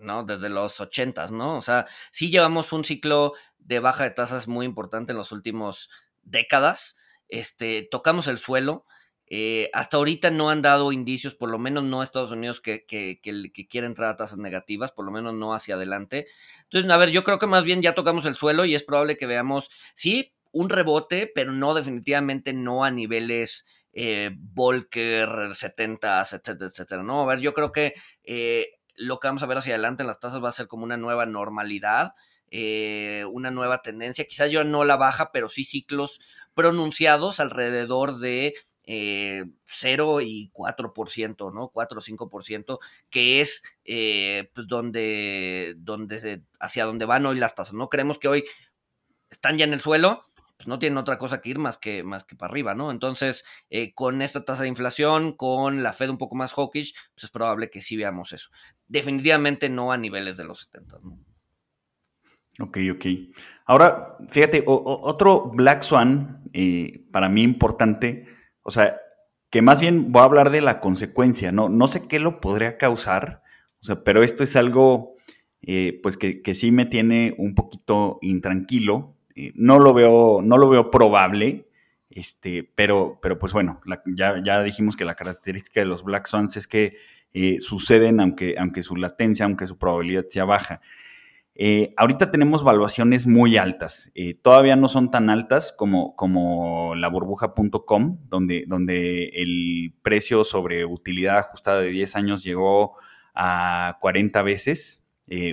¿no? 0.00 0.24
Desde 0.24 0.48
los 0.48 0.80
ochentas, 0.80 1.32
¿no? 1.32 1.56
O 1.56 1.62
sea, 1.62 1.86
sí 2.12 2.30
llevamos 2.30 2.72
un 2.72 2.84
ciclo 2.84 3.34
de 3.58 3.80
baja 3.80 4.04
de 4.04 4.10
tasas 4.10 4.48
muy 4.48 4.66
importante 4.66 5.12
en 5.12 5.18
las 5.18 5.32
últimas 5.32 5.88
décadas. 6.22 6.96
Este, 7.28 7.86
tocamos 7.90 8.28
el 8.28 8.38
suelo. 8.38 8.84
Eh, 9.28 9.70
hasta 9.72 9.96
ahorita 9.96 10.30
no 10.30 10.50
han 10.50 10.62
dado 10.62 10.92
indicios, 10.92 11.34
por 11.34 11.50
lo 11.50 11.58
menos 11.58 11.82
no 11.82 12.02
Estados 12.02 12.30
Unidos, 12.30 12.60
que, 12.60 12.86
que, 12.86 13.20
que, 13.20 13.78
entrar 13.78 14.10
a 14.10 14.16
tasas 14.16 14.38
negativas, 14.38 14.92
por 14.92 15.04
lo 15.04 15.10
menos 15.10 15.34
no 15.34 15.52
hacia 15.52 15.74
adelante. 15.74 16.26
Entonces, 16.62 16.90
a 16.90 16.96
ver, 16.96 17.10
yo 17.10 17.24
creo 17.24 17.38
que 17.38 17.48
más 17.48 17.64
bien 17.64 17.82
ya 17.82 17.94
tocamos 17.94 18.24
el 18.26 18.36
suelo 18.36 18.64
y 18.64 18.76
es 18.76 18.84
probable 18.84 19.16
que 19.16 19.26
veamos, 19.26 19.68
sí, 19.94 20.32
un 20.52 20.70
rebote, 20.70 21.30
pero 21.34 21.52
no 21.52 21.74
definitivamente 21.74 22.52
no 22.52 22.84
a 22.84 22.90
niveles 22.92 23.66
eh, 23.92 24.30
Volcker 24.36 25.54
70, 25.54 26.20
etcétera, 26.20 26.66
etcétera. 26.66 27.02
No, 27.02 27.22
a 27.22 27.26
ver, 27.26 27.40
yo 27.40 27.52
creo 27.52 27.72
que 27.72 27.94
eh, 28.22 28.75
lo 28.96 29.20
que 29.20 29.28
vamos 29.28 29.42
a 29.42 29.46
ver 29.46 29.58
hacia 29.58 29.74
adelante 29.74 30.02
en 30.02 30.06
las 30.06 30.20
tasas 30.20 30.42
va 30.42 30.48
a 30.48 30.52
ser 30.52 30.68
como 30.68 30.84
una 30.84 30.96
nueva 30.96 31.26
normalidad. 31.26 32.14
Eh, 32.50 33.24
una 33.32 33.50
nueva 33.50 33.82
tendencia, 33.82 34.24
quizás 34.24 34.50
yo 34.50 34.62
no 34.62 34.84
la 34.84 34.96
baja, 34.96 35.32
pero 35.32 35.48
sí 35.48 35.64
ciclos 35.64 36.20
pronunciados 36.54 37.40
alrededor 37.40 38.18
de 38.18 38.54
0 38.86 40.20
eh, 40.20 40.24
y 40.24 40.50
4%, 40.52 41.52
¿no? 41.52 41.68
4 41.68 41.98
o 41.98 42.00
5%, 42.00 42.78
que 43.10 43.40
es 43.40 43.62
eh, 43.84 44.50
pues, 44.54 44.68
donde, 44.68 45.74
donde 45.78 46.42
hacia 46.60 46.84
donde 46.84 47.04
van 47.04 47.26
hoy 47.26 47.38
las 47.38 47.56
tasas, 47.56 47.74
¿no? 47.74 47.88
Creemos 47.88 48.18
que 48.18 48.28
hoy 48.28 48.44
están 49.28 49.58
ya 49.58 49.64
en 49.64 49.72
el 49.72 49.80
suelo, 49.80 50.24
pues 50.66 50.68
no 50.68 50.80
tienen 50.80 50.98
otra 50.98 51.16
cosa 51.16 51.40
que 51.40 51.50
ir 51.50 51.58
más 51.60 51.78
que, 51.78 52.02
más 52.02 52.24
que 52.24 52.34
para 52.34 52.50
arriba, 52.50 52.74
¿no? 52.74 52.90
Entonces, 52.90 53.44
eh, 53.70 53.94
con 53.94 54.20
esta 54.20 54.44
tasa 54.44 54.64
de 54.64 54.68
inflación, 54.68 55.32
con 55.32 55.84
la 55.84 55.92
Fed 55.92 56.10
un 56.10 56.18
poco 56.18 56.34
más 56.34 56.52
hawkish, 56.52 56.92
pues 57.14 57.24
es 57.24 57.30
probable 57.30 57.70
que 57.70 57.80
sí 57.80 57.96
veamos 57.96 58.32
eso. 58.32 58.50
Definitivamente 58.88 59.68
no 59.68 59.92
a 59.92 59.96
niveles 59.96 60.36
de 60.36 60.44
los 60.44 60.62
70, 60.62 60.98
¿no? 61.02 61.18
Ok, 62.58 62.78
ok. 62.92 63.06
Ahora, 63.66 64.16
fíjate, 64.28 64.64
otro 64.66 65.50
Black 65.54 65.82
Swan, 65.82 66.42
eh, 66.52 67.04
para 67.12 67.28
mí 67.28 67.42
importante, 67.42 68.26
o 68.62 68.70
sea, 68.70 68.96
que 69.50 69.62
más 69.62 69.80
bien 69.80 70.10
voy 70.10 70.22
a 70.22 70.24
hablar 70.24 70.50
de 70.50 70.62
la 70.62 70.80
consecuencia, 70.80 71.52
¿no? 71.52 71.68
No 71.68 71.86
sé 71.86 72.08
qué 72.08 72.18
lo 72.18 72.40
podría 72.40 72.78
causar, 72.78 73.42
o 73.82 73.84
sea, 73.84 74.02
pero 74.02 74.24
esto 74.24 74.42
es 74.42 74.56
algo, 74.56 75.16
eh, 75.62 76.00
pues, 76.02 76.16
que, 76.16 76.42
que, 76.42 76.54
sí 76.54 76.70
me 76.72 76.86
tiene 76.86 77.34
un 77.38 77.54
poquito 77.54 78.18
intranquilo, 78.22 79.15
eh, 79.36 79.52
no 79.54 79.78
lo 79.78 79.92
veo, 79.92 80.40
no 80.42 80.56
lo 80.56 80.68
veo 80.68 80.90
probable, 80.90 81.68
este, 82.08 82.68
pero, 82.74 83.18
pero 83.20 83.38
pues 83.38 83.52
bueno, 83.52 83.80
ya, 84.16 84.42
ya, 84.42 84.62
dijimos 84.62 84.96
que 84.96 85.04
la 85.04 85.14
característica 85.14 85.80
de 85.80 85.86
los 85.86 86.02
Black 86.02 86.26
Swans 86.26 86.56
es 86.56 86.66
que 86.66 86.96
eh, 87.34 87.58
suceden 87.60 88.18
aunque, 88.20 88.56
aunque 88.58 88.82
su 88.82 88.96
latencia, 88.96 89.44
aunque 89.44 89.66
su 89.66 89.76
probabilidad 89.76 90.24
sea 90.30 90.46
baja. 90.46 90.80
Eh, 91.54 91.92
ahorita 91.98 92.30
tenemos 92.30 92.64
valuaciones 92.64 93.26
muy 93.26 93.56
altas, 93.56 94.12
todavía 94.42 94.76
no 94.76 94.88
son 94.90 95.10
tan 95.10 95.30
altas 95.30 95.72
como, 95.72 96.14
como 96.14 96.94
la 96.94 97.08
burbuja.com, 97.08 98.18
donde, 98.28 98.64
donde 98.66 99.28
el 99.34 99.94
precio 100.02 100.44
sobre 100.44 100.84
utilidad 100.84 101.38
ajustada 101.38 101.80
de 101.80 101.88
10 101.88 102.16
años 102.16 102.44
llegó 102.44 102.96
a 103.34 103.96
40 104.02 104.42
veces, 104.42 105.02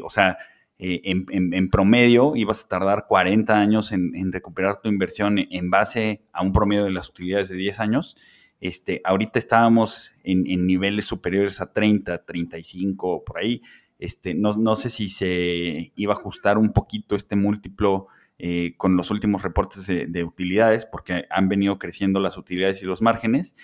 o 0.03 0.09
sea, 0.09 0.37
eh, 0.79 1.01
en, 1.05 1.69
promedio 1.69 2.35
ibas 2.35 2.65
a 2.65 2.67
tardar 2.67 3.05
40 3.07 3.57
años 3.57 3.91
en, 3.91 4.31
recuperar 4.31 4.81
tu 4.81 4.89
inversión 4.89 5.37
en 5.37 5.69
base 5.69 6.23
a 6.33 6.43
un 6.43 6.51
promedio 6.51 6.83
de 6.83 6.91
las 6.91 7.09
utilidades 7.09 7.49
de 7.49 7.55
10 7.55 7.79
años. 7.79 8.17
Este, 8.59 9.01
ahorita 9.03 9.39
estábamos 9.39 10.15
en, 10.23 10.65
niveles 10.65 11.05
superiores 11.05 11.61
a 11.61 11.71
30, 11.71 12.25
35, 12.25 13.23
por 13.23 13.37
ahí. 13.37 13.61
Este, 13.99 14.33
no, 14.33 14.75
sé 14.75 14.89
si 14.89 15.09
se 15.09 15.91
iba 15.95 16.13
a 16.13 16.17
ajustar 16.17 16.57
un 16.57 16.73
poquito 16.73 17.15
este 17.15 17.35
múltiplo 17.35 18.07
eh, 18.39 18.73
con 18.75 18.97
los 18.97 19.11
últimos 19.11 19.43
reportes 19.43 19.85
de, 19.87 20.23
utilidades, 20.23 20.85
porque 20.85 21.25
han 21.29 21.47
venido 21.49 21.77
creciendo 21.77 22.19
las 22.19 22.37
utilidades 22.37 22.81
y 22.81 22.85
los 22.85 23.01
márgenes. 23.01 23.55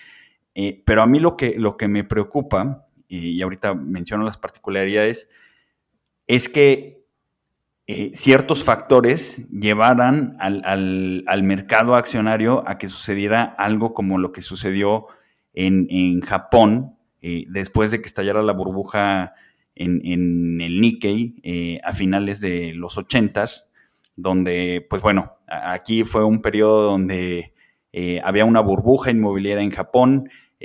Eh, 0.54 0.82
pero 0.86 1.02
a 1.02 1.06
mí 1.06 1.18
lo 1.18 1.36
que, 1.36 1.54
lo 1.58 1.76
que 1.76 1.88
me 1.88 2.04
preocupa, 2.04 2.86
y 3.08 3.42
ahorita 3.42 3.74
menciono 3.74 4.24
las 4.24 4.38
particularidades, 4.38 5.28
es 6.26 6.48
que 6.48 6.99
eh, 7.92 8.12
ciertos 8.14 8.62
factores 8.62 9.50
llevaran 9.50 10.36
al, 10.38 11.42
mercado 11.42 11.96
accionario 11.96 12.62
a 12.68 12.78
que 12.78 12.86
sucediera 12.86 13.42
algo 13.42 13.94
como 13.94 14.16
lo 14.16 14.30
que 14.30 14.42
sucedió 14.42 15.06
en, 15.54 16.20
Japón 16.20 16.94
eh, 17.20 17.46
después 17.48 17.90
de 17.90 18.00
que 18.00 18.06
estallara 18.06 18.44
la 18.44 18.52
burbuja 18.52 19.34
en, 19.74 20.60
el 20.60 20.80
Nikkei 20.80 21.34
eh, 21.42 21.80
a 21.82 21.92
finales 21.92 22.40
de 22.40 22.74
los 22.74 22.96
80 22.96 23.46
donde, 24.14 24.86
pues 24.88 25.02
bueno, 25.02 25.38
aquí 25.48 26.04
fue 26.04 26.24
un 26.24 26.42
periodo 26.42 26.82
donde 26.82 27.54
había 28.22 28.44
una 28.44 28.60
burbuja 28.60 29.10
inmobiliaria 29.10 29.64
en 29.64 29.72
Japón, 29.72 30.30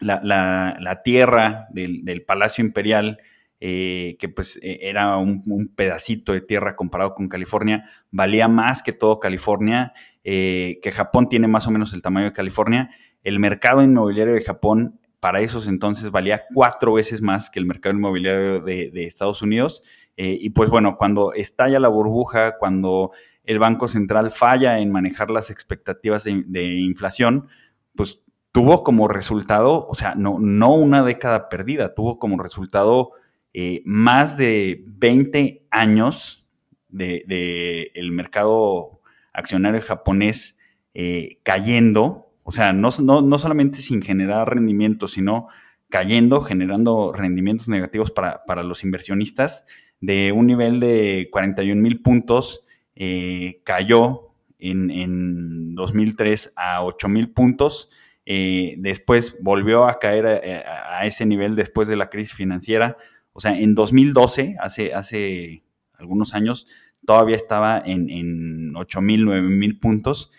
la, 0.00 1.00
tierra 1.02 1.68
del 1.70 2.24
Palacio 2.26 2.62
Imperial 2.62 3.20
eh, 3.60 4.16
que 4.18 4.28
pues 4.28 4.58
e, 4.62 4.88
era 4.88 5.16
un, 5.16 5.72
pedacito 5.74 6.32
de 6.32 6.40
tierra 6.40 6.76
comparado 6.76 7.14
con 7.14 7.28
California, 7.28 7.84
valía 8.10 8.48
más 8.48 8.82
que 8.82 8.92
todo 8.92 9.18
California, 9.18 9.94
eh, 10.24 10.78
que 10.82 10.92
Japón 10.92 11.28
tiene 11.28 11.48
más 11.48 11.66
o 11.66 11.70
menos 11.70 11.92
el 11.94 12.02
tamaño 12.02 12.26
de 12.26 12.32
California. 12.32 12.90
El 13.22 13.40
mercado 13.40 13.82
inmobiliario 13.82 14.34
de 14.34 14.42
Japón 14.42 15.00
para 15.20 15.40
esos 15.40 15.66
entonces 15.66 16.10
valía 16.10 16.44
cuatro 16.54 16.92
veces 16.92 17.22
más 17.22 17.50
que 17.50 17.58
el 17.58 17.66
mercado 17.66 17.94
inmobiliario 17.94 18.60
de, 18.60 19.04
Estados 19.04 19.42
Unidos. 19.42 19.82
Eh, 20.16 20.36
y 20.40 20.50
pues 20.50 20.70
bueno, 20.70 20.96
cuando 20.96 21.32
estalla 21.32 21.80
la 21.80 21.88
burbuja, 21.88 22.56
cuando 22.58 23.10
el 23.44 23.58
Banco 23.58 23.88
Central 23.88 24.30
falla 24.30 24.78
en 24.80 24.92
manejar 24.92 25.30
las 25.30 25.50
expectativas 25.50 26.24
de, 26.24 26.44
de 26.46 26.74
inflación, 26.74 27.48
pues 27.94 28.20
tuvo 28.52 28.82
como 28.84 29.08
resultado, 29.08 29.86
o 29.86 29.94
sea, 29.94 30.14
no, 30.14 30.38
no 30.40 30.74
una 30.74 31.02
década 31.02 31.48
perdida, 31.48 31.94
tuvo 31.94 32.18
como 32.18 32.42
resultado 32.42 33.12
eh, 33.58 33.80
más 33.86 34.36
de 34.36 34.84
20 34.86 35.66
años 35.70 36.46
del 36.90 37.22
de, 37.26 37.90
el 37.94 38.12
mercado 38.12 39.00
accionario 39.32 39.80
japonés 39.80 40.58
eh, 40.92 41.38
cayendo, 41.42 42.34
o 42.42 42.52
sea, 42.52 42.74
no, 42.74 42.90
no, 43.00 43.38
solamente 43.38 43.78
sin 43.78 44.02
generar 44.02 44.46
rendimientos, 44.54 45.12
sino 45.12 45.48
cayendo, 45.88 46.42
generando 46.42 47.14
rendimientos 47.14 47.66
negativos 47.68 48.10
para, 48.10 48.62
los 48.62 48.84
inversionistas, 48.84 49.64
de 50.02 50.32
un 50.32 50.48
nivel 50.48 50.78
de 50.78 51.30
41 51.32 51.80
mil 51.80 52.02
puntos, 52.02 52.62
eh, 52.94 53.62
cayó 53.64 54.34
en, 54.58 54.90
en, 54.90 55.74
2003 55.74 56.52
a 56.56 56.84
8 56.84 57.08
mil 57.08 57.30
puntos, 57.30 57.88
después 58.26 59.38
volvió 59.40 59.86
a 59.86 59.98
caer 59.98 60.26
a, 60.26 61.06
ese 61.06 61.24
nivel 61.24 61.56
después 61.56 61.88
de 61.88 61.96
la 61.96 62.10
crisis 62.10 62.34
financiera, 62.34 62.98
o 63.36 63.40
sea, 63.40 63.58
en 63.58 63.74
2012, 63.74 64.56
hace, 64.58 64.94
hace 64.94 65.62
algunos 65.92 66.32
años, 66.32 66.66
todavía 67.04 67.36
estaba 67.36 67.82
en, 67.84 68.08
en 68.08 68.74
8 68.74 69.02
mil, 69.02 69.26
9 69.26 69.42
mil 69.42 69.78
puntos 69.78 70.32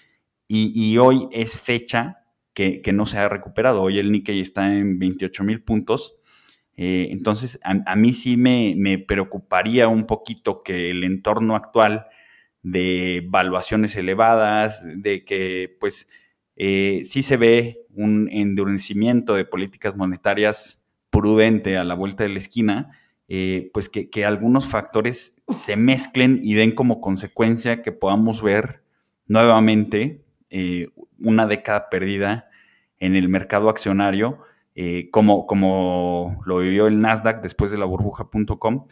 y, 0.47 0.97
hoy 0.97 1.27
es 1.31 1.60
fecha 1.60 2.23
que, 2.55 2.81
no 2.93 3.05
se 3.05 3.19
ha 3.19 3.29
recuperado. 3.29 3.83
Hoy 3.83 3.99
el 3.99 4.12
Nikkei 4.12 4.39
está 4.39 4.73
en 4.73 4.97
28 4.97 5.43
mil 5.43 5.62
puntos. 5.62 6.15
Eh, 6.75 7.10
entonces, 7.12 7.60
a, 7.63 7.95
mí 7.95 8.13
sí 8.13 8.36
me, 8.36 8.97
preocuparía 8.97 9.88
un 9.88 10.07
poquito 10.07 10.63
que 10.63 10.89
el 10.89 11.03
entorno 11.03 11.55
actual 11.55 12.07
de 12.63 13.23
valuaciones 13.29 13.95
elevadas, 13.95 14.81
de 14.83 15.23
que 15.23 15.77
pues 15.79 16.10
eh, 16.55 17.03
sí 17.05 17.21
se 17.21 17.38
ve 17.38 17.86
un 17.91 18.27
endurecimiento 18.31 19.36
de 19.36 19.45
políticas 19.45 19.95
monetarias 19.95 20.83
prudente 21.17 21.77
a 21.77 21.84
la 21.84 21.95
vuelta 21.95 22.23
de 22.23 22.30
la 22.30 22.38
esquina, 22.38 22.91
eh, 23.27 23.71
pues 23.73 23.89
que, 23.89 24.23
algunos 24.23 24.67
factores 24.67 25.36
se 25.56 25.75
mezclen 25.75 26.41
y 26.43 26.53
den 26.53 26.73
como 26.73 27.01
consecuencia 27.01 27.82
que 27.82 27.91
podamos 27.91 28.43
ver 28.43 28.84
nuevamente 29.25 30.23
eh, 30.51 30.89
una 31.19 31.47
década 31.47 31.89
perdida 31.89 32.49
en 32.99 33.15
el 33.15 33.30
mercado 33.30 33.69
accionario, 33.69 34.38
eh, 34.75 35.10
como, 35.10 35.47
como 35.47 36.39
lo 36.45 36.60
vivió 36.60 36.86
el 36.86 37.01
Nasdaq 37.01 37.41
después 37.41 37.71
de 37.71 37.80
la 37.80 37.86
burbuja.com, 37.86 38.86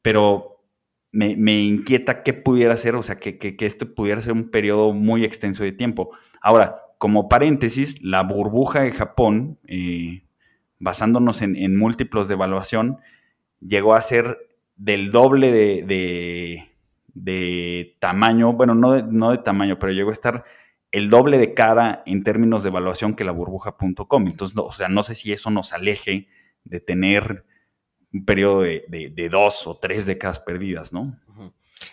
pero 0.00 0.62
me, 1.10 1.60
inquieta 1.60 2.22
qué 2.22 2.34
pudiera 2.34 2.76
ser, 2.76 2.94
o 2.94 3.02
sea, 3.02 3.16
que, 3.18 3.36
que, 3.36 3.56
que 3.56 3.66
este 3.66 3.84
pudiera 3.84 4.22
ser 4.22 4.32
un 4.32 4.50
periodo 4.50 4.92
muy 4.92 5.24
extenso 5.24 5.64
de 5.64 5.72
tiempo. 5.72 6.10
Ahora, 6.40 6.82
como 6.98 7.28
paréntesis, 7.28 8.00
la 8.00 8.22
burbuja 8.22 8.82
de 8.82 8.92
Japón, 8.92 9.58
basándonos 10.78 11.42
en, 11.42 11.76
múltiplos 11.76 12.28
de 12.28 12.34
evaluación, 12.34 12.98
llegó 13.60 13.94
a 13.94 14.00
ser 14.00 14.38
del 14.76 15.10
doble 15.10 15.50
de, 15.84 16.64
tamaño, 17.98 18.52
bueno, 18.52 18.74
no 18.74 18.92
de, 18.92 19.02
no 19.02 19.30
de 19.32 19.38
tamaño, 19.38 19.78
pero 19.78 19.92
llegó 19.92 20.10
a 20.10 20.12
estar 20.12 20.44
el 20.92 21.10
doble 21.10 21.38
de 21.38 21.54
cara 21.54 22.02
en 22.06 22.22
términos 22.22 22.62
de 22.62 22.70
evaluación 22.70 23.14
que 23.14 23.24
la 23.24 23.32
burbuja.com. 23.32 24.26
Entonces, 24.26 24.56
o 24.56 24.72
sea, 24.72 24.88
no 24.88 25.02
sé 25.02 25.14
si 25.14 25.32
eso 25.32 25.50
nos 25.50 25.72
aleje 25.72 26.28
de 26.64 26.80
tener 26.80 27.44
un 28.12 28.24
periodo 28.24 28.62
de, 28.62 29.28
dos 29.30 29.66
o 29.66 29.76
tres 29.76 30.06
décadas 30.06 30.40
perdidas, 30.40 30.92
¿no? 30.92 31.18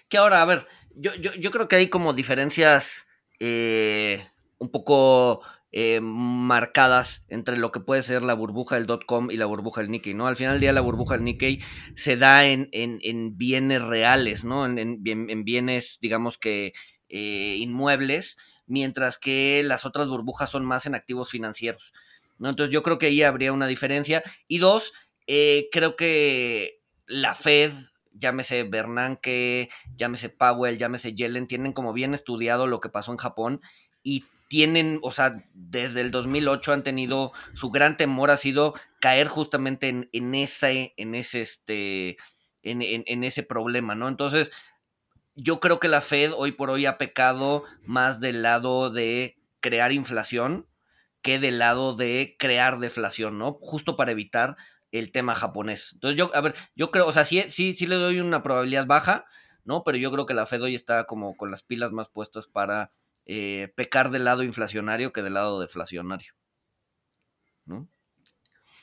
Que 0.08 0.18
ahora, 0.18 0.42
a 0.42 0.46
ver, 0.46 0.66
yo, 0.96 1.12
yo, 1.14 1.52
creo 1.52 1.68
que 1.68 1.76
hay 1.76 1.90
como 1.90 2.14
diferencias 2.14 3.08
eh, 3.40 4.26
un 4.58 4.70
poco 4.70 5.42
eh, 5.78 6.00
marcadas 6.00 7.26
entre 7.28 7.58
lo 7.58 7.74
que 7.74 7.82
puede 7.82 8.02
ser 8.02 8.24
la 8.24 8.34
burbuja 8.34 8.80
del 8.80 8.88
.com 9.06 9.30
y 9.30 9.36
la 9.36 9.46
burbuja 9.46 9.82
del 9.82 9.92
Nikkei, 9.92 10.14
¿no? 10.14 10.26
Al 10.26 10.38
final 10.38 10.54
del 10.54 10.62
día 10.62 10.72
la 10.72 10.80
burbuja 10.80 11.16
del 11.16 11.26
Nikkei 11.26 11.60
se 11.98 12.16
da 12.16 12.48
en, 12.48 12.70
en, 12.72 13.38
bienes 13.38 13.82
reales, 13.82 14.46
¿no? 14.46 14.66
En, 14.66 15.04
bienes, 15.44 15.98
digamos 16.00 16.38
que 16.38 16.72
eh, 17.10 17.58
inmuebles, 17.60 18.38
mientras 18.66 19.18
que 19.18 19.64
las 19.66 19.86
otras 19.86 20.08
burbujas 20.08 20.50
son 20.50 20.64
más 20.64 20.86
en 20.86 20.96
activos 20.96 21.30
financieros, 21.30 21.92
¿no? 22.38 22.48
Entonces 22.48 22.72
yo 22.74 22.82
creo 22.82 22.98
que 22.98 23.08
ahí 23.08 23.22
habría 23.22 23.52
una 23.52 23.68
diferencia. 23.68 24.24
Y 24.48 24.60
dos, 24.60 24.94
eh, 25.28 25.68
creo 25.74 25.98
que 25.98 26.80
la 27.06 27.36
Fed 27.36 27.74
llámese 28.14 28.64
Bernanke, 28.64 29.68
llámese 29.98 30.30
Powell, 30.30 30.78
llámese 30.78 31.14
Yellen, 31.14 31.48
tienen 31.48 31.74
como 31.74 31.92
bien 31.92 32.14
estudiado 32.14 32.66
lo 32.66 32.80
que 32.80 32.88
pasó 32.88 33.12
en 33.12 33.18
Japón 33.18 33.60
y 34.04 34.24
tienen, 34.56 35.00
o 35.02 35.12
sea, 35.12 35.44
desde 35.54 36.00
el 36.00 36.12
2008 36.12 36.72
han 36.72 36.84
tenido, 36.84 37.34
su 37.56 37.72
gran 37.72 37.98
temor 37.98 38.32
ha 38.32 38.38
sido 38.38 38.74
caer 39.02 39.28
justamente 39.28 39.90
en, 39.90 40.10
en 40.14 40.34
ese, 40.34 40.94
en 40.96 41.14
ese, 41.14 41.42
este, 41.42 42.16
en, 42.64 43.24
ese 43.26 43.44
problema, 43.44 43.96
¿no? 43.96 44.08
Entonces, 44.08 44.54
yo 45.36 45.60
creo 45.60 45.82
que 45.82 45.90
la 45.90 46.00
Fed 46.00 46.32
hoy 46.34 46.54
por 46.54 46.70
hoy 46.70 46.86
ha 46.86 46.98
pecado 46.98 47.66
más 47.84 48.22
del 48.22 48.44
lado 48.44 48.90
de 48.90 49.38
crear 49.60 49.92
inflación 49.92 50.70
que 51.22 51.38
del 51.38 51.60
lado 51.60 51.94
de 51.94 52.38
crear 52.40 52.80
deflación, 52.80 53.38
¿no? 53.38 53.58
Justo 53.60 53.98
para 53.98 54.12
evitar 54.12 54.56
el 54.94 55.12
tema 55.12 55.36
japonés. 55.36 55.92
Entonces 55.96 56.18
yo, 56.18 56.32
a 56.34 56.40
ver, 56.40 56.56
yo 56.78 56.92
creo, 56.92 57.08
o 57.08 57.12
sea, 57.12 57.26
sí, 57.26 57.42
sí, 57.50 57.74
sí 57.74 57.88
le 57.88 57.96
doy 57.96 58.22
una 58.22 58.42
probabilidad 58.42 58.86
baja, 58.86 59.26
¿no? 59.66 59.84
Pero 59.84 59.98
yo 59.98 60.14
creo 60.14 60.26
que 60.26 60.34
la 60.34 60.46
Fed 60.46 60.62
hoy 60.62 60.76
está 60.76 61.04
como 61.04 61.36
con 61.36 61.52
las 61.52 61.62
pilas 61.62 61.92
más 61.92 62.08
puestas 62.08 62.48
para 62.48 62.94
eh, 63.26 63.74
pecar 63.76 64.12
del 64.12 64.26
lado 64.26 64.44
inflacionario 64.44 65.14
que 65.14 65.22
del 65.22 65.34
lado 65.34 65.60
deflacionario. 65.60 66.34
¿no? 67.66 67.88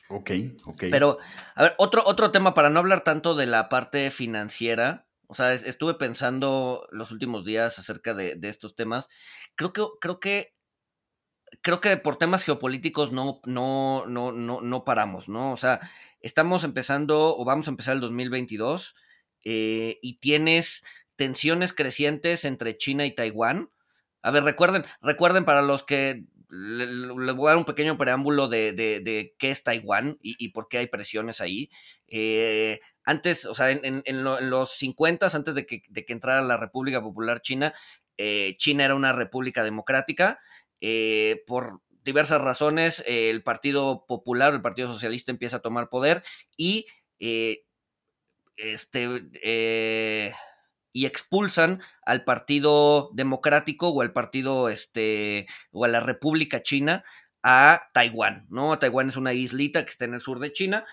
Ok, 0.08 0.30
ok. 0.64 0.84
Pero, 0.90 1.18
a 1.54 1.62
ver, 1.62 1.74
otro, 1.78 2.02
otro 2.04 2.30
tema 2.32 2.54
para 2.54 2.70
no 2.70 2.80
hablar 2.80 3.02
tanto 3.02 3.34
de 3.34 3.46
la 3.46 3.68
parte 3.68 4.10
financiera. 4.10 5.06
O 5.26 5.34
sea, 5.34 5.54
estuve 5.54 5.94
pensando 5.94 6.86
los 6.90 7.10
últimos 7.10 7.44
días 7.44 7.78
acerca 7.78 8.12
de, 8.12 8.34
de 8.34 8.48
estos 8.48 8.74
temas. 8.74 9.08
Creo 9.56 9.72
que, 9.72 9.82
creo 10.00 10.20
que 10.20 10.54
creo 11.60 11.80
que 11.80 11.96
por 11.96 12.16
temas 12.16 12.44
geopolíticos 12.44 13.12
no, 13.12 13.40
no, 13.44 14.06
no, 14.06 14.32
no, 14.32 14.60
no 14.60 14.84
paramos, 14.84 15.28
¿no? 15.28 15.52
O 15.52 15.56
sea, 15.56 15.80
estamos 16.20 16.64
empezando 16.64 17.36
o 17.36 17.44
vamos 17.44 17.66
a 17.66 17.70
empezar 17.70 17.94
el 17.94 18.00
2022 18.00 18.94
eh, 19.44 19.98
y 20.00 20.18
tienes 20.18 20.84
tensiones 21.16 21.72
crecientes 21.72 22.44
entre 22.44 22.76
China 22.76 23.04
y 23.04 23.14
Taiwán. 23.14 23.70
A 24.22 24.30
ver, 24.30 24.44
recuerden, 24.44 24.84
recuerden 25.00 25.44
para 25.44 25.62
los 25.62 25.82
que 25.82 26.24
les 26.48 27.34
voy 27.34 27.46
a 27.46 27.50
dar 27.50 27.56
un 27.56 27.64
pequeño 27.64 27.96
preámbulo 27.96 28.46
de, 28.46 28.72
de, 28.72 29.34
qué 29.38 29.50
es 29.50 29.62
Taiwán 29.62 30.18
y, 30.20 30.48
por 30.50 30.68
qué 30.68 30.78
hay 30.78 30.86
presiones 30.86 31.40
ahí. 31.40 31.70
Eh, 32.08 32.80
antes, 33.04 33.46
o 33.46 33.54
sea, 33.54 33.70
en, 33.70 34.02
los 34.24 34.76
50, 34.76 35.30
antes 35.32 35.54
de 35.54 35.66
que, 35.66 35.82
de 35.88 36.04
que, 36.04 36.12
entrara 36.12 36.42
la 36.42 36.58
República 36.58 37.00
Popular 37.00 37.40
China, 37.40 37.72
eh, 38.18 38.54
China 38.58 38.84
era 38.84 38.94
una 38.94 39.12
república 39.12 39.64
democrática. 39.64 40.38
por 41.46 41.80
diversas 42.04 42.40
razones, 42.42 43.02
el 43.06 43.42
Partido 43.42 44.04
Popular, 44.06 44.52
el 44.52 44.62
Partido 44.62 44.88
Socialista 44.92 45.30
empieza 45.30 45.58
a 45.58 45.62
tomar 45.62 45.88
poder 45.88 46.22
y 46.56 46.86
este, 48.56 49.08
eh, 49.42 50.32
y 50.92 51.06
expulsan 51.06 51.80
al 52.04 52.24
Partido 52.24 53.10
Democrático 53.14 53.88
o 53.88 54.02
al 54.02 54.12
Partido, 54.12 54.68
este, 54.68 55.46
o 55.70 55.84
a 55.84 55.88
la 55.88 56.00
República 56.00 56.62
China 56.62 57.02
a 57.42 57.88
Taiwán, 57.92 58.46
¿no? 58.50 58.78
Taiwán 58.78 59.08
es 59.08 59.16
una 59.16 59.32
islita 59.32 59.84
que 59.84 59.90
está 59.90 60.04
en 60.04 60.14
el 60.14 60.20
sur 60.20 60.38
de 60.38 60.52
China. 60.52 60.84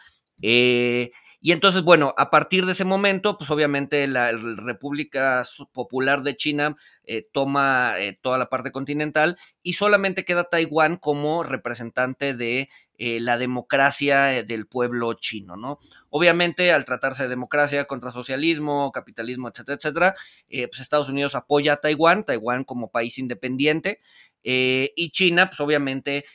Eh, 0.41 1.11
y 1.41 1.51
entonces, 1.51 1.83
bueno, 1.83 2.13
a 2.17 2.31
partir 2.31 2.65
de 2.65 2.73
ese 2.73 2.85
momento, 2.85 3.37
pues 3.37 3.49
obviamente 3.49 4.07
la, 4.07 4.31
República 4.31 5.43
Popular 5.71 6.23
de 6.23 6.35
China 6.35 6.75
eh, 7.03 7.27
toma 7.31 7.93
toda 8.21 8.37
la 8.37 8.49
parte 8.49 8.71
continental 8.71 9.37
y 9.61 9.73
solamente 9.73 10.25
queda 10.25 10.49
Taiwán 10.49 10.97
como 10.97 11.43
representante 11.43 12.33
de 12.33 12.69
eh, 13.01 13.21
la 13.21 13.37
democracia 13.37 14.37
eh, 14.37 14.43
del 14.43 14.67
pueblo 14.67 15.13
chino, 15.13 15.55
¿no? 15.55 15.79
Obviamente, 16.09 16.73
al 16.73 16.83
tratarse 16.83 17.23
de 17.23 17.29
democracia 17.29 17.85
contra 17.85 18.11
socialismo, 18.11 18.91
capitalismo, 18.91 19.47
etcétera, 19.47 19.77
etcétera, 19.77 20.15
eh, 20.49 20.67
pues 20.67 20.81
Estados 20.81 21.07
Unidos 21.07 21.33
apoya 21.33 21.71
a 21.71 21.77
Taiwán, 21.77 22.25
Taiwán 22.25 22.65
como 22.65 22.91
país 22.91 23.17
independiente, 23.17 24.01
y 24.43 25.11
China, 25.11 25.47
pues 25.49 25.61
obviamente, 25.61 26.25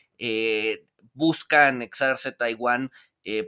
busca 1.13 1.69
anexarse 1.69 2.33
Taiwán 2.33 2.91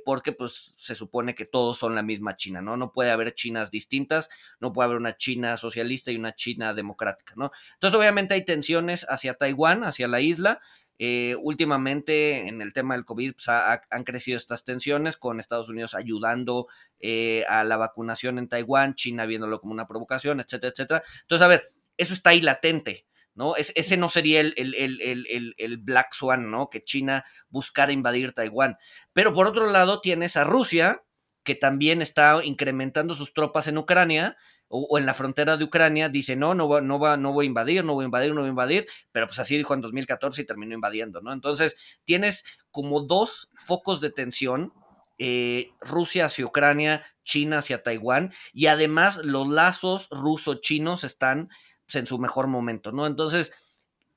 porque 0.04 0.32
pues 0.32 0.72
se 0.76 0.94
supone 0.94 1.34
que 1.34 1.44
todos 1.44 1.78
son 1.78 1.94
la 1.94 2.02
misma 2.02 2.36
China, 2.36 2.60
¿no? 2.62 2.76
No 2.76 2.92
puede 2.92 3.10
haber 3.10 3.34
Chinas 3.34 3.70
distintas, 3.70 4.28
no 4.60 4.72
puede 4.72 4.86
haber 4.86 4.98
una 4.98 5.16
China 5.16 5.56
socialista 5.56 6.10
y 6.10 6.16
una 6.16 6.34
China 6.34 6.74
democrática, 6.74 7.34
¿no? 7.36 7.50
Entonces 7.74 7.98
obviamente 7.98 8.34
hay 8.34 8.44
tensiones 8.44 9.06
hacia 9.08 9.34
Taiwán, 9.34 9.84
hacia 9.84 10.08
la 10.08 10.20
isla, 10.20 10.60
eh, 10.98 11.36
últimamente 11.42 12.48
en 12.48 12.62
el 12.62 12.72
tema 12.72 12.94
del 12.94 13.04
COVID 13.04 13.34
pues, 13.34 13.48
han 13.48 14.04
crecido 14.04 14.38
estas 14.38 14.64
tensiones 14.64 15.16
con 15.16 15.40
Estados 15.40 15.68
Unidos 15.68 15.94
ayudando 15.94 16.68
eh, 17.00 17.44
a 17.48 17.64
la 17.64 17.76
vacunación 17.76 18.38
en 18.38 18.48
Taiwán, 18.48 18.94
China 18.94 19.26
viéndolo 19.26 19.60
como 19.60 19.72
una 19.72 19.86
provocación, 19.86 20.40
etcétera, 20.40 20.72
etcétera. 20.72 21.02
Entonces, 21.22 21.44
a 21.44 21.48
ver, 21.48 21.72
eso 21.96 22.14
está 22.14 22.30
ahí 22.30 22.40
latente. 22.40 23.06
¿no? 23.34 23.54
ese 23.54 23.98
no 23.98 24.08
sería 24.08 24.40
el, 24.40 24.54
el, 24.56 25.76
Black 25.76 26.14
Swan, 26.14 26.50
¿no? 26.50 26.70
Que 26.70 26.82
China 26.82 27.26
buscara 27.50 27.92
invadir 27.92 28.32
Taiwán. 28.32 28.78
Pero 29.12 29.34
por 29.34 29.46
otro 29.46 29.70
lado 29.70 30.00
tienes 30.00 30.38
a 30.38 30.44
Rusia, 30.44 31.04
que 31.42 31.54
también 31.54 32.00
está 32.00 32.42
incrementando 32.42 33.14
sus 33.14 33.34
tropas 33.34 33.68
en 33.68 33.76
Ucrania 33.76 34.38
o, 34.68 34.98
en 34.98 35.06
la 35.06 35.14
frontera 35.14 35.56
de 35.56 35.64
Ucrania, 35.64 36.08
dice, 36.08 36.36
no, 36.36 36.54
no, 36.54 36.68
va, 36.68 36.80
no, 36.80 36.98
va, 36.98 37.16
no 37.16 37.32
voy 37.32 37.46
a 37.46 37.48
invadir, 37.48 37.84
no 37.84 37.94
voy 37.94 38.04
a 38.04 38.06
invadir, 38.06 38.34
no 38.34 38.40
voy 38.40 38.48
a 38.48 38.50
invadir, 38.50 38.86
pero 39.12 39.26
pues 39.26 39.38
así 39.38 39.56
dijo 39.56 39.74
en 39.74 39.80
2014 39.80 40.42
y 40.42 40.46
terminó 40.46 40.74
invadiendo, 40.74 41.20
¿no? 41.20 41.32
Entonces, 41.32 41.76
tienes 42.04 42.44
como 42.70 43.00
dos 43.00 43.50
focos 43.54 44.00
de 44.00 44.10
tensión, 44.10 44.72
eh, 45.18 45.70
Rusia 45.80 46.26
hacia 46.26 46.44
Ucrania, 46.44 47.04
China 47.24 47.58
hacia 47.58 47.82
Taiwán, 47.82 48.32
y 48.52 48.66
además 48.66 49.18
los 49.24 49.48
lazos 49.48 50.08
ruso-chinos 50.10 51.04
están 51.04 51.48
pues, 51.86 51.96
en 51.96 52.06
su 52.06 52.18
mejor 52.18 52.48
momento, 52.48 52.92
¿no? 52.92 53.06
Entonces, 53.06 53.52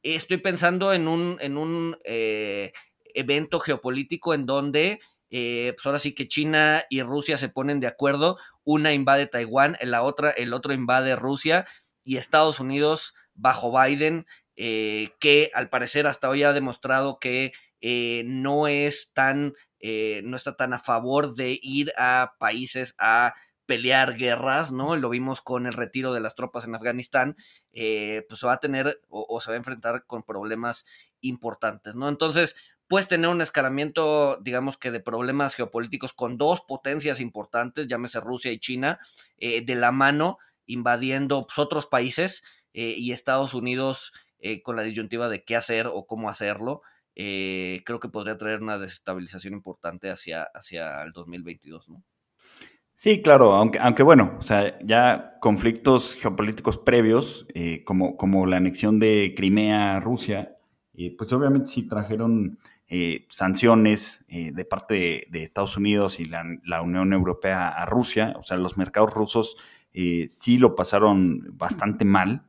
estoy 0.04 0.38
pensando 0.38 0.94
en 0.94 1.08
un, 1.08 1.38
en 1.42 1.58
un 1.58 1.98
eh, 2.06 2.72
evento 3.14 3.60
geopolítico 3.60 4.34
en 4.34 4.46
donde 4.46 5.00
eh, 5.30 5.74
pues 5.76 5.86
ahora 5.86 6.00
sí 6.00 6.14
que 6.14 6.28
China 6.28 6.84
y 6.90 7.02
Rusia 7.04 7.38
se 7.38 7.50
ponen 7.50 7.80
de 7.80 7.88
acuerdo, 7.88 8.38
una 8.64 8.94
invade 8.94 9.28
Taiwán, 9.28 9.78
la 9.82 10.02
otra, 10.02 10.32
el 10.32 10.54
otro 10.54 10.74
invade 10.74 11.16
Rusia 11.16 11.68
y 12.04 12.18
Estados 12.18 12.60
Unidos 12.60 13.14
bajo 13.36 13.72
Biden, 13.72 14.26
eh, 14.56 15.10
que 15.20 15.52
al 15.54 15.70
parecer 15.70 16.08
hasta 16.08 16.30
hoy 16.30 16.44
ha 16.44 16.54
demostrado 16.54 17.20
que 17.20 17.54
eh, 17.82 18.24
no 18.26 18.68
es 18.68 19.12
tan, 19.14 19.54
no 19.82 20.36
está 20.36 20.58
tan 20.58 20.74
a 20.74 20.80
favor 20.80 21.36
de 21.36 21.58
ir 21.62 21.94
a 21.98 22.34
países 22.40 22.96
a 22.98 23.34
pelear 23.66 24.18
guerras, 24.18 24.72
¿no? 24.72 24.98
Lo 24.98 25.10
vimos 25.10 25.42
con 25.42 25.68
el 25.68 25.74
retiro 25.74 26.12
de 26.12 26.20
las 26.20 26.36
tropas 26.36 26.66
en 26.66 26.76
Afganistán, 26.76 27.38
pues 27.72 28.44
va 28.44 28.54
a 28.54 28.60
tener 28.60 29.00
o, 29.08 29.26
o, 29.30 29.40
se 29.40 29.52
va 29.52 29.54
a 29.54 29.58
enfrentar 29.58 30.06
con 30.06 30.24
problemas 30.24 30.86
importantes, 31.22 31.96
¿no? 31.96 32.10
Entonces, 32.10 32.56
puedes 32.90 33.08
tener 33.08 33.30
un 33.30 33.42
escalamiento, 33.42 34.38
digamos 34.42 34.78
que 34.78 34.92
de 34.92 35.00
problemas 35.00 35.56
geopolíticos 35.56 36.12
con 36.12 36.38
dos 36.38 36.62
potencias 36.62 37.22
importantes, 37.22 37.88
llámese 37.88 38.20
Rusia 38.20 38.52
y 38.52 38.60
China, 38.60 39.00
eh, 39.38 39.64
de 39.64 39.76
la 39.76 39.92
mano, 39.92 40.40
invadiendo 40.66 41.44
pues, 41.44 41.60
otros 41.60 41.86
países 41.86 42.44
eh, 42.74 42.96
y 42.98 43.12
Estados 43.12 43.54
Unidos 43.54 44.12
eh, 44.40 44.64
con 44.64 44.76
la 44.76 44.82
disyuntiva 44.82 45.30
de 45.30 45.44
qué 45.44 45.56
hacer 45.56 45.88
o 45.88 46.06
cómo 46.06 46.30
hacerlo. 46.30 46.82
creo 47.16 48.00
que 48.00 48.10
podría 48.10 48.38
traer 48.38 48.62
una 48.62 48.80
desestabilización 48.80 49.54
importante 49.54 50.10
hacia, 50.10 50.44
hacia 50.54 51.04
el 51.04 51.12
2022, 51.12 51.90
¿no? 51.90 52.04
Sí, 52.96 53.22
claro, 53.22 53.54
aunque, 53.54 53.80
aunque 53.80 54.04
bueno, 54.04 54.36
o 54.40 54.42
sea, 54.42 54.78
ya 54.84 55.38
conflictos 55.40 56.16
geopolíticos 56.16 56.78
previos, 56.78 57.46
como, 57.86 58.18
como 58.18 58.46
la 58.46 58.58
anexión 58.58 59.00
de 59.00 59.34
Crimea 59.38 59.96
a 59.96 60.00
Rusia, 60.00 60.58
pues 61.18 61.32
obviamente 61.32 61.70
sí 61.70 61.88
trajeron 61.88 62.58
eh, 62.92 63.28
sanciones 63.30 64.26
eh, 64.30 64.52
de 64.52 64.66
parte 64.66 65.28
de, 65.30 65.44
Estados 65.44 65.78
Unidos 65.78 66.20
y 66.20 66.26
la, 66.26 66.82
Unión 66.82 67.14
Europea 67.14 67.70
a 67.70 67.86
Rusia. 67.86 68.34
O 68.40 68.42
sea, 68.42 68.58
los 68.58 68.80
mercados 68.80 69.14
rusos 69.14 69.58
eh, 69.94 70.28
sí 70.32 70.58
lo 70.58 70.76
pasaron 70.76 71.56
bastante 71.56 72.04
mal, 72.04 72.48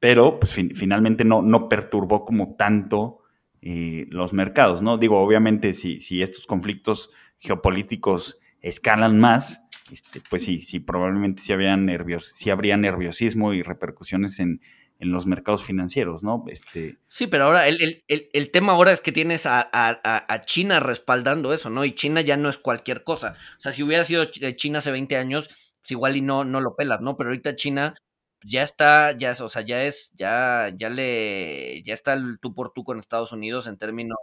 pero 0.00 0.40
pues 0.40 0.52
finalmente 0.52 1.24
no, 1.24 1.42
no 1.42 1.68
perturbó 1.68 2.24
como 2.24 2.54
tanto 2.56 3.18
los 3.60 4.32
mercados, 4.32 4.80
¿no? 4.80 4.96
Digo, 4.96 5.20
obviamente 5.20 5.74
si, 5.74 5.98
si 6.00 6.22
estos 6.22 6.46
conflictos 6.46 7.10
geopolíticos 7.38 8.38
escalan 8.62 9.18
más, 9.18 9.68
este, 9.92 10.22
pues 10.30 10.44
sí, 10.44 10.60
sí, 10.60 10.80
probablemente 10.80 11.42
nervios, 11.76 12.32
sí 12.34 12.48
habría 12.48 12.76
nerviosismo 12.76 13.52
y 13.52 13.62
repercusiones 13.62 14.40
en, 14.40 14.60
en 14.98 15.12
los 15.12 15.26
mercados 15.26 15.62
financieros, 15.62 16.22
¿no? 16.22 16.44
Este... 16.48 16.98
Sí, 17.08 17.26
pero 17.26 17.44
ahora 17.44 17.66
el, 17.68 18.50
tema 18.50 18.72
ahora 18.72 18.92
es 18.92 19.00
que 19.00 19.12
tienes 19.12 19.44
a, 19.46 20.42
China 20.46 20.80
respaldando 20.80 21.52
eso, 21.52 21.70
¿no? 21.70 21.84
Y 21.84 21.94
China 21.94 22.20
ya 22.20 22.36
no 22.36 22.48
es 22.48 22.58
cualquier 22.58 23.04
cosa. 23.04 23.36
O 23.56 23.60
sea, 23.60 23.72
si 23.72 23.82
hubiera 23.82 24.04
sido 24.04 24.24
China 24.24 24.78
hace 24.78 24.90
20 24.90 25.16
años, 25.16 25.48
pues 25.80 25.90
igual 25.90 26.16
y 26.16 26.22
no, 26.22 26.44
no 26.44 26.60
lo 26.60 26.76
pelas, 26.76 27.00
¿no? 27.00 27.16
Pero 27.16 27.30
ahorita 27.30 27.56
China 27.56 27.94
ya 28.42 28.62
está, 28.62 29.12
ya 29.12 29.30
es, 29.32 29.40
o 29.40 29.48
sea, 29.48 29.62
ya 29.62 29.84
es, 29.84 30.12
ya, 30.14 30.72
ya 30.76 30.88
le, 30.88 31.82
ya 31.84 31.94
está 31.94 32.14
el 32.14 32.38
tú 32.40 32.54
por 32.54 32.72
tú 32.72 32.84
con 32.84 32.98
Estados 32.98 33.32
Unidos 33.32 33.66
en 33.66 33.76
términos 33.76 34.18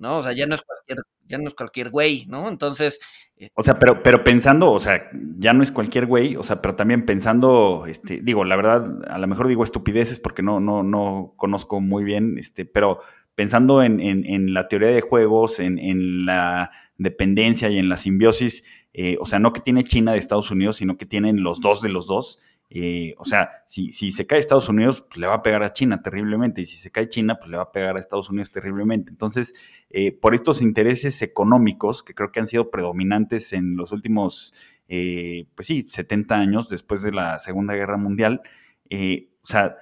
¿no? 0.00 0.18
O 0.18 0.22
sea, 0.22 0.32
ya 0.32 0.46
no 0.46 0.54
es 0.54 0.62
cualquier, 0.62 0.98
ya 1.26 1.38
no 1.38 1.46
es 1.48 1.54
cualquier 1.54 1.90
güey, 1.90 2.26
¿no? 2.26 2.48
Entonces. 2.48 2.98
Eh, 3.36 3.50
o 3.54 3.62
sea, 3.62 3.78
pero, 3.78 4.02
pero 4.02 4.24
pensando, 4.24 4.72
o 4.72 4.80
sea, 4.80 5.08
ya 5.38 5.52
no 5.52 5.62
es 5.62 5.70
cualquier 5.70 6.06
güey, 6.06 6.36
o 6.36 6.42
sea, 6.42 6.60
pero 6.60 6.74
también 6.74 7.06
pensando, 7.06 7.84
este, 7.86 8.20
digo, 8.22 8.44
la 8.44 8.56
verdad, 8.56 9.02
a 9.08 9.18
lo 9.18 9.26
mejor 9.26 9.46
digo 9.46 9.62
estupideces 9.62 10.18
porque 10.18 10.42
no, 10.42 10.58
no, 10.58 10.82
no 10.82 11.34
conozco 11.36 11.80
muy 11.80 12.02
bien, 12.02 12.38
este, 12.38 12.64
pero 12.64 13.00
pensando 13.34 13.82
en, 13.82 14.00
en, 14.00 14.52
la 14.52 14.68
teoría 14.68 14.88
de 14.88 15.00
juegos, 15.00 15.60
en, 15.60 15.78
en, 15.78 16.26
la 16.26 16.70
dependencia 16.98 17.70
y 17.70 17.78
en 17.78 17.88
la 17.88 17.96
simbiosis, 17.96 18.64
eh, 18.92 19.16
o 19.20 19.26
sea, 19.26 19.38
no 19.38 19.52
que 19.52 19.60
tiene 19.60 19.84
China 19.84 20.12
de 20.12 20.18
Estados 20.18 20.50
Unidos, 20.50 20.76
sino 20.76 20.98
que 20.98 21.06
tienen 21.06 21.42
los 21.42 21.60
dos 21.60 21.80
de 21.80 21.88
los 21.88 22.06
dos. 22.06 22.38
Eh, 22.70 23.14
o 23.18 23.24
sea, 23.24 23.64
si, 23.66 23.90
se 23.92 24.26
cae 24.26 24.38
Estados 24.38 24.68
Unidos, 24.68 25.02
pues 25.02 25.18
le 25.18 25.26
va 25.26 25.34
a 25.34 25.42
pegar 25.42 25.62
a 25.64 25.72
China 25.72 26.02
terriblemente, 26.02 26.60
y 26.60 26.66
si 26.66 26.76
se 26.76 26.90
cae 26.90 27.08
China, 27.08 27.36
pues 27.38 27.50
le 27.50 27.56
va 27.56 27.64
a 27.64 27.72
pegar 27.72 27.96
a 27.96 28.00
Estados 28.00 28.30
Unidos 28.30 28.52
terriblemente. 28.52 29.10
Entonces, 29.10 29.52
eh, 29.90 30.12
por 30.12 30.34
estos 30.34 30.62
intereses 30.62 31.20
económicos 31.22 32.02
que 32.02 32.14
creo 32.14 32.30
que 32.30 32.40
han 32.40 32.46
sido 32.46 32.70
predominantes 32.70 33.52
en 33.52 33.76
los 33.76 33.92
últimos, 33.92 34.54
pues 34.86 35.66
sí, 35.66 35.86
70 35.88 36.34
años 36.34 36.68
después 36.68 37.02
de 37.02 37.12
la 37.12 37.38
Segunda 37.38 37.74
Guerra 37.74 37.96
Mundial, 37.96 38.42
o 38.90 39.46
sea, 39.46 39.76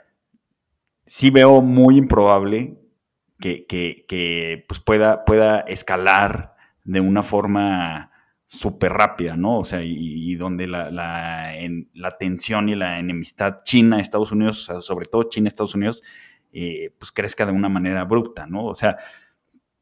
sí 1.06 1.30
veo 1.30 1.62
muy 1.62 1.96
improbable 1.96 2.78
que, 3.40 3.66
que, 3.66 4.64
pues 4.68 4.80
pueda, 4.80 5.24
pueda 5.24 5.60
escalar 5.60 6.54
de 6.84 7.00
una 7.00 7.22
forma 7.22 8.12
súper 8.48 8.92
rápida, 8.92 9.36
¿no? 9.36 9.58
O 9.58 9.64
sea, 9.64 9.82
y, 9.82 10.34
donde 10.36 10.66
la, 10.66 10.90
la, 10.90 11.54
en, 11.54 11.90
la, 11.94 12.16
tensión 12.16 12.68
y 12.68 12.74
la 12.74 12.98
enemistad 12.98 13.58
China-Estados 13.62 14.32
Unidos, 14.32 14.62
o 14.62 14.72
sea, 14.72 14.82
sobre 14.82 15.06
todo 15.06 15.24
China-Estados 15.24 15.74
Unidos, 15.74 16.02
eh, 16.52 16.94
pues 16.98 17.12
crezca 17.12 17.44
de 17.44 17.52
una 17.52 17.68
manera 17.68 18.00
abrupta, 18.00 18.46
¿no? 18.46 18.64
O 18.64 18.74
sea, 18.74 18.96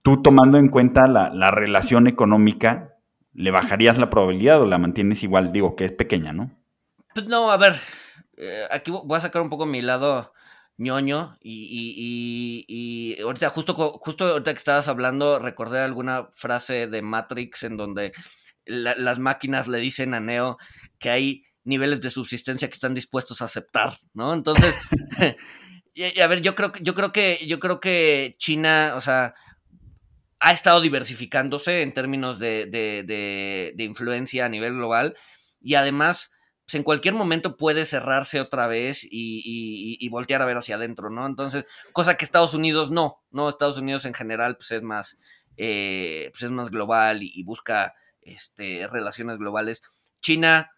tú 0.02 0.20
tomando 0.20 0.58
en 0.58 0.68
cuenta 0.68 1.06
la, 1.06 1.30
la, 1.30 1.52
relación 1.52 2.08
económica, 2.08 2.96
¿le 3.34 3.52
bajarías 3.52 3.98
la 3.98 4.10
probabilidad 4.10 4.60
o 4.60 4.66
la 4.66 4.78
mantienes 4.78 5.22
igual? 5.22 5.52
Digo, 5.52 5.76
que 5.76 5.84
es 5.84 5.92
pequeña, 5.92 6.32
¿no? 6.32 6.50
Pues 7.14 7.28
no, 7.28 7.50
a 7.52 7.56
ver, 7.56 7.74
eh, 8.36 8.64
aquí 8.72 8.90
voy 8.90 9.16
a 9.16 9.20
sacar 9.20 9.42
un 9.42 9.48
poco 9.48 9.64
mi 9.64 9.80
lado 9.80 10.32
ñoño 10.76 11.38
y, 11.40 12.64
y, 12.68 13.22
ahorita 13.22 13.48
justo, 13.48 13.74
justo 13.74 14.26
ahorita 14.26 14.52
que 14.52 14.58
estabas 14.58 14.88
hablando 14.88 15.38
recordé 15.38 15.80
alguna 15.80 16.28
frase 16.34 16.86
de 16.86 17.00
Matrix 17.00 17.62
en 17.62 17.76
donde 17.76 18.12
las 18.66 19.18
máquinas 19.18 19.68
le 19.68 19.78
dicen 19.78 20.14
a 20.14 20.20
Neo 20.20 20.58
que 20.98 21.10
hay 21.10 21.44
niveles 21.64 22.00
de 22.00 22.10
subsistencia 22.10 22.68
que 22.68 22.74
están 22.74 22.94
dispuestos 22.94 23.42
a 23.42 23.46
aceptar, 23.46 23.98
¿no? 24.14 24.32
Entonces, 24.34 24.76
y, 25.94 26.20
a 26.20 26.26
ver, 26.26 26.42
yo 26.42 26.54
creo, 26.54 26.72
yo 26.80 26.94
creo 26.94 27.12
que, 27.12 27.38
yo 27.46 27.58
creo 27.58 27.80
que 27.80 28.36
China, 28.38 28.94
o 28.96 29.00
sea, 29.00 29.34
ha 30.40 30.52
estado 30.52 30.80
diversificándose 30.80 31.82
en 31.82 31.92
términos 31.92 32.38
de, 32.38 32.66
de, 32.66 33.72
de 33.74 33.84
influencia 33.84 34.44
a 34.44 34.48
nivel 34.48 34.74
global 34.74 35.16
y 35.60 35.74
además 35.74 36.30
pues 36.66 36.74
en 36.74 36.82
cualquier 36.82 37.14
momento 37.14 37.56
puede 37.56 37.84
cerrarse 37.84 38.40
otra 38.40 38.66
vez 38.66 39.04
y, 39.04 39.96
y, 40.00 40.08
voltear 40.08 40.42
a 40.42 40.46
ver 40.46 40.56
hacia 40.56 40.74
adentro, 40.74 41.10
¿no? 41.10 41.24
Entonces, 41.24 41.64
cosa 41.92 42.16
que 42.16 42.24
Estados 42.24 42.54
Unidos 42.54 42.90
no, 42.90 43.22
¿no? 43.30 43.48
Estados 43.48 43.78
Unidos 43.78 44.04
en 44.04 44.14
general, 44.14 44.56
pues 44.56 44.72
es 44.72 44.82
más, 44.82 45.16
eh, 45.56 46.28
pues 46.32 46.42
es 46.42 46.50
más 46.50 46.70
global 46.70 47.20
y, 47.22 47.40
busca 47.44 47.94
este, 48.26 48.86
relaciones 48.88 49.38
globales. 49.38 49.82
China, 50.20 50.70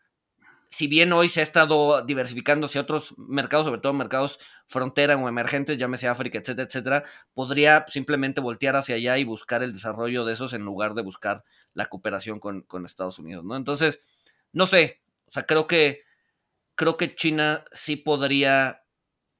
si 0.71 0.87
bien 0.87 1.13
hoy 1.13 1.29
se 1.29 1.41
ha 1.41 1.43
estado 1.43 2.03
diversificando 2.03 2.67
hacia 2.67 2.83
otros 2.83 3.15
mercados, 3.17 3.67
sobre 3.67 3.81
todo 3.81 3.95
mercados 3.95 4.39
frontera 4.67 5.17
o 5.17 5.29
emergentes, 5.29 5.79
llámese 5.79 6.09
África, 6.09 6.39
etcétera, 6.39 6.67
etcétera, 6.67 7.05
podría 7.33 7.87
simplemente 7.89 8.41
voltear 8.41 8.77
hacia 8.77 8.97
allá 8.97 9.17
y 9.19 9.25
buscar 9.25 9.63
el 9.63 9.73
desarrollo 9.73 10.25
de 10.25 10.35
esos 10.35 10.53
en 10.53 10.63
lugar 10.63 10.95
de 10.95 11.03
buscar 11.03 11.45
la 11.73 11.87
cooperación 11.87 12.39
con, 12.39 12.67
Estados 12.85 13.19
Unidos, 13.19 13.45
¿no? 13.45 13.57
Entonces, 13.57 14.01
no 14.53 14.67
sé, 14.67 15.01
o 15.27 15.31
sea, 15.31 15.45
creo 15.45 15.67
que, 15.67 16.03
creo 16.75 16.97
que 16.97 17.15
China 17.15 17.65
sí 17.73 17.97
podría 17.97 18.83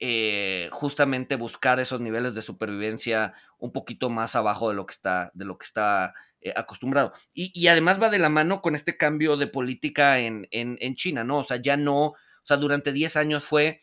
eh, 0.01 0.69
justamente 0.73 1.37
buscar 1.37 1.79
esos 1.79 2.01
niveles 2.01 2.35
de 2.35 2.43
supervivencia 2.43 3.35
un 3.59 3.73
poquito 3.73 4.09
más 4.09 4.35
abajo 4.35 4.71
de 4.71 4.77
lo 4.77 4.87
que 4.87 4.93
está, 4.93 5.31
de 5.35 5.45
lo 5.45 5.59
que 5.59 5.65
está 5.65 6.15
eh, 6.49 6.53
acostumbrado. 6.57 7.13
Y, 7.35 7.67
además 7.69 8.01
va 8.01 8.11
de 8.11 8.19
la 8.19 8.29
mano 8.29 8.63
con 8.63 8.75
este 8.75 8.97
cambio 8.97 9.37
de 9.37 9.47
política 9.47 10.19
en, 10.21 10.49
en, 10.51 10.95
China, 10.95 11.25
¿no? 11.25 11.39
O 11.39 11.45
sea, 11.45 11.59
ya 11.59 11.77
no, 11.77 12.07
o 12.07 12.17
sea, 12.43 12.57
durante 12.57 12.93
10 12.93 13.17
años 13.17 13.45
fue 13.45 13.81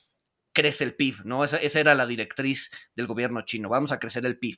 crece 0.53 0.83
el 0.85 0.95
PIB, 0.95 1.25
¿no? 1.25 1.43
Esa, 1.43 1.57
esa, 1.57 1.79
era 1.79 1.95
la 1.95 2.07
directriz 2.07 2.71
del 2.95 3.07
gobierno 3.07 3.41
chino, 3.41 3.69
vamos 3.69 3.91
a 3.91 3.99
crecer 3.99 4.25
el 4.25 4.39
PIB, 4.39 4.57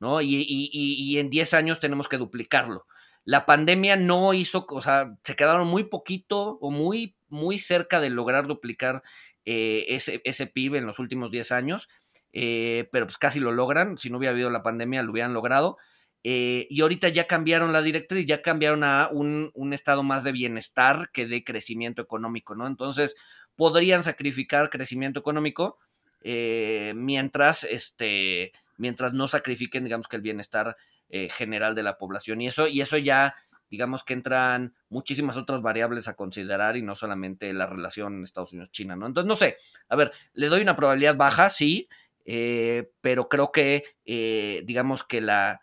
¿no? 0.00 0.20
Y, 0.20 0.44
y, 0.48 0.70
y 0.72 1.18
en 1.18 1.30
10 1.30 1.54
años 1.54 1.80
tenemos 1.80 2.08
que 2.08 2.18
duplicarlo. 2.18 2.86
La 3.26 3.44
pandemia 3.44 3.96
no 3.96 4.34
hizo, 4.34 4.66
o 4.70 4.80
sea, 4.80 5.16
se 5.24 5.34
quedaron 5.34 5.66
muy 5.66 5.84
poquito 5.84 6.58
o 6.60 6.70
muy, 6.70 7.16
muy 7.28 7.58
cerca 7.58 8.00
de 8.00 8.08
lograr 8.08 8.46
duplicar 8.46 9.02
eh, 9.44 9.84
ese, 9.88 10.20
ese 10.24 10.46
PIB 10.46 10.76
en 10.76 10.86
los 10.86 11.00
últimos 11.00 11.30
10 11.32 11.50
años, 11.50 11.88
eh, 12.32 12.88
pero 12.92 13.06
pues 13.06 13.18
casi 13.18 13.40
lo 13.40 13.50
logran. 13.50 13.98
Si 13.98 14.10
no 14.10 14.18
hubiera 14.18 14.32
habido 14.32 14.50
la 14.50 14.62
pandemia, 14.62 15.02
lo 15.02 15.10
hubieran 15.10 15.34
logrado. 15.34 15.76
Eh, 16.28 16.66
y 16.70 16.80
ahorita 16.80 17.08
ya 17.08 17.26
cambiaron 17.26 17.72
la 17.72 17.82
directriz, 17.82 18.26
ya 18.26 18.42
cambiaron 18.42 18.82
a 18.82 19.08
un, 19.12 19.50
un, 19.54 19.72
estado 19.72 20.02
más 20.02 20.24
de 20.24 20.32
bienestar 20.32 21.10
que 21.12 21.26
de 21.26 21.44
crecimiento 21.44 22.02
económico, 22.02 22.56
¿no? 22.56 22.66
Entonces, 22.66 23.14
podrían 23.54 24.02
sacrificar 24.02 24.70
crecimiento 24.70 25.20
económico 25.20 25.78
mientras, 26.24 27.62
este, 27.62 28.50
mientras 28.76 29.12
no 29.12 29.28
sacrifiquen, 29.28 29.84
digamos 29.84 30.08
que 30.08 30.16
el 30.16 30.22
bienestar 30.22 30.76
eh, 31.08 31.28
general 31.30 31.76
de 31.76 31.84
la 31.84 31.98
población. 31.98 32.40
Y 32.40 32.48
eso, 32.48 32.66
y 32.66 32.80
eso 32.80 32.98
ya, 32.98 33.36
digamos 33.70 34.02
que 34.02 34.12
entran 34.12 34.74
muchísimas 34.88 35.36
otras 35.36 35.62
variables 35.62 36.08
a 36.08 36.16
considerar 36.16 36.76
y 36.76 36.82
no 36.82 36.96
solamente 36.96 37.52
la 37.52 37.66
relación 37.66 38.24
Estados 38.24 38.52
Unidos-China, 38.52 38.96
¿no? 38.96 39.06
Entonces, 39.06 39.28
no 39.28 39.36
sé, 39.36 39.56
a 39.88 39.94
ver, 39.94 40.10
le 40.32 40.48
doy 40.48 40.62
una 40.62 40.74
probabilidad 40.74 41.14
baja, 41.16 41.48
sí, 41.48 41.88
eh, 42.24 42.90
pero 43.00 43.28
creo 43.28 43.52
que, 43.52 43.84
eh, 44.04 44.62
digamos 44.64 45.04
que 45.04 45.20
la, 45.20 45.60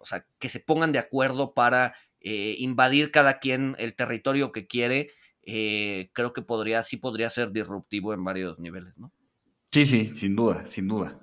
o 0.00 0.04
sea, 0.04 0.26
que 0.38 0.48
se 0.48 0.60
pongan 0.60 0.92
de 0.92 0.98
acuerdo 0.98 1.54
para 1.54 1.94
invadir 2.22 3.10
cada 3.10 3.38
quien 3.38 3.76
el 3.78 3.94
territorio 3.94 4.52
que 4.52 4.66
quiere, 4.66 5.10
creo 5.42 6.32
que 6.34 6.42
podría, 6.42 6.82
sí 6.82 6.98
podría 6.98 7.30
ser 7.30 7.50
disruptivo 7.50 8.12
en 8.12 8.22
varios 8.24 8.58
niveles, 8.58 8.98
¿no? 8.98 9.10
Sí, 9.72 9.86
sí, 9.86 10.08
sin 10.08 10.36
duda, 10.36 10.66
sin 10.66 10.88
duda. 10.88 11.18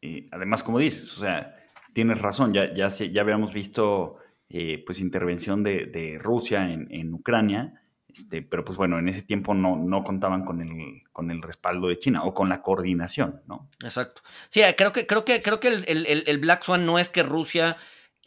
Y 0.00 0.28
además, 0.30 0.62
como 0.62 0.78
dices, 0.78 1.16
o 1.16 1.20
sea, 1.20 1.56
tienes 1.94 2.18
razón, 2.18 2.52
ya, 2.52 2.74
ya, 2.74 2.88
ya 2.88 3.20
habíamos 3.22 3.54
visto 3.54 4.18
eh, 4.50 4.82
pues 4.86 5.00
intervención 5.00 5.64
de, 5.64 6.18
Rusia 6.20 6.70
en, 6.70 7.14
Ucrania, 7.14 7.82
este, 8.06 8.42
pero 8.42 8.64
pues 8.64 8.76
bueno, 8.76 8.98
en 8.98 9.08
ese 9.08 9.22
tiempo 9.22 9.54
no, 9.54 9.76
no 9.76 10.04
contaban 10.04 10.44
con 10.44 10.60
el, 10.60 11.02
con 11.12 11.30
el 11.30 11.42
respaldo 11.42 11.88
de 11.88 11.98
China 11.98 12.22
o 12.24 12.34
con 12.34 12.48
la 12.48 12.62
coordinación, 12.62 13.40
¿no? 13.46 13.68
Exacto. 13.82 14.22
Sí, 14.50 14.60
creo 14.76 14.92
que, 14.92 15.06
creo 15.06 15.24
que, 15.24 15.42
creo 15.42 15.58
que 15.58 15.68
el, 15.68 16.38
Black 16.38 16.62
Swan 16.62 16.86
no 16.86 16.98
es 16.98 17.08
que 17.08 17.22
Rusia 17.22 17.76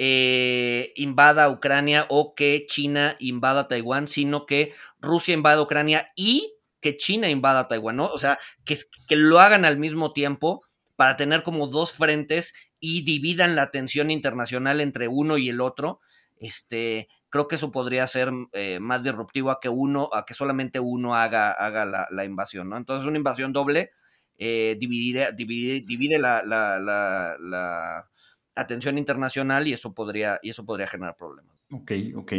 eh, 0.01 0.93
invada 0.95 1.49
Ucrania 1.49 2.05
o 2.07 2.33
que 2.33 2.65
China 2.69 3.17
invada 3.19 3.67
Taiwán, 3.67 4.07
sino 4.07 4.45
que 4.45 4.71
Rusia 5.01 5.33
invada 5.33 5.62
Ucrania 5.62 6.13
y 6.15 6.53
que 6.79 6.95
China 6.95 7.27
invada 7.27 7.67
Taiwán, 7.67 7.97
¿no? 7.97 8.05
O 8.05 8.17
sea, 8.17 8.39
que, 8.63 8.77
lo 9.09 9.41
hagan 9.41 9.65
al 9.65 9.77
mismo 9.77 10.13
tiempo 10.13 10.63
para 10.95 11.17
tener 11.17 11.43
como 11.43 11.67
dos 11.67 11.91
frentes 11.91 12.53
y 12.79 13.03
dividan 13.03 13.57
la 13.57 13.63
atención 13.63 14.09
internacional 14.09 14.79
entre 14.79 15.09
uno 15.09 15.38
y 15.38 15.49
el 15.49 15.59
otro, 15.59 15.99
este, 16.39 17.09
creo 17.27 17.49
que 17.49 17.55
eso 17.55 17.73
podría 17.73 18.07
ser 18.07 18.31
eh, 18.53 18.79
más 18.79 19.03
disruptivo 19.03 19.51
a 19.51 19.59
que 19.59 19.67
uno, 19.67 20.09
a 20.13 20.23
que 20.23 20.33
solamente 20.33 20.79
uno 20.79 21.13
haga, 21.13 22.07
la, 22.09 22.23
invasión, 22.23 22.69
¿no? 22.69 22.77
Entonces 22.77 23.05
una 23.05 23.17
invasión 23.17 23.51
doble 23.51 23.91
eh, 24.38 24.77
divide, 24.79 25.33
divide, 25.33 26.19
la, 26.19 26.39
atención 28.60 28.98
internacional 28.98 29.67
y 29.67 29.74
eso 29.74 29.93
podría, 29.93 30.39
y 30.41 30.50
eso 30.50 30.65
podría 30.65 30.88
generar 30.88 31.15
problemas. 31.15 31.56
Ok, 31.72 31.91
ok. 32.15 32.34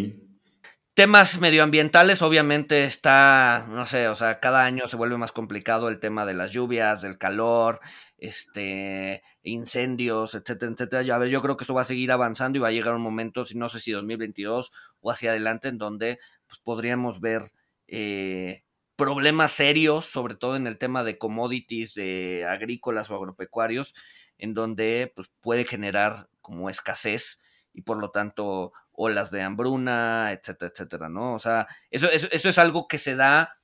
Temas 0.94 1.40
medioambientales, 1.40 2.20
obviamente 2.20 2.84
está, 2.84 3.66
no 3.70 3.86
sé, 3.86 4.08
o 4.08 4.14
sea, 4.14 4.40
cada 4.40 4.64
año 4.64 4.86
se 4.88 4.96
vuelve 4.96 5.16
más 5.16 5.32
complicado 5.32 5.88
el 5.88 6.00
tema 6.00 6.26
de 6.26 6.34
las 6.34 6.50
lluvias, 6.50 7.00
del 7.00 7.16
calor, 7.16 7.80
este, 8.18 9.22
incendios, 9.42 10.34
etcétera, 10.34 10.72
etcétera. 10.72 11.02
Yo, 11.02 11.14
a 11.14 11.18
ver, 11.18 11.30
yo 11.30 11.40
creo 11.42 11.56
que 11.56 11.64
eso 11.64 11.74
va 11.74 11.82
a 11.82 11.84
seguir 11.84 12.12
avanzando 12.12 12.58
y 12.58 12.60
va 12.60 12.68
a 12.68 12.72
llegar 12.72 12.94
un 12.94 13.02
momento, 13.02 13.44
si 13.44 13.56
no 13.56 13.68
sé 13.68 13.80
si 13.80 13.92
2022 13.92 14.72
o 15.00 15.10
hacia 15.10 15.30
adelante, 15.30 15.68
en 15.68 15.78
donde 15.78 16.18
pues, 16.46 16.60
podríamos 16.60 17.20
ver 17.20 17.42
eh, 17.86 18.64
problemas 18.96 19.52
serios, 19.52 20.04
sobre 20.04 20.34
todo 20.34 20.56
en 20.56 20.66
el 20.66 20.76
tema 20.76 21.04
de 21.04 21.16
commodities, 21.16 21.94
de 21.94 22.44
agrícolas 22.46 23.10
o 23.10 23.14
agropecuarios, 23.14 23.94
en 24.40 24.54
donde 24.54 25.12
pues, 25.14 25.30
puede 25.40 25.64
generar 25.64 26.28
como 26.40 26.70
escasez 26.70 27.38
y 27.72 27.82
por 27.82 27.98
lo 27.98 28.10
tanto 28.10 28.72
olas 28.92 29.30
de 29.30 29.42
hambruna, 29.42 30.32
etcétera, 30.32 30.72
etcétera, 30.72 31.08
¿no? 31.08 31.34
O 31.34 31.38
sea, 31.38 31.68
eso, 31.90 32.08
eso, 32.10 32.48
es 32.48 32.58
algo 32.58 32.88
que 32.88 32.98
se 32.98 33.14
da, 33.14 33.60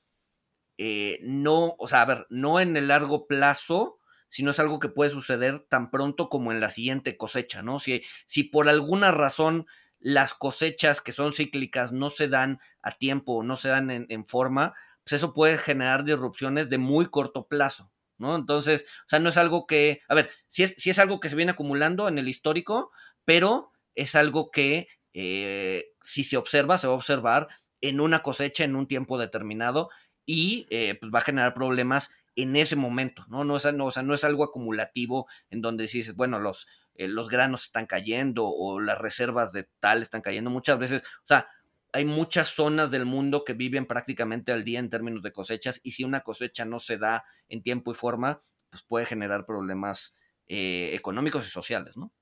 eh, 0.79 1.19
no, 1.23 1.75
o 1.79 1.89
sea, 1.89 2.03
a 2.03 2.07
ver, 2.07 2.27
no 2.31 2.61
en 2.61 2.77
el 2.77 2.89
largo 2.89 3.27
plazo, 3.27 3.99
sino 4.29 4.51
es 4.51 4.59
algo 4.61 4.79
que 4.79 4.89
puede 4.89 5.11
suceder 5.11 5.61
tan 5.61 5.91
pronto 5.91 6.29
como 6.29 6.53
en 6.53 6.61
la 6.61 6.71
siguiente 6.71 7.17
cosecha, 7.17 7.63
¿no? 7.63 7.81
Si, 7.81 8.03
si 8.27 8.45
por 8.45 8.69
alguna 8.69 9.13
razón 9.13 9.67
las 9.99 10.35
cosechas 10.35 11.01
que 11.01 11.13
son 11.13 11.33
cíclicas 11.33 11.93
no 11.93 12.11
se 12.11 12.29
dan 12.29 12.61
a 12.83 12.93
tiempo, 12.93 13.43
no 13.43 13.57
se 13.57 13.69
dan 13.69 13.91
en, 13.91 14.27
forma, 14.27 14.75
pues 15.05 15.15
eso 15.15 15.33
puede 15.33 15.59
generar 15.59 16.05
disrupciones 16.05 16.69
de 16.69 16.79
muy 16.79 17.07
corto 17.07 17.49
plazo, 17.49 17.91
¿no? 18.19 18.37
Entonces, 18.37 18.87
o 19.05 19.09
sea, 19.09 19.19
no 19.19 19.29
es 19.29 19.37
algo 19.37 19.67
que, 19.67 20.01
a 20.09 20.15
ver, 20.15 20.31
si 20.49 20.63
es, 20.63 20.75
si 20.77 20.91
es 20.91 20.99
algo 20.99 21.21
que 21.21 21.29
se 21.29 21.37
viene 21.37 21.53
acumulando 21.53 22.09
en 22.09 22.19
el 22.19 22.29
histórico, 22.29 22.91
pero 23.25 23.73
es 23.95 24.15
algo 24.15 24.51
que 24.51 24.89
eh, 25.15 25.87
si 26.03 26.25
se 26.25 26.37
observa, 26.37 26.79
se 26.79 26.87
va 26.87 26.93
a 26.95 26.97
observar 26.97 27.49
en 27.81 28.01
una 28.01 28.23
cosecha 28.23 28.65
en 28.65 28.77
un 28.77 28.87
tiempo 28.87 29.19
determinado 29.19 29.91
y 30.25 30.67
pues 31.01 31.13
va 31.15 31.21
a 31.21 31.23
generar 31.23 31.55
problemas 31.55 32.11
en 32.37 32.57
ese 32.57 32.77
momento, 32.77 33.25
¿no? 33.29 33.45
No 33.45 33.57
es, 33.57 33.73
no, 33.73 33.87
o 33.87 33.91
sea, 33.91 34.03
no 34.03 34.15
es 34.15 34.25
algo 34.25 34.45
acumulativo 34.45 35.27
en 35.51 35.63
donde 35.63 35.85
dices, 35.85 36.15
bueno, 36.15 36.39
los, 36.39 36.67
los 36.95 37.29
granos 37.31 37.65
están 37.65 37.87
cayendo 37.87 38.47
o 38.47 38.79
las 38.81 38.99
reservas 38.99 39.53
de 39.53 39.69
tal 39.81 40.03
están 40.03 40.21
cayendo. 40.21 40.51
Muchas 40.51 40.79
veces, 40.79 41.03
o 41.03 41.27
sea, 41.27 41.49
hay 41.93 42.05
muchas 42.05 42.49
zonas 42.49 42.91
del 42.91 43.07
mundo 43.07 43.45
que 43.45 43.55
viven 43.55 43.87
prácticamente 43.87 44.53
al 44.53 44.65
día 44.65 44.79
en 44.79 44.91
términos 44.91 45.23
de 45.23 45.33
cosechas 45.33 45.81
y 45.83 45.93
si 45.93 46.05
una 46.05 46.21
cosecha 46.21 46.65
no 46.65 46.79
se 46.79 46.99
da 46.99 47.25
en 47.49 47.63
tiempo 47.63 47.91
y 47.91 47.95
forma, 47.95 48.41
pues 48.71 48.83
puede 48.83 49.07
generar 49.07 49.47
problemas 49.47 50.15
eh, 50.47 50.91
económicos 50.95 51.47
y 51.47 51.51
sociales, 51.51 51.97
¿no? 51.97 52.13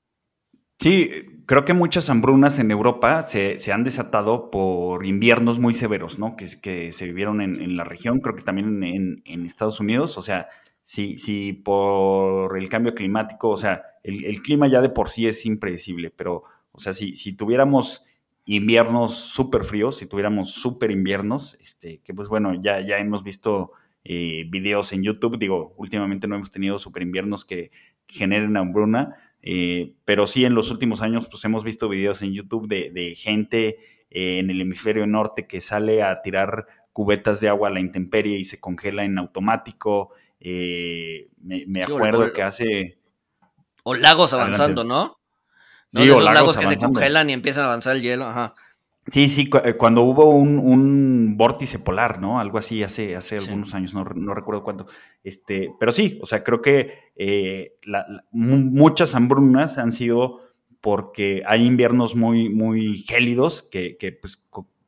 Sí, 0.79 1.09
creo 1.47 1.65
que 1.65 1.73
muchas 1.73 2.11
hambrunas 2.11 2.59
en 2.59 2.71
Europa 2.71 3.23
se, 3.23 3.59
han 3.73 3.85
desatado 3.85 4.51
por 4.51 5.07
inviernos 5.07 5.59
muy 5.59 5.73
severos, 5.73 6.19
¿no? 6.19 6.37
Que, 6.37 6.47
que 6.61 6.93
se 6.93 7.07
vivieron 7.07 7.41
en, 7.41 7.77
la 7.77 7.85
región, 7.85 8.21
creo 8.21 8.35
que 8.35 8.43
también 8.43 8.83
en, 8.83 9.47
Estados 9.47 9.81
Unidos. 9.81 10.19
O 10.19 10.23
sea, 10.23 10.49
si, 10.83 11.17
si 11.17 11.53
por 11.55 12.59
el 12.59 12.69
cambio 12.69 12.95
climático, 12.95 13.49
o 13.51 13.57
sea, 13.57 13.83
el, 14.03 14.43
clima 14.43 14.69
ya 14.69 14.83
de 14.83 14.91
por 14.91 15.09
sí 15.09 15.27
es 15.27 15.47
impredecible, 15.47 16.11
pero, 16.11 16.43
o 16.73 16.81
sea, 16.81 16.93
si, 16.93 17.17
si 17.17 17.35
tuviéramos 17.35 18.05
inviernos 18.47 19.15
súper 19.15 19.65
fríos, 19.65 19.97
si 19.97 20.07
tuviéramos 20.07 20.53
súper 20.53 20.91
inviernos, 20.91 21.57
este, 21.61 22.01
que 22.05 22.13
pues 22.13 22.29
bueno, 22.29 22.55
ya, 22.55 22.81
ya 22.81 22.99
hemos 22.99 23.25
visto 23.25 23.73
eh, 24.05 24.45
videos 24.49 24.93
en 24.93 25.03
YouTube, 25.03 25.39
digo, 25.39 25.75
últimamente 25.79 26.27
no 26.27 26.37
hemos 26.37 26.51
tenido 26.51 26.79
súper 26.79 27.03
inviernos 27.03 27.45
que 27.47 27.71
generen 28.07 28.57
hambruna, 28.57 29.17
eh, 29.41 29.95
pero 30.05 30.27
sí 30.27 30.45
en 30.45 30.55
los 30.55 30.71
últimos 30.71 31.01
años 31.01 31.27
pues 31.31 31.45
hemos 31.45 31.65
visto 31.65 31.89
videos 31.89 32.21
en 32.21 32.33
YouTube 32.33 32.69
de, 32.69 33.15
gente 33.17 33.79
eh, 34.11 34.39
en 34.39 34.51
el 34.51 34.61
hemisferio 34.61 35.07
norte 35.07 35.47
que 35.47 35.61
sale 35.63 36.03
a 36.03 36.21
tirar 36.21 36.67
cubetas 36.93 37.41
de 37.41 37.49
agua 37.49 37.69
a 37.69 37.73
la 37.73 37.81
intemperie 37.81 38.39
y 38.39 38.45
se 38.45 38.61
congela 38.61 39.05
en 39.05 39.19
automático. 39.19 40.11
me, 40.41 41.83
acuerdo 41.83 42.31
que 42.33 42.43
hace... 42.43 42.99
O 43.85 43.95
lagos 43.95 44.33
avanzando, 44.33 44.85
¿no? 44.85 45.19
Sí, 45.95 46.11
o 46.11 46.21
lagos, 46.21 46.57
que 46.57 46.67
se 46.67 46.85
congelan 46.85 47.31
y 47.31 47.33
empiezan 47.33 47.65
a 47.65 47.67
avanzar 47.67 47.97
el 47.97 48.03
hielo, 48.03 48.27
ajá. 48.27 48.55
Sí, 49.11 49.29
sí, 49.29 49.51
eh, 49.65 49.75
cuando 49.75 50.03
hubo 50.03 50.31
un, 50.31 51.37
vórtice 51.37 51.79
polar, 51.79 52.21
¿no? 52.21 52.41
Algo 52.41 52.59
así 52.59 52.83
hace, 52.83 53.17
hace 53.17 53.37
algunos 53.37 53.75
años, 53.75 53.93
no, 53.93 54.05
recuerdo 54.05 54.63
cuánto. 54.63 54.87
Este, 55.23 55.71
pero 55.79 55.93
sí, 55.93 56.19
o 56.23 56.27
sea, 56.27 56.43
creo 56.43 56.63
que 56.63 57.11
eh, 57.17 57.75
muchas 58.33 59.15
hambrunas 59.15 59.77
han 59.79 59.93
sido 59.93 60.41
porque 60.81 61.43
hay 61.47 61.67
inviernos 61.67 62.15
muy, 62.15 62.49
muy 62.49 62.99
gélidos 62.99 63.63
que, 63.63 64.19
pues, 64.21 64.43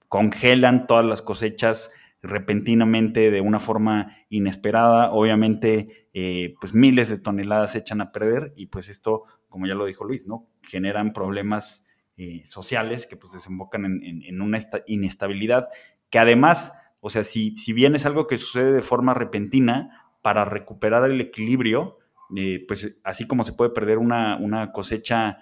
congelan 0.08 0.86
todas 0.86 1.04
las 1.04 1.20
cosechas 1.20 1.90
repentinamente 2.22 3.30
de 3.30 3.40
una 3.40 3.60
forma 3.60 4.16
inesperada. 4.30 5.10
Obviamente, 5.12 6.08
eh, 6.14 6.54
pues 6.60 6.74
miles 6.74 7.10
de 7.10 7.18
toneladas 7.18 7.72
se 7.72 7.78
echan 7.78 8.00
a 8.00 8.12
perder 8.12 8.52
y 8.56 8.66
pues 8.66 8.88
esto, 8.88 9.24
como 9.48 9.66
ya 9.66 9.74
lo 9.74 9.84
dijo 9.84 10.04
Luis, 10.04 10.26
¿no? 10.26 10.46
Generan 10.66 11.12
problemas 11.12 11.86
eh, 12.16 12.42
sociales 12.44 13.06
que 13.06 13.16
pues 13.16 13.32
desembocan 13.32 13.84
en, 13.84 14.40
una 14.40 14.58
inestabilidad 14.86 15.68
que 16.10 16.18
además, 16.18 16.72
o 17.00 17.10
sea, 17.10 17.24
si, 17.24 17.56
si, 17.58 17.72
bien 17.72 17.94
es 17.94 18.06
algo 18.06 18.26
que 18.26 18.38
sucede 18.38 18.72
de 18.72 18.82
forma 18.82 19.14
repentina, 19.14 20.02
para 20.22 20.44
recuperar 20.44 21.08
el 21.08 21.20
equilibrio, 21.20 21.98
eh, 22.36 22.64
pues 22.66 22.98
así 23.04 23.26
como 23.26 23.44
se 23.44 23.52
puede 23.52 23.70
perder 23.70 23.98
una, 23.98 24.72
cosecha 24.72 25.38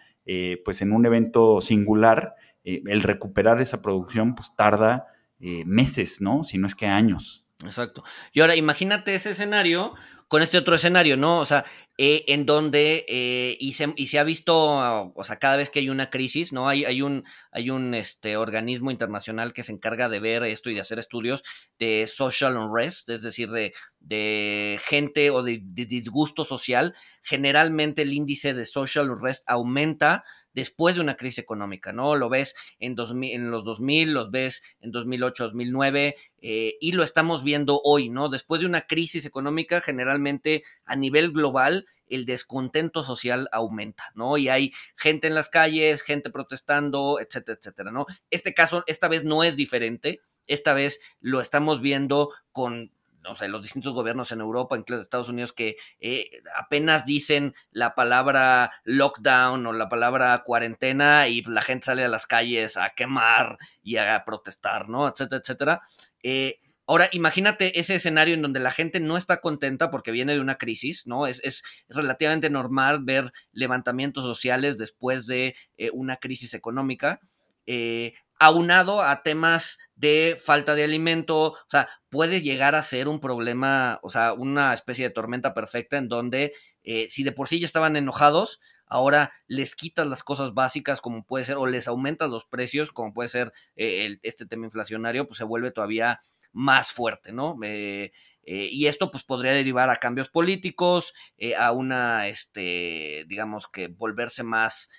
pues 0.65 0.83
en 0.83 0.93
un 0.93 1.05
evento 1.07 1.61
singular, 1.61 2.35
el 2.65 3.03
recuperar 3.03 3.61
esa 3.61 3.83
producción 3.83 4.35
pues 4.35 4.55
tarda 4.57 5.07
meses, 5.39 6.21
¿no? 6.21 6.45
Si 6.45 6.59
no 6.59 6.67
es 6.67 6.75
que 6.75 6.87
años. 6.87 7.44
Exacto. 7.63 8.03
Y 8.33 8.41
ahora 8.41 8.57
imagínate 8.57 9.15
ese 9.15 9.31
escenario 9.31 9.95
con 10.29 10.43
este 10.43 10.59
otro 10.59 10.75
escenario, 10.75 11.17
¿no? 11.17 11.39
O 11.39 11.45
sea, 11.45 11.65
eh, 11.97 12.25
en 12.27 12.45
donde, 12.45 13.05
eh, 13.09 13.57
y, 13.61 13.75
se, 13.75 13.93
y, 13.95 14.09
se, 14.09 14.19
ha 14.19 14.25
visto, 14.25 15.13
o 15.15 15.25
sea, 15.25 15.39
cada 15.39 15.57
vez 15.57 15.71
que 15.71 15.79
hay 15.79 15.91
una 15.91 16.11
crisis, 16.11 16.53
¿no? 16.53 16.69
Hay, 16.69 16.85
hay 16.85 17.03
un, 17.03 17.25
hay 17.53 17.71
un 17.71 17.95
este, 17.95 18.37
organismo 18.37 18.91
internacional 18.91 19.53
que 19.53 19.63
se 19.63 19.73
encarga 19.73 20.09
de 20.09 20.19
ver 20.19 20.43
esto 20.43 20.71
y 20.71 20.75
de 20.75 20.81
hacer 20.81 20.99
estudios 20.99 21.45
de 21.79 22.09
social 22.09 22.57
unrest, 22.57 23.11
es 23.11 23.23
decir, 23.23 23.51
de, 23.51 23.75
de 24.01 24.81
gente 24.87 25.31
o 25.31 25.43
de, 25.45 25.61
de 25.63 25.87
disgusto 25.87 26.45
social. 26.45 26.97
Generalmente 27.23 28.03
el 28.03 28.13
índice 28.13 28.55
de 28.55 28.65
social 28.65 29.11
unrest 29.11 29.45
aumenta 29.47 30.25
después 30.55 30.95
de 30.95 31.01
una 31.01 31.17
crisis 31.17 31.41
económica, 31.41 31.93
¿no? 31.93 32.15
Lo 32.15 32.29
ves 32.29 32.55
en, 32.79 32.97
los 32.97 33.65
2000, 33.65 34.13
los 34.15 34.31
ves 34.31 34.63
en 34.81 34.93
2008, 34.93 35.45
2009, 35.45 36.17
eh, 36.39 36.77
y 36.81 36.93
lo 36.93 37.03
estamos 37.03 37.45
viendo 37.45 37.81
hoy, 37.85 38.09
¿no? 38.09 38.29
Después 38.29 38.61
de 38.61 38.67
una 38.67 38.87
crisis 38.87 39.27
económica, 39.27 39.81
generalmente 39.81 40.63
a 40.85 40.97
nivel 40.97 41.33
global, 41.33 41.87
el 42.07 42.25
descontento 42.27 43.03
social 43.03 43.49
aumenta, 43.53 44.13
¿no? 44.15 44.39
Y 44.39 44.49
hay 44.49 44.73
gente 44.97 45.27
en 45.27 45.35
las 45.35 45.51
calles, 45.51 46.03
gente 46.03 46.31
protestando, 46.31 47.19
etcétera, 47.21 47.59
etcétera, 47.59 47.91
¿no? 47.91 48.07
Este 48.31 48.55
caso, 48.55 48.85
esta 48.87 49.09
vez 49.09 49.25
no 49.25 49.43
es 49.43 49.57
diferente, 49.57 50.21
esta 50.47 50.75
vez 50.75 51.01
lo 51.21 51.41
estamos 51.41 51.81
viendo 51.81 52.31
con 52.53 52.93
no 53.25 53.35
sé, 53.35 53.49
los 53.49 53.63
distintos 53.63 53.95
gobiernos 53.95 54.31
en 54.33 54.41
Europa, 54.41 54.77
incluso 54.77 55.03
Estados 55.03 55.31
Unidos, 55.31 55.53
que 55.53 55.77
eh, 55.99 56.29
apenas 56.57 57.05
dicen 57.07 57.55
la 57.71 57.95
palabra 57.95 58.71
lockdown 58.85 59.67
o 59.67 59.73
la 59.73 59.89
palabra 59.89 60.43
cuarentena 60.45 61.27
y 61.29 61.43
la 61.43 61.63
gente 61.63 61.87
sale 61.87 62.05
a 62.05 62.09
las 62.09 62.27
calles 62.27 62.77
a 62.77 62.91
quemar 62.91 63.59
y 63.83 63.97
a 63.97 64.23
protestar, 64.25 64.89
¿no? 64.89 65.09
Etcétera, 65.09 65.41
etcétera. 65.43 65.83
Eh, 66.23 66.61
ahora, 66.87 67.09
imagínate 67.13 67.81
ese 67.81 67.95
escenario 67.95 68.35
en 68.35 68.43
donde 68.43 68.61
la 68.61 68.71
gente 68.71 69.01
no 69.01 69.17
está 69.17 69.41
contenta 69.41 69.91
porque 69.91 70.13
viene 70.13 70.35
de 70.35 70.41
una 70.41 70.59
crisis, 70.59 71.07
¿no? 71.07 71.27
Es, 71.27 71.43
es, 71.45 71.63
relativamente 71.89 72.51
normal 72.51 73.01
ver 73.03 73.33
levantamientos 73.53 74.25
sociales 74.25 74.77
después 74.77 75.27
de 75.27 75.55
eh, 75.79 75.91
una 75.93 76.19
crisis 76.19 76.53
económica. 76.53 77.21
Eh, 77.67 78.13
aunado 78.45 79.03
a 79.03 79.23
temas 79.23 79.79
de 79.97 80.37
falta 80.43 80.75
de 80.75 80.85
alimento, 80.85 81.53
o 81.53 81.57
sea, 81.71 81.89
puede 82.09 82.43
llegar 82.43 82.75
a 82.75 82.83
ser 82.83 83.09
un 83.09 83.21
problema, 83.21 84.01
o 84.03 84.11
sea, 84.11 84.33
una 84.33 84.75
especie 84.75 85.05
de 85.09 85.15
tormenta 85.15 85.55
perfecta 85.55 85.97
en 85.99 86.09
donde 86.09 86.53
eh, 86.83 87.09
si 87.09 87.23
de 87.23 87.33
por 87.33 87.49
sí 87.49 87.61
ya 87.61 87.67
estaban 87.67 87.97
enojados, 87.97 88.61
ahora 88.87 89.33
les 89.47 89.77
quitas 89.77 90.07
las 90.07 90.23
cosas 90.23 90.53
básicas 90.53 91.01
como 91.01 91.25
puede 91.25 91.45
ser, 91.45 91.57
o 91.57 91.67
les 91.67 91.89
aumentas 91.89 92.29
los 92.29 92.45
precios 92.45 92.93
como 92.93 93.15
puede 93.15 93.29
ser 93.29 93.53
eh, 93.77 94.19
este 94.23 94.47
tema 94.47 94.67
inflacionario, 94.67 95.27
pues 95.27 95.39
se 95.39 95.45
vuelve 95.45 95.71
todavía 95.71 96.21
más 96.53 96.93
fuerte, 96.93 97.33
¿no? 97.33 97.57
Eh, 97.63 98.13
y 98.47 98.87
esto 98.87 99.11
pues 99.11 99.25
podría 99.25 99.53
derivar 99.53 99.89
a 99.89 99.97
cambios 99.97 100.29
políticos, 100.29 101.15
a 101.59 101.73
una, 101.73 102.29
este, 102.29 103.25
digamos 103.27 103.69
que 103.69 103.89
volverse 103.89 104.43
más 104.43 104.91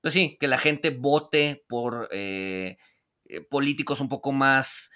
pues 0.00 0.14
sí, 0.14 0.36
que 0.38 0.48
la 0.48 0.58
gente 0.58 0.90
vote 0.90 1.64
por 1.68 2.08
eh, 2.12 2.76
eh, 3.26 3.40
políticos 3.40 4.00
un 4.00 4.08
poco 4.08 4.32
más... 4.32 4.90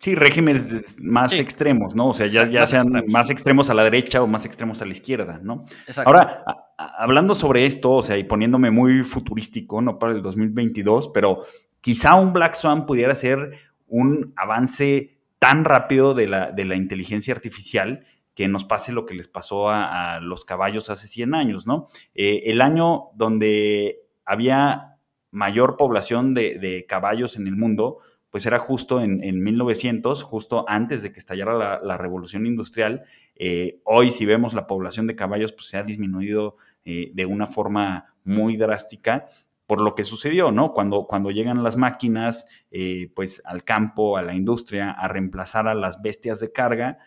Sí, 0.00 0.16
regímenes 0.16 1.00
más 1.00 1.32
extremos, 1.34 1.94
¿no? 1.94 2.08
O 2.08 2.14
sea, 2.14 2.26
ya, 2.26 2.48
ya 2.50 2.66
sean 2.66 3.04
más 3.06 3.30
extremos 3.30 3.70
a 3.70 3.74
la 3.74 3.84
derecha 3.84 4.20
o 4.20 4.26
más 4.26 4.44
extremos 4.44 4.82
a 4.82 4.84
la 4.84 4.90
izquierda, 4.92 5.38
¿no? 5.40 5.64
Exacto. 5.86 6.10
Ahora, 6.10 6.44
hablando 6.76 7.36
sobre 7.36 7.66
esto, 7.66 7.92
o 7.92 8.02
sea, 8.02 8.18
y 8.18 8.24
poniéndome 8.24 8.72
muy 8.72 9.04
futurístico, 9.04 9.80
no 9.80 10.00
para 10.00 10.12
el 10.12 10.22
2022, 10.22 11.12
pero 11.14 11.44
quizá 11.80 12.16
un 12.16 12.32
Black 12.32 12.54
Swan 12.54 12.84
pudiera 12.84 13.14
ser 13.14 13.60
un 13.86 14.32
avance 14.36 15.20
tan 15.38 15.64
rápido 15.64 16.14
de 16.14 16.26
la, 16.26 16.50
de 16.50 16.64
la 16.64 16.74
inteligencia 16.74 17.32
artificial 17.32 18.04
que 18.34 18.48
nos 18.48 18.64
pase 18.64 18.92
lo 18.92 19.06
que 19.06 19.14
les 19.14 19.28
pasó 19.28 19.70
a, 19.70 20.20
los 20.20 20.44
caballos 20.44 20.90
hace 20.90 21.06
100 21.08 21.34
años, 21.34 21.66
¿no? 21.66 21.88
Eh, 22.14 22.42
el 22.46 22.60
año 22.60 23.04
donde 23.14 24.05
había 24.26 24.96
mayor 25.30 25.76
población 25.76 26.34
de, 26.34 26.84
caballos 26.88 27.36
en 27.36 27.46
el 27.46 27.56
mundo, 27.56 27.98
pues 28.30 28.44
era 28.44 28.58
justo 28.58 29.00
en, 29.00 29.42
1900, 29.42 30.22
justo 30.22 30.64
antes 30.68 31.02
de 31.02 31.12
que 31.12 31.18
estallara 31.18 31.80
la, 31.82 31.96
revolución 31.96 32.44
industrial. 32.44 33.02
Eh, 33.36 33.80
hoy, 33.84 34.10
si 34.10 34.26
vemos 34.26 34.52
la 34.52 34.66
población 34.66 35.06
de 35.06 35.16
caballos, 35.16 35.52
pues 35.52 35.68
se 35.68 35.78
ha 35.78 35.84
disminuido 35.84 36.56
eh, 36.84 37.10
de 37.14 37.26
una 37.26 37.46
forma 37.46 38.14
muy 38.24 38.56
drástica 38.56 39.26
por 39.66 39.80
lo 39.80 39.94
que 39.96 40.04
sucedió, 40.04 40.52
¿no? 40.52 40.72
Cuando, 40.72 41.06
cuando 41.08 41.32
llegan 41.32 41.64
las 41.64 41.76
máquinas, 41.76 42.46
eh, 42.70 43.10
pues 43.16 43.42
al 43.44 43.64
campo, 43.64 44.16
a 44.16 44.22
la 44.22 44.34
industria, 44.34 44.92
a 44.92 45.08
reemplazar 45.08 45.66
a 45.66 45.74
las 45.74 46.02
bestias 46.02 46.38
de 46.40 46.52
carga, 46.52 46.98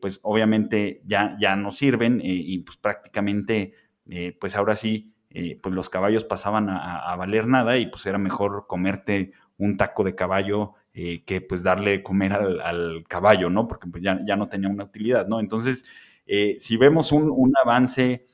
pues 0.00 0.18
obviamente 0.24 1.00
ya, 1.04 1.36
ya 1.40 1.54
no 1.54 1.70
sirven 1.70 2.20
y 2.22 2.58
pues 2.58 2.76
prácticamente, 2.76 3.72
pues 4.40 4.56
ahora 4.56 4.74
sí, 4.74 5.12
eh, 5.34 5.58
pues 5.62 5.74
los 5.74 5.88
caballos 5.88 6.24
pasaban 6.24 6.68
a, 6.68 7.14
valer 7.16 7.46
nada 7.46 7.78
y 7.78 7.86
pues 7.86 8.04
era 8.06 8.18
mejor 8.18 8.66
comerte 8.66 9.32
un 9.58 9.76
taco 9.76 10.04
de 10.04 10.14
caballo 10.14 10.74
eh, 10.94 11.22
que 11.24 11.40
pues 11.40 11.62
darle 11.62 12.02
comer 12.02 12.32
al, 12.32 13.04
caballo, 13.08 13.48
¿no? 13.48 13.66
Porque 13.66 13.88
pues 13.88 14.02
ya, 14.02 14.20
ya, 14.26 14.36
no 14.36 14.48
tenía 14.48 14.68
una 14.68 14.84
utilidad, 14.84 15.26
¿no? 15.26 15.40
Entonces, 15.40 15.84
eh, 16.26 16.58
si 16.60 16.76
vemos 16.76 17.12
un, 17.12 17.52
avance 17.64 18.26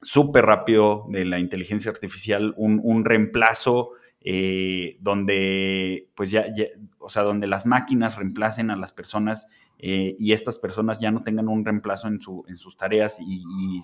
súper 0.00 0.44
rápido 0.44 1.06
de 1.08 1.24
la 1.24 1.40
inteligencia 1.40 1.90
artificial, 1.90 2.54
un, 2.56 3.04
reemplazo 3.04 3.92
eh, 4.20 4.96
donde, 5.00 6.08
pues 6.14 6.30
ya, 6.30 6.46
o 6.98 7.08
sea, 7.08 7.22
donde 7.22 7.48
las 7.48 7.66
máquinas 7.66 8.16
reemplacen 8.16 8.70
a 8.70 8.76
las 8.76 8.92
personas 8.92 9.48
y 9.84 10.32
estas 10.32 10.60
personas 10.60 11.00
ya 11.00 11.10
no 11.10 11.24
tengan 11.24 11.48
un 11.48 11.64
reemplazo 11.64 12.06
en, 12.06 12.20
su, 12.20 12.44
en 12.46 12.56
sus 12.56 12.76
tareas 12.76 13.18
y, 13.20 13.80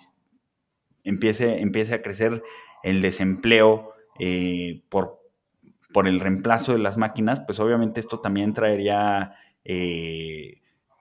empiece, 1.09 1.61
empiece 1.61 1.95
a 1.95 2.03
crecer 2.03 2.43
el 2.83 3.03
desempleo 3.03 3.93
eh, 4.19 4.83
por, 4.89 5.21
por 5.93 6.07
el 6.07 6.21
reemplazo 6.21 6.73
de 6.73 6.79
las 6.79 6.97
máquinas, 6.97 7.41
pues 7.47 7.61
obviamente 7.61 8.01
esto 8.01 8.21
también 8.21 8.55
traería, 8.55 9.35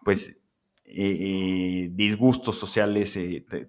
pues, 0.03 0.39
disgustos 0.86 2.58
sociales, 2.58 3.20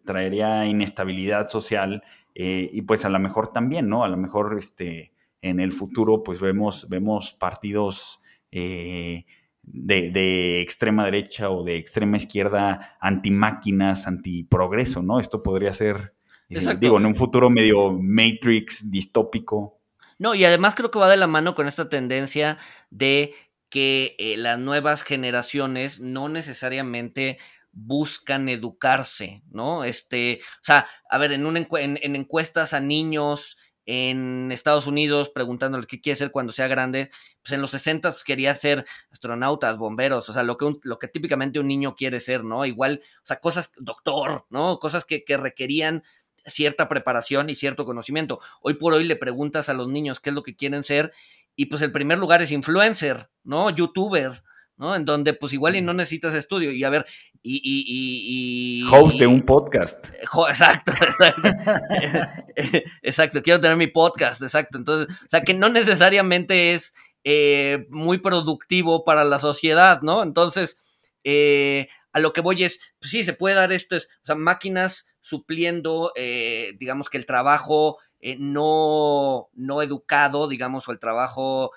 traería 0.05 0.67
inestabilidad 0.67 1.49
social 1.49 2.03
y 2.35 2.83
pues 2.83 3.05
a 3.05 3.09
lo 3.09 3.19
mejor 3.19 3.53
también, 3.53 3.89
¿no? 3.89 4.05
A 4.05 4.09
lo 4.09 4.17
mejor, 4.17 4.57
este, 4.59 5.13
en 5.43 5.61
el 5.61 5.73
futuro 5.73 6.23
pues 6.23 6.41
vemos, 6.41 6.89
vemos 6.89 7.33
partidos 7.33 8.21
eh, 8.51 9.25
de, 9.63 10.61
extrema 10.61 11.05
derecha 11.05 11.51
o 11.51 11.63
de 11.65 11.77
extrema 11.77 12.17
izquierda 12.17 12.97
anti-máquinas, 13.01 14.07
anti-progreso, 14.07 15.03
¿no? 15.03 15.21
Esto 15.21 15.43
podría 15.43 15.73
ser, 15.73 16.15
digo, 16.49 16.99
en 16.99 17.07
un 17.07 17.15
futuro 17.15 17.51
medio 17.51 17.93
Matrix 17.93 18.91
distópico. 18.91 19.81
No, 20.19 20.35
y 20.35 20.45
además 20.45 20.75
creo 20.75 20.91
que 20.91 20.99
va 20.99 21.09
de 21.09 21.17
la 21.17 21.27
mano 21.27 21.55
con 21.55 21.69
esta 21.69 21.89
tendencia 21.89 22.59
de 22.91 23.35
que 23.69 24.17
eh, 24.19 24.37
las 24.37 24.59
nuevas 24.59 25.03
generaciones 25.03 26.01
no 26.01 26.29
necesariamente 26.29 27.39
buscan 27.73 28.49
educarse, 28.49 29.43
¿no? 29.51 29.85
Este, 29.85 30.41
o 30.43 30.65
sea, 30.65 30.89
a 31.11 31.19
ver, 31.19 31.33
en, 31.33 31.47
un 31.47 31.57
en 31.57 32.17
encuestas 32.17 32.73
a 32.73 32.81
niños 32.81 33.57
en 33.91 34.53
Estados 34.53 34.87
Unidos 34.87 35.31
preguntándole 35.31 35.87
qué 35.87 35.99
quiere 35.99 36.17
ser 36.19 36.31
cuando 36.31 36.53
sea 36.53 36.69
grande, 36.69 37.09
pues 37.43 37.53
en 37.53 37.63
los 37.63 37.71
60 37.71 38.13
pues, 38.13 38.23
quería 38.23 38.55
ser 38.55 38.85
astronautas, 39.11 39.79
bomberos, 39.79 40.29
o 40.29 40.33
sea, 40.35 40.43
lo 40.43 40.59
que, 40.59 40.75
lo 40.83 40.99
que 40.99 41.09
típicamente 41.09 41.59
un 41.59 41.69
niño 41.69 41.95
quiere 41.95 42.21
ser, 42.21 42.45
¿no? 42.45 42.67
Igual, 42.67 43.01
o 43.23 43.27
sea, 43.27 43.41
cosas, 43.41 43.73
doctor, 43.79 44.45
¿no? 44.51 44.79
Cosas 44.79 45.07
que, 45.07 45.25
que 45.25 45.39
requerían 45.39 46.03
cierta 46.49 46.89
preparación 46.89 47.51
y 47.51 47.55
cierto 47.55 47.85
conocimiento. 47.85 48.41
Hoy 48.61 48.75
por 48.75 48.95
hoy 48.95 49.05
le 49.05 49.17
preguntas 49.17 49.69
a 49.69 49.75
los 49.75 49.89
niños 49.89 50.21
qué 50.21 50.31
es 50.31 50.35
lo 50.35 50.43
que 50.43 50.57
quieren 50.57 50.85
ser 50.85 51.13
y 51.57 51.67
pues 51.67 51.83
el 51.83 51.93
primer 51.93 52.19
lugar 52.19 52.41
es 52.41 52.53
influencer, 52.53 53.31
¿no? 53.43 53.71
Youtuber, 53.71 54.43
¿no? 54.77 54.95
En 54.95 55.05
donde 55.05 55.35
pues 55.35 55.53
igual 55.53 55.77
y 55.77 55.81
no 55.81 55.93
necesitas 55.93 56.35
estudio. 56.35 56.71
Y 56.71 56.85
a 56.85 56.91
ver, 56.91 57.05
y... 57.43 57.57
y, 57.57 58.85
y, 58.85 58.95
Host 58.95 59.19
de 59.19 59.27
un 59.27 59.43
podcast. 59.43 60.07
Exacto, 60.49 60.93
exacto. 61.01 61.49
exacto, 63.03 63.43
quiero 63.43 63.61
tener 63.61 63.77
mi 63.77 63.89
podcast, 63.89 64.41
exacto. 64.43 64.79
Entonces, 64.79 65.15
o 65.15 65.29
sea, 65.29 65.41
que 65.41 65.53
no 65.53 65.69
necesariamente 65.69 66.75
es 66.75 66.95
eh, 67.25 67.87
muy 67.91 68.19
productivo 68.19 69.05
para 69.05 69.25
la 69.25 69.41
sociedad, 69.41 70.01
¿no? 70.03 70.23
Entonces, 70.23 70.77
eh, 71.25 71.89
a 72.13 72.21
lo 72.21 72.33
que 72.33 72.41
voy 72.41 72.65
es, 72.65 72.79
pues 72.99 73.11
sí, 73.11 73.25
se 73.25 73.33
puede 73.33 73.55
dar 73.55 73.73
esto, 73.73 73.97
es, 73.97 74.09
máquinas 74.37 75.07
supliendo, 75.21 76.13
eh, 76.17 76.75
digamos 76.79 77.11
que 77.11 77.19
el 77.19 77.27
trabajo 77.27 77.99
no, 78.39 79.49
no 79.53 79.83
educado, 79.83 80.49
digamos, 80.49 80.89
o 80.89 80.93
el 80.93 80.99
trabajo 80.99 81.73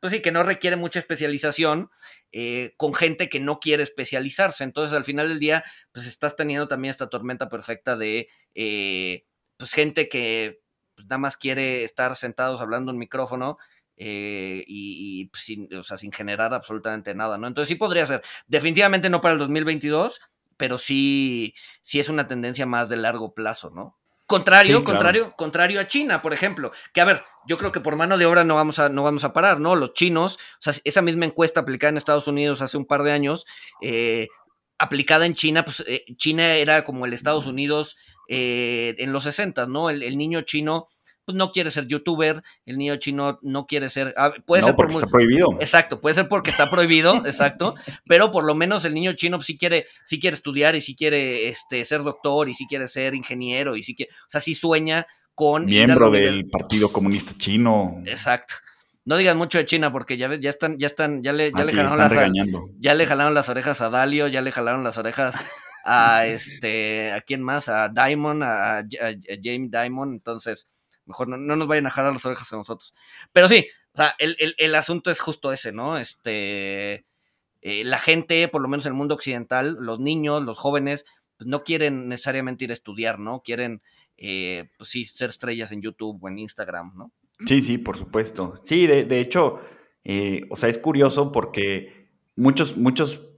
pues 0.00 0.14
sí, 0.14 0.22
que 0.22 0.32
no 0.32 0.42
requiere 0.42 0.76
mucha 0.76 0.98
especialización, 0.98 1.90
eh, 2.32 2.74
con 2.76 2.94
gente 2.94 3.28
que 3.28 3.38
no 3.38 3.60
quiere 3.60 3.82
especializarse. 3.82 4.64
Entonces, 4.64 4.96
al 4.96 5.04
final 5.04 5.28
del 5.28 5.38
día, 5.38 5.62
pues 5.92 6.06
estás 6.06 6.36
teniendo 6.36 6.68
también 6.68 6.90
esta 6.90 7.08
tormenta 7.08 7.48
perfecta 7.50 7.96
de, 7.96 8.28
eh, 8.54 9.24
pues 9.58 9.72
gente 9.72 10.08
que 10.08 10.62
pues, 10.94 11.06
nada 11.06 11.18
más 11.18 11.36
quiere 11.36 11.84
estar 11.84 12.16
sentados 12.16 12.60
hablando 12.60 12.90
en 12.92 12.98
micrófono. 12.98 13.58
Eh, 14.02 14.64
y, 14.66 15.26
pues, 15.26 15.42
sin, 15.42 15.68
o 15.74 15.82
sea, 15.82 15.98
sin 15.98 16.10
generar 16.10 16.54
absolutamente 16.54 17.14
nada, 17.14 17.36
¿no? 17.36 17.46
Entonces 17.46 17.68
sí 17.68 17.74
podría 17.74 18.06
ser, 18.06 18.22
definitivamente 18.46 19.10
no 19.10 19.20
para 19.20 19.34
el 19.34 19.38
2022, 19.38 20.22
pero 20.56 20.78
sí, 20.78 21.54
sí 21.82 22.00
es 22.00 22.08
una 22.08 22.26
tendencia 22.26 22.64
más 22.64 22.88
de 22.88 22.96
largo 22.96 23.34
plazo, 23.34 23.68
¿no? 23.68 23.98
Contrario, 24.24 24.84
contrario, 24.84 25.34
contrario 25.36 25.80
a 25.80 25.86
China, 25.86 26.22
por 26.22 26.32
ejemplo. 26.32 26.72
Que 26.94 27.02
a 27.02 27.04
ver, 27.04 27.24
yo 27.46 27.58
creo 27.58 27.72
que 27.72 27.80
por 27.80 27.96
mano 27.96 28.16
de 28.16 28.24
obra 28.24 28.42
no 28.42 28.54
vamos 28.54 28.78
a, 28.78 28.88
no 28.88 29.02
vamos 29.02 29.24
a 29.24 29.34
parar, 29.34 29.60
¿no? 29.60 29.76
Los 29.76 29.92
chinos, 29.92 30.36
o 30.36 30.62
sea, 30.62 30.72
esa 30.84 31.02
misma 31.02 31.26
encuesta 31.26 31.60
aplicada 31.60 31.90
en 31.90 31.98
Estados 31.98 32.26
Unidos 32.26 32.62
hace 32.62 32.78
un 32.78 32.86
par 32.86 33.02
de 33.02 33.12
años, 33.12 33.44
eh, 33.82 34.28
aplicada 34.78 35.26
en 35.26 35.34
China, 35.34 35.62
pues 35.66 35.84
eh, 35.86 36.06
China 36.16 36.54
era 36.54 36.84
como 36.84 37.04
el 37.04 37.12
Estados 37.12 37.46
Unidos 37.46 37.98
eh, 38.28 38.94
en 38.96 39.12
los 39.12 39.24
60, 39.24 39.66
¿no? 39.66 39.90
el, 39.90 40.16
niño 40.16 40.40
chino 40.40 40.88
pues, 41.30 41.36
no 41.36 41.52
quiere 41.52 41.70
ser 41.70 41.86
youtuber, 41.86 42.42
el 42.66 42.78
niño 42.78 42.96
chino 42.96 43.38
no 43.42 43.66
quiere 43.66 43.88
ser. 43.88 44.14
Ah, 44.16 44.32
puede 44.44 44.62
ser 44.62 44.74
porque 44.74 44.94
está 44.94 45.06
prohibido. 45.06 45.48
Exacto, 45.60 46.00
puede 46.00 46.14
ser 46.14 46.28
porque 46.28 46.50
está 46.50 46.68
prohibido, 46.70 47.14
exacto. 47.26 47.74
Pero 48.06 48.32
por 48.32 48.44
lo 48.44 48.54
menos 48.54 48.84
el 48.84 48.94
niño 48.94 49.12
chino 49.14 49.40
sí 49.42 49.56
quiere, 49.56 49.86
sí 50.04 50.20
quiere 50.20 50.34
estudiar 50.34 50.74
y 50.74 50.80
sí 50.80 50.94
quiere 50.94 51.48
este, 51.48 51.84
ser 51.84 52.02
doctor 52.02 52.48
y 52.48 52.54
sí 52.54 52.66
quiere 52.68 52.88
ser 52.88 53.14
ingeniero 53.14 53.76
y 53.76 53.82
sí 53.82 53.94
quiere. 53.94 54.12
O 54.12 54.30
sea, 54.30 54.40
sí 54.40 54.54
sueña 54.54 55.06
con. 55.34 55.66
Miembro 55.66 56.10
del 56.10 56.48
Partido 56.48 56.92
Comunista 56.92 57.32
Chino. 57.36 58.02
Exacto. 58.06 58.54
No 59.04 59.16
digan 59.16 59.38
mucho 59.38 59.58
de 59.58 59.66
China 59.66 59.90
porque 59.90 60.16
ya 60.16 60.34
ya 60.34 60.50
están, 60.50 60.78
ya 60.78 60.86
están, 60.86 61.22
ya 61.22 61.32
le, 61.32 61.52
ya 61.56 61.64
le 61.64 61.72
jalaron 61.72 61.98
las 61.98 62.12
ya 62.78 62.94
le 62.94 63.06
jalaron 63.06 63.34
las 63.34 63.48
orejas 63.48 63.80
a 63.80 63.88
Dalio, 63.88 64.28
ya 64.28 64.42
le 64.42 64.52
jalaron 64.52 64.84
las 64.84 64.98
orejas 64.98 65.34
a 65.84 66.26
este, 66.26 67.12
a 67.12 67.20
quién 67.22 67.42
más, 67.42 67.68
a 67.68 67.88
Diamond, 67.88 68.42
a, 68.42 68.78
a 68.78 68.84
James 69.42 69.70
Diamond, 69.70 70.12
entonces 70.12 70.68
Mejor 71.10 71.28
no, 71.28 71.36
nos 71.38 71.66
vayan 71.66 71.86
a 71.86 71.90
jalar 71.90 72.12
las 72.12 72.24
orejas 72.24 72.52
a 72.52 72.56
nosotros. 72.56 72.94
Pero 73.32 73.48
sí, 73.48 73.66
o 73.92 73.96
sea, 73.96 74.14
el, 74.18 74.74
asunto 74.76 75.10
es 75.10 75.20
justo 75.20 75.52
ese, 75.52 75.72
¿no? 75.72 75.98
Este, 75.98 77.04
eh, 77.60 77.84
la 77.84 77.98
gente, 77.98 78.46
por 78.46 78.62
lo 78.62 78.68
menos 78.68 78.86
en 78.86 78.92
el 78.92 78.96
mundo 78.96 79.16
occidental, 79.16 79.76
los 79.80 79.98
niños, 79.98 80.44
los 80.44 80.58
jóvenes, 80.58 81.04
pues 81.36 81.48
no 81.48 81.64
quieren 81.64 82.08
necesariamente 82.08 82.64
ir 82.64 82.70
a 82.70 82.74
estudiar, 82.74 83.18
¿no? 83.18 83.42
Quieren, 83.42 83.82
eh, 84.16 84.70
pues 84.78 84.90
sí, 84.90 85.04
ser 85.04 85.30
estrellas 85.30 85.72
en 85.72 85.82
YouTube 85.82 86.22
o 86.22 86.28
en 86.28 86.38
Instagram, 86.38 86.92
¿no? 86.96 87.12
Sí, 87.46 87.60
sí, 87.60 87.78
por 87.78 87.96
supuesto. 87.98 88.60
Sí, 88.64 88.86
de, 88.86 89.20
hecho, 89.20 89.60
eh, 90.04 90.42
o 90.50 90.56
sea, 90.56 90.68
es 90.68 90.78
curioso 90.78 91.32
porque 91.32 92.08
muchos, 92.36 92.76
muchos 92.76 93.29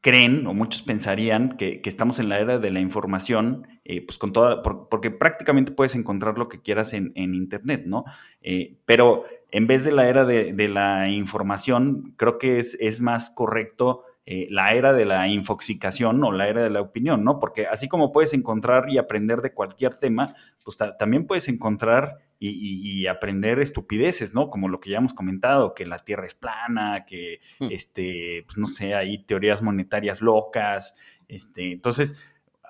creen 0.00 0.46
o 0.46 0.54
muchos 0.54 0.82
pensarían 0.82 1.56
que, 1.56 1.80
estamos 1.84 2.20
en 2.20 2.28
la 2.28 2.38
era 2.38 2.58
de 2.58 2.70
la 2.70 2.80
información, 2.80 3.66
eh, 3.84 4.04
pues 4.04 4.18
con 4.18 4.32
toda, 4.32 4.62
porque 4.62 5.10
prácticamente 5.10 5.72
puedes 5.72 5.94
encontrar 5.94 6.38
lo 6.38 6.48
que 6.48 6.60
quieras 6.60 6.92
en, 6.92 7.12
Internet, 7.16 7.82
¿no? 7.86 8.04
Eh, 8.42 8.76
pero 8.84 9.24
en 9.50 9.66
vez 9.66 9.84
de 9.84 9.92
la 9.92 10.08
era 10.08 10.24
de, 10.24 10.68
la 10.68 11.08
información, 11.08 12.14
creo 12.16 12.38
que 12.38 12.58
es, 12.58 13.00
más 13.00 13.30
correcto 13.30 14.04
eh, 14.26 14.46
la 14.50 14.74
era 14.74 14.92
de 14.92 15.06
la 15.06 15.26
infoxicación 15.26 16.22
o 16.22 16.32
la 16.32 16.48
era 16.48 16.62
de 16.62 16.70
la 16.70 16.82
opinión, 16.82 17.24
¿no? 17.24 17.40
Porque 17.40 17.66
así 17.66 17.88
como 17.88 18.12
puedes 18.12 18.34
encontrar 18.34 18.90
y 18.90 18.98
aprender 18.98 19.40
de 19.40 19.54
cualquier 19.54 19.94
tema, 19.94 20.34
pues 20.64 20.76
también 20.98 21.26
puedes 21.26 21.48
encontrar 21.48 22.18
y, 22.40 23.06
aprender 23.06 23.58
estupideces, 23.58 24.34
¿no? 24.34 24.50
Como 24.50 24.68
lo 24.68 24.80
que 24.80 24.90
ya 24.90 24.98
hemos 24.98 25.14
comentado, 25.14 25.74
que 25.74 25.86
la 25.86 25.98
Tierra 25.98 26.26
es 26.26 26.34
plana, 26.34 27.04
que, 27.06 27.40
hmm. 27.58 27.68
este, 27.70 28.44
pues 28.46 28.58
no 28.58 28.66
sé, 28.66 28.94
hay 28.94 29.18
teorías 29.24 29.62
monetarias 29.62 30.20
locas, 30.20 30.94
este, 31.26 31.72
entonces, 31.72 32.22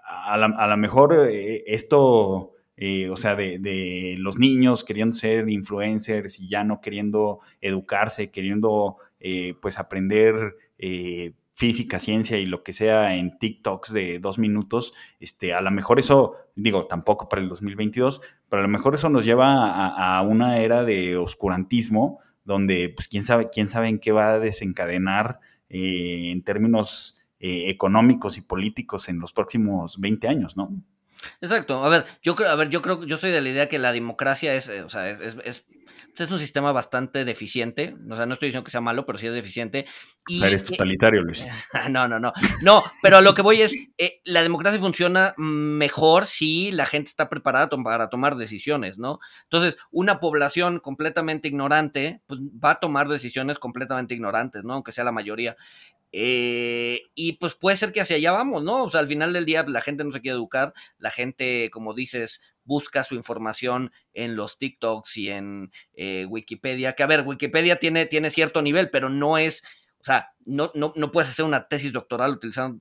a 0.05 0.37
lo 0.39 0.77
mejor 0.77 1.29
eh, 1.31 1.65
esto... 1.67 2.53
Eh, 2.81 3.11
o 3.11 3.17
sea, 3.17 3.35
de, 3.35 4.15
los 4.21 4.39
niños 4.39 4.85
queriendo 4.85 5.17
ser 5.17 5.49
influencers 5.49 6.39
y 6.39 6.49
ya 6.49 6.63
no 6.63 6.81
queriendo 6.81 7.41
educarse, 7.61 8.31
queriendo 8.31 8.99
pues 9.61 9.81
aprender 9.81 10.55
física, 11.59 11.99
ciencia 11.99 12.39
y 12.39 12.47
lo 12.47 12.63
que 12.63 12.73
sea 12.73 13.17
en 13.17 13.37
TikToks 13.37 13.93
de 13.93 14.21
dos 14.21 14.39
minutos, 14.39 14.95
este, 15.19 15.55
a 15.55 15.61
lo 15.61 15.73
mejor 15.73 15.99
eso, 15.99 16.37
digo, 16.55 16.87
tampoco 16.87 17.29
para 17.29 17.43
el 17.43 17.49
2022, 17.49 18.21
pero 18.49 18.61
a 18.61 18.63
lo 18.63 18.69
mejor 18.69 18.95
eso 18.95 19.09
nos 19.09 19.25
lleva 19.25 19.89
a, 19.89 20.23
una 20.23 20.59
era 20.61 20.85
de 20.85 21.17
oscurantismo, 21.17 22.21
donde 22.45 22.91
pues 22.95 23.09
quién 23.09 23.25
sabe, 23.25 23.49
quién 23.53 23.67
sabe 23.67 23.89
en 23.89 23.99
qué 23.99 24.13
va 24.13 24.35
a 24.35 24.39
desencadenar 24.39 25.41
eh, 25.69 26.31
en 26.31 26.45
términos 26.45 27.21
eh, 27.41 27.71
económicos 27.71 28.39
y 28.39 28.43
políticos 28.43 29.09
en 29.09 29.19
los 29.19 29.33
próximos 29.33 29.99
20 29.99 30.29
años, 30.29 30.57
¿no? 30.57 30.71
Exacto. 31.41 31.85
A 31.85 31.89
ver, 31.89 32.05
yo 32.23 32.37
creo, 32.37 32.51
a 32.51 32.55
ver, 32.55 32.69
yo 32.69 32.83
creo, 32.83 33.05
yo 33.05 33.19
soy 33.19 33.33
de 33.33 33.41
la 33.41 33.49
idea 33.49 33.69
que 33.69 33.79
la 33.79 33.91
democracia 33.91 34.55
es, 34.55 34.69
eh, 34.69 34.85
o 34.85 34.89
sea, 34.89 35.11
es 35.11 35.37
este 35.45 35.78
es 36.25 36.31
un 36.31 36.39
sistema 36.39 36.73
bastante 36.73 37.25
deficiente. 37.25 37.97
O 38.11 38.17
sea, 38.17 38.27
no 38.27 38.35
estoy 38.35 38.49
diciendo 38.49 38.65
que 38.65 38.71
sea 38.71 38.81
malo, 38.81 39.07
pero 39.07 39.19
sí 39.19 39.27
es 39.27 39.33
deficiente. 39.33 39.87
Y, 40.27 40.43
Eres 40.43 40.65
totalitario, 40.65 41.23
Luis. 41.23 41.47
no, 41.91 42.09
no, 42.09 42.19
no. 42.19 42.33
No, 42.63 42.83
pero 43.03 43.19
a 43.19 43.21
lo 43.21 43.35
que 43.35 43.43
voy 43.43 43.63
es, 43.63 43.75
eh, 43.99 44.21
la 44.25 44.43
democracia 44.43 44.81
funciona 44.81 45.35
mejor 45.37 46.27
si 46.27 46.71
la 46.73 46.87
gente 46.87 47.09
está 47.09 47.29
preparada 47.29 47.69
para 47.69 48.09
tomar 48.09 48.37
decisiones, 48.37 48.99
¿no? 48.99 49.21
Entonces, 49.45 49.79
una 49.91 50.21
población 50.21 50.81
completamente 50.81 51.49
ignorante 51.49 52.23
pues, 52.27 52.41
va 52.41 52.73
a 52.73 52.81
tomar 52.81 53.09
decisiones 53.09 53.59
completamente 53.59 54.15
ignorantes, 54.15 54.65
¿no? 54.65 54.75
Aunque 54.75 54.93
sea 54.93 55.05
la 55.05 55.13
mayoría. 55.13 55.57
Eh, 56.11 57.03
y 57.15 57.35
pues 57.35 57.55
puede 57.55 57.77
ser 57.77 57.93
que 57.93 58.01
hacia 58.01 58.17
allá 58.17 58.33
vamos, 58.33 58.63
¿no? 58.63 58.85
O 58.85 58.91
sea, 58.91 59.01
al 59.01 59.09
final 59.09 59.33
del 59.33 59.45
día 59.45 59.65
la 59.69 59.83
gente 59.83 60.05
no 60.05 60.13
se 60.13 60.21
quiere 60.21 60.37
educar, 60.37 60.73
la 60.99 61.11
gente, 61.11 61.69
como 61.71 61.93
dices, 61.93 62.41
busca 62.69 63.03
su 63.03 63.15
información 63.15 63.91
en 64.13 64.37
los 64.37 64.59
TikToks 64.59 65.17
y 65.17 65.31
en 65.31 65.73
eh, 65.95 66.27
Wikipedia, 66.29 66.93
que 66.93 67.03
a 67.03 67.07
ver, 67.07 67.25
Wikipedia 67.27 67.77
tiene, 67.77 68.05
tiene 68.05 68.29
cierto 68.29 68.61
nivel, 68.61 68.91
pero 68.91 69.09
no 69.09 69.39
es, 69.39 69.65
o 69.99 70.05
sea, 70.05 70.33
no, 70.45 70.71
no, 70.75 70.93
no 70.95 71.11
puedes 71.11 71.31
hacer 71.31 71.47
una 71.47 71.63
tesis 71.63 71.93
doctoral 71.93 72.33
utilizando 72.33 72.81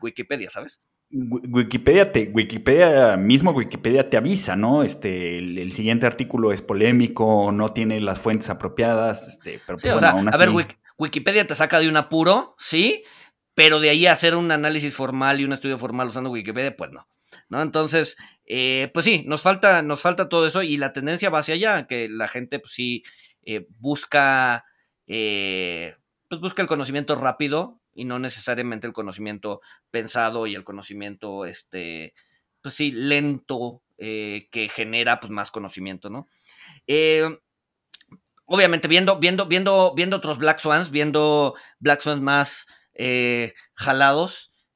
Wikipedia, 0.00 0.50
¿sabes? 0.50 0.82
Wikipedia 1.10 2.10
te, 2.10 2.28
Wikipedia, 2.34 3.16
mismo 3.16 3.52
Wikipedia 3.52 4.10
te 4.10 4.16
avisa, 4.16 4.56
¿no? 4.56 4.82
Este, 4.82 5.38
el, 5.38 5.72
siguiente 5.72 6.06
artículo 6.06 6.50
es 6.52 6.60
polémico, 6.60 7.52
no 7.52 7.68
tiene 7.68 8.00
las 8.00 8.18
fuentes 8.18 8.50
apropiadas, 8.50 9.28
este, 9.28 9.60
pero 9.64 9.78
pues, 9.78 10.02
a 10.02 10.36
ver, 10.36 10.50
Wikipedia 10.98 11.46
te 11.46 11.54
saca 11.54 11.78
de 11.78 11.88
un 11.88 11.96
apuro, 11.96 12.56
sí, 12.58 13.04
pero 13.54 13.78
de 13.78 13.90
ahí 13.90 14.08
hacer 14.08 14.34
un 14.34 14.50
análisis 14.50 14.96
formal 14.96 15.40
y 15.40 15.44
un 15.44 15.52
estudio 15.52 15.78
formal 15.78 16.08
usando 16.08 16.30
Wikipedia, 16.30 16.76
pues 16.76 16.90
no. 16.90 17.06
¿No? 17.48 17.62
Entonces, 17.62 18.16
eh, 18.46 18.90
pues 18.92 19.04
sí, 19.04 19.24
nos 19.26 19.42
falta, 19.42 19.82
nos 19.82 20.00
falta 20.02 20.28
todo 20.28 20.46
eso 20.46 20.62
y 20.62 20.76
la 20.76 20.92
tendencia 20.92 21.30
va 21.30 21.40
hacia 21.40 21.54
allá, 21.54 21.86
que 21.86 22.08
la 22.08 22.28
gente, 22.28 22.58
pues 22.58 22.72
sí, 22.72 23.02
eh, 23.42 23.66
busca, 23.78 24.64
eh, 25.06 25.96
pues 26.28 26.40
busca 26.40 26.62
el 26.62 26.68
conocimiento 26.68 27.14
rápido, 27.14 27.80
y 27.94 28.04
no 28.04 28.18
necesariamente 28.18 28.86
el 28.86 28.92
conocimiento 28.92 29.60
pensado 29.90 30.46
y 30.46 30.54
el 30.54 30.64
conocimiento, 30.64 31.44
este, 31.46 32.12
pues 32.60 32.74
sí, 32.74 32.90
lento 32.90 33.82
que 33.96 34.70
genera 34.74 35.20
pues, 35.20 35.30
más 35.30 35.50
conocimiento, 35.52 36.10
¿no? 36.10 36.28
Eh, 36.86 37.38
obviamente, 38.44 38.88
viendo, 38.88 39.18
viendo, 39.18 39.46
viendo, 39.46 39.94
viendo 39.94 40.16
otros 40.16 40.38
Black 40.38 40.58
Swans, 40.58 40.90
viendo 40.90 41.54
Black 41.78 42.00
Swans 42.00 42.20
más 42.20 42.66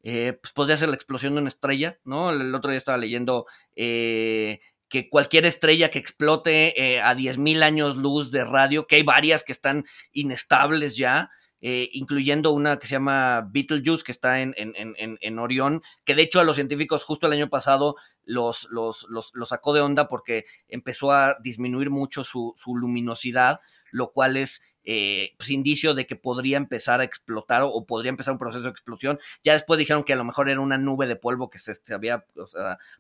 eh, 0.09 0.39
pues 0.41 0.53
podría 0.53 0.77
ser 0.77 0.89
la 0.89 0.95
explosión 0.95 1.35
de 1.35 1.41
una 1.41 1.49
estrella, 1.49 1.99
¿no? 2.05 2.31
El 2.31 2.55
otro 2.55 2.71
día 2.71 2.79
estaba 2.79 2.99
leyendo 2.99 3.47
que 3.75 5.09
cualquier 5.11 5.45
estrella 5.45 5.91
que 5.91 5.99
explote 5.99 7.01
a 7.03 7.15
10.000 7.15 7.63
años 7.63 7.97
luz 7.97 8.31
de 8.31 8.45
radio, 8.45 8.87
que 8.87 8.97
hay 8.97 9.03
varias 9.03 9.45
que 9.45 9.53
están 9.53 9.85
inestables 10.13 10.97
ya, 10.97 11.31
eh, 11.61 11.89
incluyendo 11.93 12.53
una 12.53 12.79
que 12.79 12.87
se 12.87 12.93
llama 12.93 13.49
Beetlejuice, 13.51 14.05
que 14.05 14.13
está 14.13 14.43
en, 14.43 14.55
en, 14.57 15.39
Orión, 15.41 15.83
que 16.05 16.15
de 16.15 16.23
hecho 16.23 16.39
a 16.39 16.45
los 16.45 16.55
científicos 16.55 17.03
justo 17.03 17.27
el 17.27 17.33
año 17.33 17.51
pasado 17.51 17.97
los, 18.25 18.69
los, 18.71 19.09
los, 19.09 19.33
sacó 19.49 19.73
de 19.73 19.81
onda 19.81 20.07
porque 20.07 20.45
empezó 20.69 21.11
a 21.11 21.37
disminuir 21.41 21.91
mucho 21.91 22.23
su, 22.23 22.53
su 22.55 22.77
luminosidad, 22.77 23.61
lo 23.91 24.13
cual 24.13 24.37
es 24.37 24.63
eh, 24.91 25.35
pues, 25.37 25.51
indicio 25.51 25.93
de 25.93 26.07
que 26.07 26.17
podría 26.17 26.57
empezar 26.57 27.03
a 27.03 27.05
explotar 27.05 27.61
o, 27.63 27.85
podría 27.85 28.09
empezar 28.09 28.33
un 28.33 28.39
proceso 28.39 28.63
de 28.63 28.71
explosión. 28.71 29.21
Ya 29.45 29.53
después 29.53 29.77
dijeron 29.77 30.03
que 30.03 30.15
a 30.15 30.17
lo 30.17 30.25
mejor 30.25 30.49
era 30.49 30.61
una 30.61 30.79
nube 30.79 31.07
de 31.07 31.15
polvo 31.15 31.51
que 31.51 31.59
se, 31.59 31.75
había 31.93 32.25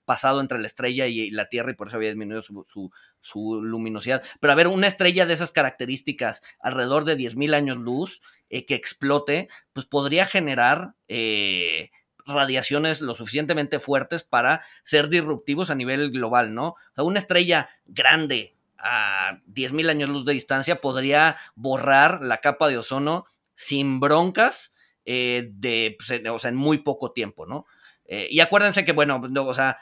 pasado 0.04 0.42
entre 0.42 0.58
la 0.58 0.66
estrella 0.66 1.06
y, 1.06 1.30
la 1.30 1.48
Tierra 1.48 1.70
y 1.70 1.74
por 1.74 1.88
eso 1.88 1.96
había 1.96 2.10
disminuido 2.10 2.42
su, 2.42 3.62
luminosidad. 3.62 4.22
Pero 4.38 4.52
a 4.52 4.56
ver, 4.56 4.66
una 4.68 4.86
estrella 4.86 5.24
de 5.24 5.32
esas 5.32 5.50
características 5.50 6.42
alrededor 6.60 7.06
de 7.06 7.16
10.000 7.16 7.54
años 7.54 7.78
luz 7.78 8.20
eh, 8.50 8.66
que 8.66 8.74
explote, 8.74 9.48
pues 9.72 9.86
podría 9.86 10.26
generar... 10.26 10.94
Eh, 11.08 11.90
radiaciones 12.26 13.00
lo 13.00 13.14
suficientemente 13.14 13.80
fuertes 13.80 14.22
para 14.22 14.62
ser 14.84 15.08
disruptivos 15.08 15.70
a 15.70 15.74
nivel 15.74 16.10
global, 16.10 16.52
¿no? 16.52 16.68
O 16.68 16.76
sea, 16.94 17.04
una 17.04 17.20
estrella 17.20 17.70
grande, 17.86 18.57
a 18.78 19.40
10.000 19.46 19.90
años 19.90 20.08
luz 20.08 20.24
de 20.24 20.32
distancia 20.32 20.80
podría 20.80 21.36
borrar 21.54 22.22
la 22.22 22.38
capa 22.38 22.68
de 22.68 22.78
ozono 22.78 23.26
sin 23.54 24.00
broncas 24.00 24.72
eh, 25.04 25.48
de, 25.52 25.96
pues, 25.98 26.20
o 26.30 26.38
sea, 26.38 26.50
en 26.50 26.56
muy 26.56 26.78
poco 26.78 27.12
tiempo, 27.12 27.46
¿no? 27.46 27.66
Eh, 28.04 28.28
y 28.30 28.40
acuérdense 28.40 28.84
que, 28.84 28.92
bueno, 28.92 29.20
o 29.46 29.54
sea, 29.54 29.78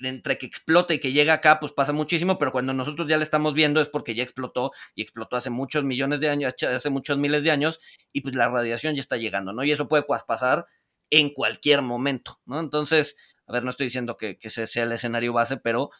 entre 0.00 0.38
que 0.38 0.46
explote 0.46 0.94
y 0.94 0.98
que 0.98 1.12
llega 1.12 1.34
acá, 1.34 1.58
pues 1.60 1.72
pasa 1.72 1.92
muchísimo, 1.92 2.38
pero 2.38 2.52
cuando 2.52 2.74
nosotros 2.74 3.08
ya 3.08 3.16
le 3.16 3.24
estamos 3.24 3.54
viendo 3.54 3.80
es 3.80 3.88
porque 3.88 4.14
ya 4.14 4.22
explotó 4.22 4.72
y 4.94 5.02
explotó 5.02 5.36
hace 5.36 5.50
muchos 5.50 5.84
millones 5.84 6.20
de 6.20 6.28
años, 6.28 6.54
hace 6.62 6.90
muchos 6.90 7.18
miles 7.18 7.42
de 7.42 7.50
años, 7.50 7.80
y 8.12 8.20
pues 8.20 8.34
la 8.34 8.48
radiación 8.48 8.94
ya 8.94 9.00
está 9.00 9.16
llegando, 9.16 9.52
¿no? 9.52 9.64
Y 9.64 9.72
eso 9.72 9.88
puede 9.88 10.04
pasar 10.26 10.66
en 11.10 11.30
cualquier 11.30 11.82
momento, 11.82 12.40
¿no? 12.44 12.60
Entonces, 12.60 13.16
a 13.46 13.52
ver, 13.52 13.64
no 13.64 13.70
estoy 13.70 13.86
diciendo 13.86 14.16
que, 14.16 14.38
que 14.38 14.48
ese 14.48 14.66
sea 14.66 14.84
el 14.84 14.92
escenario 14.92 15.32
base, 15.32 15.56
pero 15.56 15.90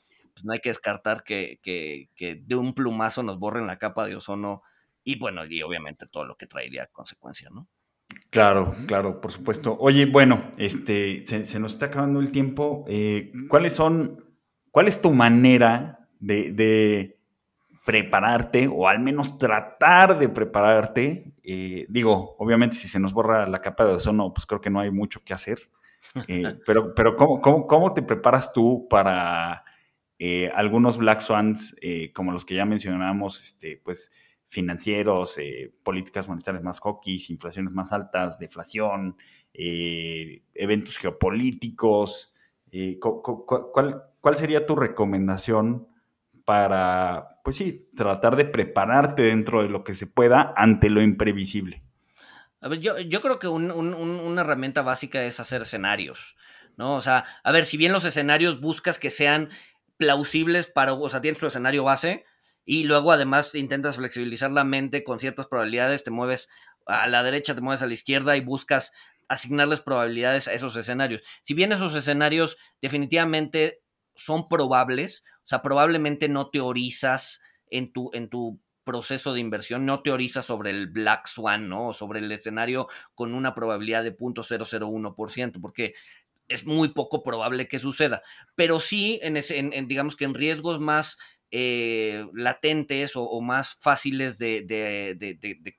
pues, 0.41 0.47
no 0.47 0.53
hay 0.53 0.61
que 0.61 0.71
descartar 0.71 1.23
que, 1.23 1.61
de 2.17 2.57
un 2.57 2.75
plumazo 2.75 3.23
nos 3.23 3.39
borren 3.39 3.67
la 3.67 3.79
capa 3.79 4.07
de 4.07 4.17
ozono 4.17 4.63
y 5.05 5.19
bueno, 5.19 5.45
y 5.45 5.63
obviamente 5.63 6.07
todo 6.07 6.25
lo 6.25 6.37
que 6.37 6.47
traería 6.47 6.87
consecuencia, 6.87 7.49
¿no? 7.51 7.69
Claro, 8.31 8.75
claro, 8.87 9.21
por 9.21 9.33
supuesto. 9.33 9.77
Oye, 9.79 10.07
bueno, 10.07 10.53
este, 10.57 11.25
se, 11.27 11.59
nos 11.61 11.75
está 11.75 11.87
acabando 11.87 12.21
el 12.21 12.33
tiempo. 12.33 12.85
Eh, 12.89 13.33
¿Cuáles 13.49 13.73
son, 13.73 14.25
cuál 14.71 14.89
es 14.89 15.01
tu 15.01 15.11
manera 15.11 16.09
de, 16.19 17.17
prepararte 17.85 18.69
o 18.69 18.89
al 18.89 19.01
menos 19.01 19.39
tratar 19.39 20.19
de 20.19 20.29
prepararte? 20.29 21.33
Eh, 21.43 21.87
digo, 21.89 22.37
obviamente 22.39 22.77
si 22.77 22.89
se 22.89 23.01
nos 23.01 23.13
borra 23.13 23.47
la 23.47 23.61
capa 23.61 23.85
de 23.85 23.93
ozono, 23.93 24.33
pues 24.35 24.47
creo 24.47 24.61
que 24.61 24.71
no 24.71 24.81
hay 24.81 24.91
mucho 24.91 25.23
que 25.25 25.35
hacer. 25.35 25.71
Eh, 26.29 26.43
pero, 26.67 26.95
pero 26.95 27.17
¿cómo, 27.17 27.67
cómo, 27.67 27.93
te 27.95 28.03
preparas 28.03 28.53
tú 28.53 28.87
para 28.89 29.65
eh, 30.23 30.51
algunos 30.55 30.99
Black 30.99 31.21
Swans, 31.21 31.75
eh, 31.81 32.13
como 32.13 32.31
los 32.31 32.45
que 32.45 32.55
ya 32.55 32.67
mencionamos, 32.67 33.43
este, 33.43 33.81
pues 33.83 34.13
financieros, 34.49 35.39
eh, 35.39 35.73
políticas 35.83 36.29
monetarias 36.29 36.63
más 36.63 36.79
hawkish, 36.79 37.31
inflaciones 37.31 37.75
más 37.75 37.91
altas, 37.95 38.39
deflación, 38.39 39.17
eventos 39.55 40.99
geopolíticos. 40.99 42.35
¿cuál, 43.01 44.03
¿Cuál 44.21 44.37
sería 44.37 44.67
tu 44.67 44.77
recomendación 44.77 45.89
para, 46.45 47.41
pues 47.43 47.57
sí, 47.57 47.89
tratar 47.97 48.37
de 48.37 48.45
prepararte 48.45 49.23
dentro 49.23 49.63
de 49.63 49.71
lo 49.71 49.85
que 49.85 49.95
se 49.95 50.07
pueda 50.07 50.53
ante 50.55 50.91
lo 50.91 51.01
imprevisible? 51.01 51.83
A 52.61 52.69
ver, 52.69 52.81
yo, 52.81 52.99
yo 52.99 53.23
creo 53.23 53.39
que 53.39 53.49
una 53.49 54.41
herramienta 54.43 54.83
básica 54.83 55.25
es 55.25 55.41
hacer 55.41 55.63
escenarios, 55.63 56.37
¿no? 56.77 56.97
O 56.97 57.01
sea, 57.01 57.25
a 57.43 57.53
ver, 57.53 57.65
si 57.65 57.79
bien 57.79 57.93
los 57.93 58.05
escenarios 58.05 58.61
buscas 58.61 58.99
que 58.99 59.09
sean 59.09 59.49
plausibles 60.01 60.67
para, 60.67 60.95
o 60.95 61.11
sea, 61.11 61.21
tienes 61.21 61.39
tu 61.39 61.47
escenario 61.47 61.85
base 61.85 62.25
y 62.65 62.85
luego 62.85 63.13
además 63.13 63.55
intentas 63.55 63.97
flexibilizar 63.97 64.51
la 64.51 64.65
mente 64.65 65.05
con 65.05 65.21
ciertas 65.21 65.47
probabilidades, 65.47 66.03
te 66.03 66.11
mueves 66.11 66.49
a 66.87 67.07
la 67.07 67.23
derecha, 67.23 67.55
te 67.55 67.61
mueves 67.61 67.83
a 67.83 67.87
la 67.87 67.93
izquierda 67.93 68.35
y 68.35 68.41
buscas 68.41 68.93
asignarles 69.29 69.83
probabilidades 69.83 70.49
a 70.49 70.55
esos 70.55 70.75
escenarios. 70.77 71.23
Si 71.43 71.53
bien 71.53 71.71
esos 71.71 71.95
escenarios 71.95 72.57
definitivamente 72.81 73.83
son 74.15 74.49
probables, 74.49 75.23
o 75.45 75.49
sea, 75.49 75.61
probablemente 75.61 76.31
no 76.31 76.49
teorizas 76.49 77.43
en 77.67 77.93
tu, 77.93 78.11
en 78.15 78.31
tu 78.31 78.59
proceso 78.85 79.35
de 79.35 79.41
inversión, 79.41 79.85
no 79.85 80.01
teorizas 80.01 80.47
sobre 80.47 80.71
el 80.71 80.89
Black 80.89 81.27
Swan, 81.27 81.69
¿no? 81.69 81.89
O 81.89 81.93
sobre 81.93 82.21
el 82.21 82.33
escenario 82.33 82.89
con 83.15 83.35
una 83.35 83.55
probabilidad 83.55 84.03
de 84.03 84.17
0.001%, 84.17 85.61
porque 85.61 85.95
es 86.51 86.67
muy 86.67 86.89
poco 86.89 87.23
probable 87.23 87.69
que 87.69 87.79
suceda. 87.79 88.23
Pero 88.55 88.81
sí, 88.81 89.19
en, 89.23 89.39
ese, 89.39 89.59
en, 89.59 89.89
digamos 89.89 90.17
que 90.17 90.25
en 90.25 90.35
riesgos 90.35 90.81
más 90.81 91.17
eh, 91.53 92.27
latentes 92.33 93.13
o, 93.15 93.41
más 93.41 93.77
fáciles 93.81 94.37
de, 94.39 94.67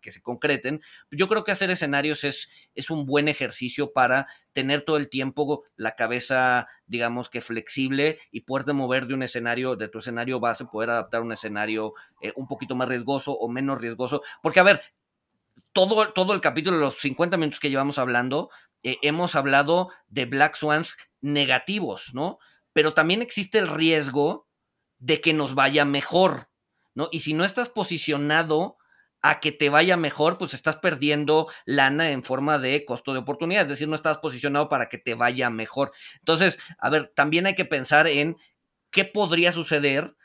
que 0.02 0.12
se 0.12 0.22
concreten, 0.22 0.82
yo 1.12 1.28
creo 1.28 1.44
que 1.44 1.52
hacer 1.52 1.72
escenarios 1.72 2.24
es, 2.24 2.50
es 2.74 2.90
un 2.90 3.06
buen 3.06 3.28
ejercicio 3.28 3.94
para 3.94 4.28
tener 4.54 4.82
todo 4.82 4.98
el 4.98 5.10
tiempo 5.10 5.64
la 5.76 5.96
cabeza, 5.96 6.68
digamos 6.88 7.30
que 7.30 7.42
flexible 7.42 8.18
y 8.32 8.42
poder 8.42 8.74
mover 8.74 9.08
de 9.08 9.14
un 9.14 9.24
escenario, 9.24 9.76
de 9.76 9.90
tu 9.90 10.00
escenario 10.00 10.40
base, 10.40 10.66
poder 10.66 10.90
adaptar 10.90 11.22
un 11.22 11.34
escenario 11.34 11.94
eh, 12.22 12.34
un 12.36 12.48
poquito 12.48 12.76
más 12.76 12.90
riesgoso 12.90 13.34
o 13.34 13.50
menos 13.50 13.80
riesgoso. 13.80 14.22
Porque, 14.42 14.62
a 14.62 14.64
ver, 14.64 14.82
todo, 15.74 16.12
todo 16.12 16.34
el 16.34 16.42
capítulo, 16.42 16.78
los 16.78 16.98
50 17.00 17.38
minutos 17.38 17.60
que 17.60 17.70
llevamos 17.70 17.98
hablando, 17.98 18.50
eh, 18.84 18.98
hemos 19.02 19.36
hablado 19.36 19.90
de 20.08 20.26
Black 20.26 20.56
Swans 20.56 20.98
negativos, 21.22 22.14
¿no? 22.14 22.40
Pero 22.74 22.94
también 22.94 23.22
existe 23.22 23.60
el 23.60 23.68
riesgo 23.68 24.48
de 24.98 25.22
que 25.22 25.34
nos 25.34 25.56
vaya 25.56 25.86
mejor, 25.86 26.50
¿no? 26.94 27.10
Y 27.12 27.22
si 27.22 27.34
no 27.34 27.44
estás 27.44 27.70
posicionado 27.70 28.78
a 29.22 29.40
que 29.40 29.52
te 29.52 29.70
vaya 29.70 29.98
mejor, 29.98 30.38
pues 30.38 30.54
estás 30.54 30.78
perdiendo 30.78 31.48
lana 31.66 32.12
en 32.12 32.24
forma 32.24 32.58
de 32.58 32.86
costo 32.86 33.14
de 33.14 33.20
oportunidad, 33.20 33.64
es 33.64 33.70
decir, 33.70 33.88
no 33.88 33.96
estás 33.96 34.18
posicionado 34.18 34.68
para 34.68 34.90
que 34.90 34.98
te 34.98 35.14
vaya 35.14 35.50
mejor. 35.50 35.92
Entonces, 36.20 36.58
a 36.80 36.90
ver, 36.90 37.12
también 37.16 37.46
hay 37.46 37.56
que 37.56 37.66
pensar 37.66 38.08
en 38.08 38.38
qué 38.90 39.06
podría 39.06 39.52
suceder 39.52 40.16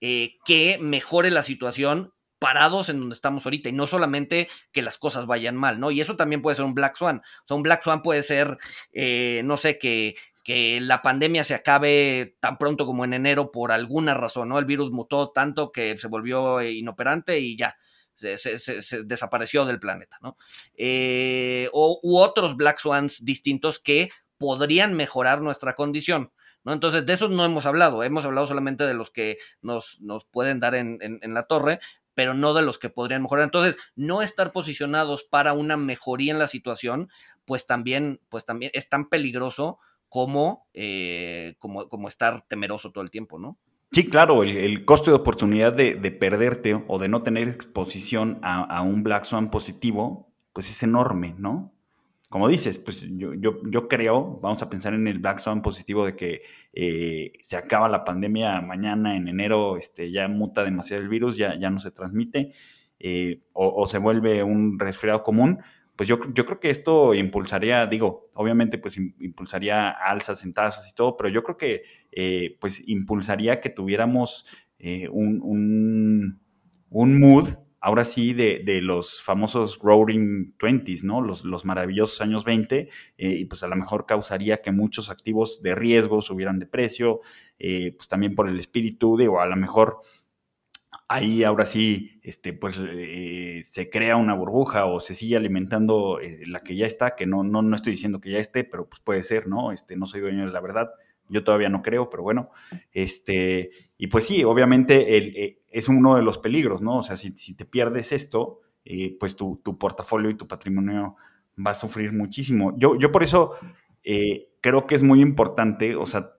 eh, 0.00 0.38
que 0.44 0.78
mejore 0.80 1.30
la 1.30 1.44
situación 1.44 2.12
parados 2.42 2.88
en 2.88 2.98
donde 2.98 3.14
estamos 3.14 3.46
ahorita 3.46 3.68
y 3.68 3.72
no 3.72 3.86
solamente 3.86 4.48
que 4.72 4.82
las 4.82 4.98
cosas 4.98 5.26
vayan 5.26 5.54
mal, 5.54 5.78
¿no? 5.78 5.92
Y 5.92 6.00
eso 6.00 6.16
también 6.16 6.42
puede 6.42 6.56
ser 6.56 6.64
un 6.64 6.74
Black 6.74 6.96
Swan. 6.96 7.18
O 7.18 7.46
sea, 7.46 7.56
un 7.56 7.62
Black 7.62 7.84
Swan 7.84 8.02
puede 8.02 8.22
ser, 8.22 8.58
eh, 8.92 9.42
no 9.44 9.56
sé, 9.56 9.78
que, 9.78 10.16
que 10.42 10.80
la 10.80 11.02
pandemia 11.02 11.44
se 11.44 11.54
acabe 11.54 12.36
tan 12.40 12.58
pronto 12.58 12.84
como 12.84 13.04
en 13.04 13.14
enero 13.14 13.52
por 13.52 13.70
alguna 13.70 14.14
razón, 14.14 14.48
¿no? 14.48 14.58
El 14.58 14.64
virus 14.64 14.90
mutó 14.90 15.30
tanto 15.30 15.70
que 15.70 15.96
se 15.98 16.08
volvió 16.08 16.60
inoperante 16.62 17.38
y 17.38 17.56
ya, 17.56 17.76
se, 18.16 19.04
desapareció 19.04 19.64
del 19.64 19.78
planeta, 19.78 20.18
¿no? 20.20 20.36
Eh, 20.74 21.68
o, 21.72 22.00
u 22.02 22.18
otros 22.18 22.56
Black 22.56 22.80
Swans 22.80 23.24
distintos 23.24 23.78
que 23.78 24.10
podrían 24.36 24.94
mejorar 24.94 25.42
nuestra 25.42 25.74
condición. 25.74 26.32
¿No? 26.64 26.72
Entonces, 26.72 27.04
de 27.04 27.12
esos 27.12 27.28
no 27.30 27.44
hemos 27.44 27.66
hablado, 27.66 28.04
hemos 28.04 28.24
hablado 28.24 28.46
solamente 28.46 28.86
de 28.86 28.94
los 28.94 29.10
que 29.10 29.38
nos, 29.62 30.00
nos 30.00 30.24
pueden 30.24 30.60
dar 30.60 30.76
en, 30.76 31.20
la 31.22 31.42
torre, 31.48 31.80
pero 32.14 32.34
no 32.34 32.54
de 32.54 32.62
los 32.62 32.78
que 32.78 32.90
podrían 32.90 33.22
mejorar. 33.22 33.44
Entonces, 33.44 33.76
no 33.96 34.22
estar 34.22 34.52
posicionados 34.52 35.22
para 35.22 35.52
una 35.52 35.76
mejoría 35.76 36.32
en 36.32 36.38
la 36.38 36.48
situación, 36.48 37.08
pues 37.44 37.66
también, 37.66 38.20
pues 38.28 38.44
también 38.44 38.70
es 38.74 38.88
tan 38.88 39.08
peligroso 39.08 39.78
como, 40.08 40.66
eh, 40.74 41.54
como, 41.58 41.88
como 41.88 42.08
estar 42.08 42.42
temeroso 42.42 42.92
todo 42.92 43.02
el 43.02 43.10
tiempo, 43.10 43.38
¿no? 43.38 43.58
Sí, 43.92 44.08
claro, 44.08 44.42
el, 44.42 44.86
costo 44.86 45.10
de 45.10 45.16
oportunidad 45.16 45.74
de, 45.74 45.94
perderte 46.12 46.82
o 46.88 46.98
de 46.98 47.08
no 47.08 47.22
tener 47.22 47.48
exposición 47.48 48.38
a, 48.42 48.80
un 48.80 49.02
Black 49.02 49.24
Swan 49.24 49.50
positivo, 49.50 50.32
pues 50.54 50.70
es 50.70 50.82
enorme, 50.82 51.34
¿no? 51.36 51.74
Como 52.30 52.48
dices, 52.48 52.78
pues 52.78 53.02
yo, 53.02 53.34
yo, 53.34 53.60
yo 53.64 53.88
creo, 53.88 54.38
vamos 54.40 54.62
a 54.62 54.70
pensar 54.70 54.94
en 54.94 55.06
el 55.08 55.18
Black 55.18 55.40
Swan 55.40 55.60
positivo 55.60 56.06
de 56.06 56.16
que 56.16 56.40
eh, 56.72 57.32
se 57.40 57.56
acaba 57.56 57.88
la 57.88 58.04
pandemia 58.04 58.60
mañana, 58.60 59.16
en 59.16 59.28
enero, 59.28 59.76
este, 59.76 60.10
ya 60.10 60.28
muta 60.28 60.64
demasiado 60.64 61.02
el 61.02 61.08
virus, 61.08 61.36
ya, 61.36 61.58
ya 61.58 61.70
no 61.70 61.80
se 61.80 61.90
transmite, 61.90 62.52
eh, 62.98 63.42
o, 63.52 63.86
se 63.88 63.98
vuelve 63.98 64.44
un 64.44 64.78
resfriado 64.78 65.24
común, 65.24 65.58
pues 65.96 66.08
yo, 66.08 66.20
yo 66.32 66.46
creo 66.46 66.60
que 66.60 66.70
esto 66.70 67.14
impulsaría, 67.14 67.86
digo, 67.86 68.30
obviamente 68.34 68.78
pues 68.78 68.96
impulsaría 68.96 69.90
alzas 69.90 70.44
en 70.44 70.54
tasas 70.54 70.88
y 70.90 70.94
todo, 70.94 71.16
pero 71.16 71.28
yo 71.28 71.42
creo 71.42 71.56
que 71.56 71.82
eh, 72.12 72.56
pues 72.60 72.82
impulsaría 72.88 73.60
que 73.60 73.70
tuviéramos 73.70 74.46
eh, 74.78 75.08
un, 75.08 76.38
un, 76.90 77.20
mood, 77.20 77.48
ahora 77.82 78.04
sí, 78.04 78.32
de, 78.32 78.62
de, 78.64 78.80
los 78.80 79.22
famosos 79.22 79.78
Roaring 79.80 80.54
Twenties, 80.56 81.04
¿no? 81.04 81.20
Los, 81.20 81.44
los 81.44 81.64
maravillosos 81.64 82.20
años 82.20 82.44
20, 82.44 82.78
eh, 82.78 82.88
y 83.18 83.44
pues 83.44 83.62
a 83.62 83.68
lo 83.68 83.76
mejor 83.76 84.06
causaría 84.06 84.62
que 84.62 84.72
muchos 84.72 85.10
activos 85.10 85.60
de 85.62 85.74
riesgo 85.74 86.22
subieran 86.22 86.58
de 86.58 86.66
precio, 86.66 87.20
pues 87.58 88.08
también 88.08 88.34
por 88.34 88.48
el 88.48 88.58
espíritu, 88.58 89.16
digo, 89.16 89.40
a 89.40 89.46
lo 89.46 89.54
mejor 89.54 90.02
ahí 91.12 91.44
ahora 91.44 91.64
sí, 91.64 92.20
este, 92.22 92.52
pues 92.52 92.76
eh, 92.80 93.60
se 93.64 93.90
crea 93.90 94.16
una 94.16 94.34
burbuja 94.34 94.86
o 94.86 95.00
se 95.00 95.14
sigue 95.14 95.36
alimentando 95.36 96.20
eh, 96.20 96.40
la 96.46 96.60
que 96.60 96.76
ya 96.76 96.86
está, 96.86 97.14
que 97.14 97.26
no, 97.26 97.44
no, 97.44 97.62
no 97.62 97.76
estoy 97.76 97.92
diciendo 97.92 98.20
que 98.20 98.30
ya 98.30 98.38
esté, 98.38 98.64
pero 98.64 98.88
pues 98.88 99.00
puede 99.02 99.22
ser, 99.22 99.46
¿no? 99.46 99.72
Este, 99.72 99.96
no 99.96 100.06
soy 100.06 100.20
dueño 100.20 100.46
de 100.46 100.52
la 100.52 100.60
verdad, 100.60 100.90
yo 101.28 101.44
todavía 101.44 101.68
no 101.68 101.82
creo, 101.82 102.10
pero 102.10 102.22
bueno, 102.22 102.50
este, 102.92 103.70
y 104.02 104.08
pues 104.08 104.26
sí, 104.26 104.42
obviamente 104.44 105.16
el, 105.16 105.36
eh, 105.36 105.58
es 105.70 105.88
uno 105.88 106.16
de 106.16 106.22
los 106.22 106.38
peligros, 106.38 106.82
¿no? 106.82 106.98
O 106.98 107.02
sea, 107.02 107.16
si, 107.16 107.32
si 107.36 107.54
te 107.54 107.64
pierdes 107.64 108.12
esto, 108.12 108.60
pues 109.20 109.36
tu, 109.36 109.60
tu, 109.62 109.78
portafolio 109.78 110.28
y 110.28 110.36
tu 110.36 110.48
patrimonio 110.48 111.14
va 111.64 111.70
a 111.70 111.74
sufrir 111.74 112.12
muchísimo. 112.12 112.74
Yo, 112.76 112.98
yo 112.98 113.12
por 113.12 113.22
eso 113.22 113.52
creo 114.60 114.86
que 114.88 114.96
es 114.96 115.04
muy 115.04 115.20
importante, 115.22 115.94
o 115.94 116.04
sea, 116.04 116.32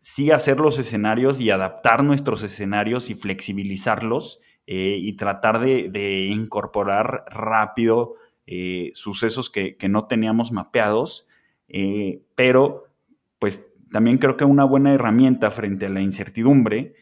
sí 0.00 0.30
hacer 0.30 0.58
los 0.58 0.78
escenarios 0.78 1.40
y 1.40 1.50
adaptar 1.50 2.02
nuestros 2.02 2.42
escenarios 2.42 3.10
y 3.10 3.14
flexibilizarlos 3.14 4.40
eh, 4.66 4.96
y 5.00 5.14
tratar 5.14 5.60
de, 5.60 6.26
incorporar 6.26 7.24
rápido 7.28 8.14
eh, 8.46 8.90
sucesos 8.94 9.50
que, 9.50 9.76
no 9.88 10.06
teníamos 10.06 10.52
mapeados, 10.52 11.26
eh, 11.68 12.22
pero 12.34 12.84
pues 13.38 13.69
también 13.90 14.18
creo 14.18 14.36
que 14.36 14.44
una 14.44 14.64
buena 14.64 14.94
herramienta 14.94 15.50
frente 15.50 15.86
a 15.86 15.90
la 15.90 16.00
incertidumbre 16.00 16.94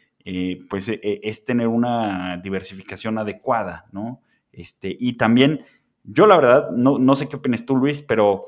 pues 0.69 0.91
es 1.01 1.45
tener 1.45 1.67
una 1.67 2.37
diversificación 2.37 3.17
adecuada, 3.17 3.87
¿no? 3.91 4.21
Este, 4.51 4.95
y 4.99 5.13
también, 5.13 5.65
yo 6.03 6.27
la 6.27 6.35
verdad, 6.35 6.69
no, 6.71 6.99
no 6.99 7.15
sé 7.15 7.27
qué 7.27 7.37
opinas 7.37 7.65
tú, 7.65 7.75
Luis, 7.75 8.01
pero 8.01 8.47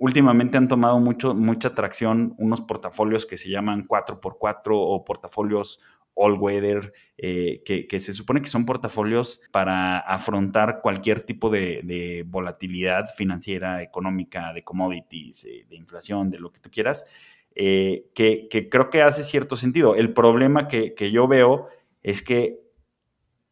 últimamente 0.00 0.56
han 0.56 0.66
tomado 0.66 0.98
mucho, 0.98 1.34
mucha 1.34 1.68
atracción 1.68 2.34
unos 2.38 2.62
portafolios 2.62 3.26
que 3.26 3.36
se 3.36 3.50
llaman 3.50 3.86
4x4 3.86 4.70
o 4.72 5.04
portafolios 5.04 5.80
all 6.14 6.34
weather, 6.34 6.92
eh, 7.16 7.62
que, 7.64 8.00
se 8.00 8.12
supone 8.12 8.42
que 8.42 8.48
son 8.48 8.66
portafolios 8.66 9.40
para 9.52 9.98
afrontar 9.98 10.80
cualquier 10.82 11.22
tipo 11.22 11.50
de, 11.50 12.24
volatilidad 12.26 13.08
financiera, 13.16 13.82
económica, 13.82 14.52
de 14.52 14.64
commodities, 14.64 15.44
eh, 15.44 15.66
de 15.68 15.76
inflación, 15.76 16.30
de 16.30 16.38
lo 16.38 16.50
que 16.50 16.60
tú 16.60 16.70
quieras, 16.70 17.06
eh, 17.54 18.06
que, 18.14 18.48
creo 18.70 18.90
que 18.90 19.02
hace 19.02 19.24
cierto 19.24 19.56
sentido. 19.56 19.94
El 19.94 20.12
problema 20.12 20.68
que, 20.68 21.10
yo 21.12 21.28
veo 21.28 21.68
es 22.02 22.22
que 22.22 22.60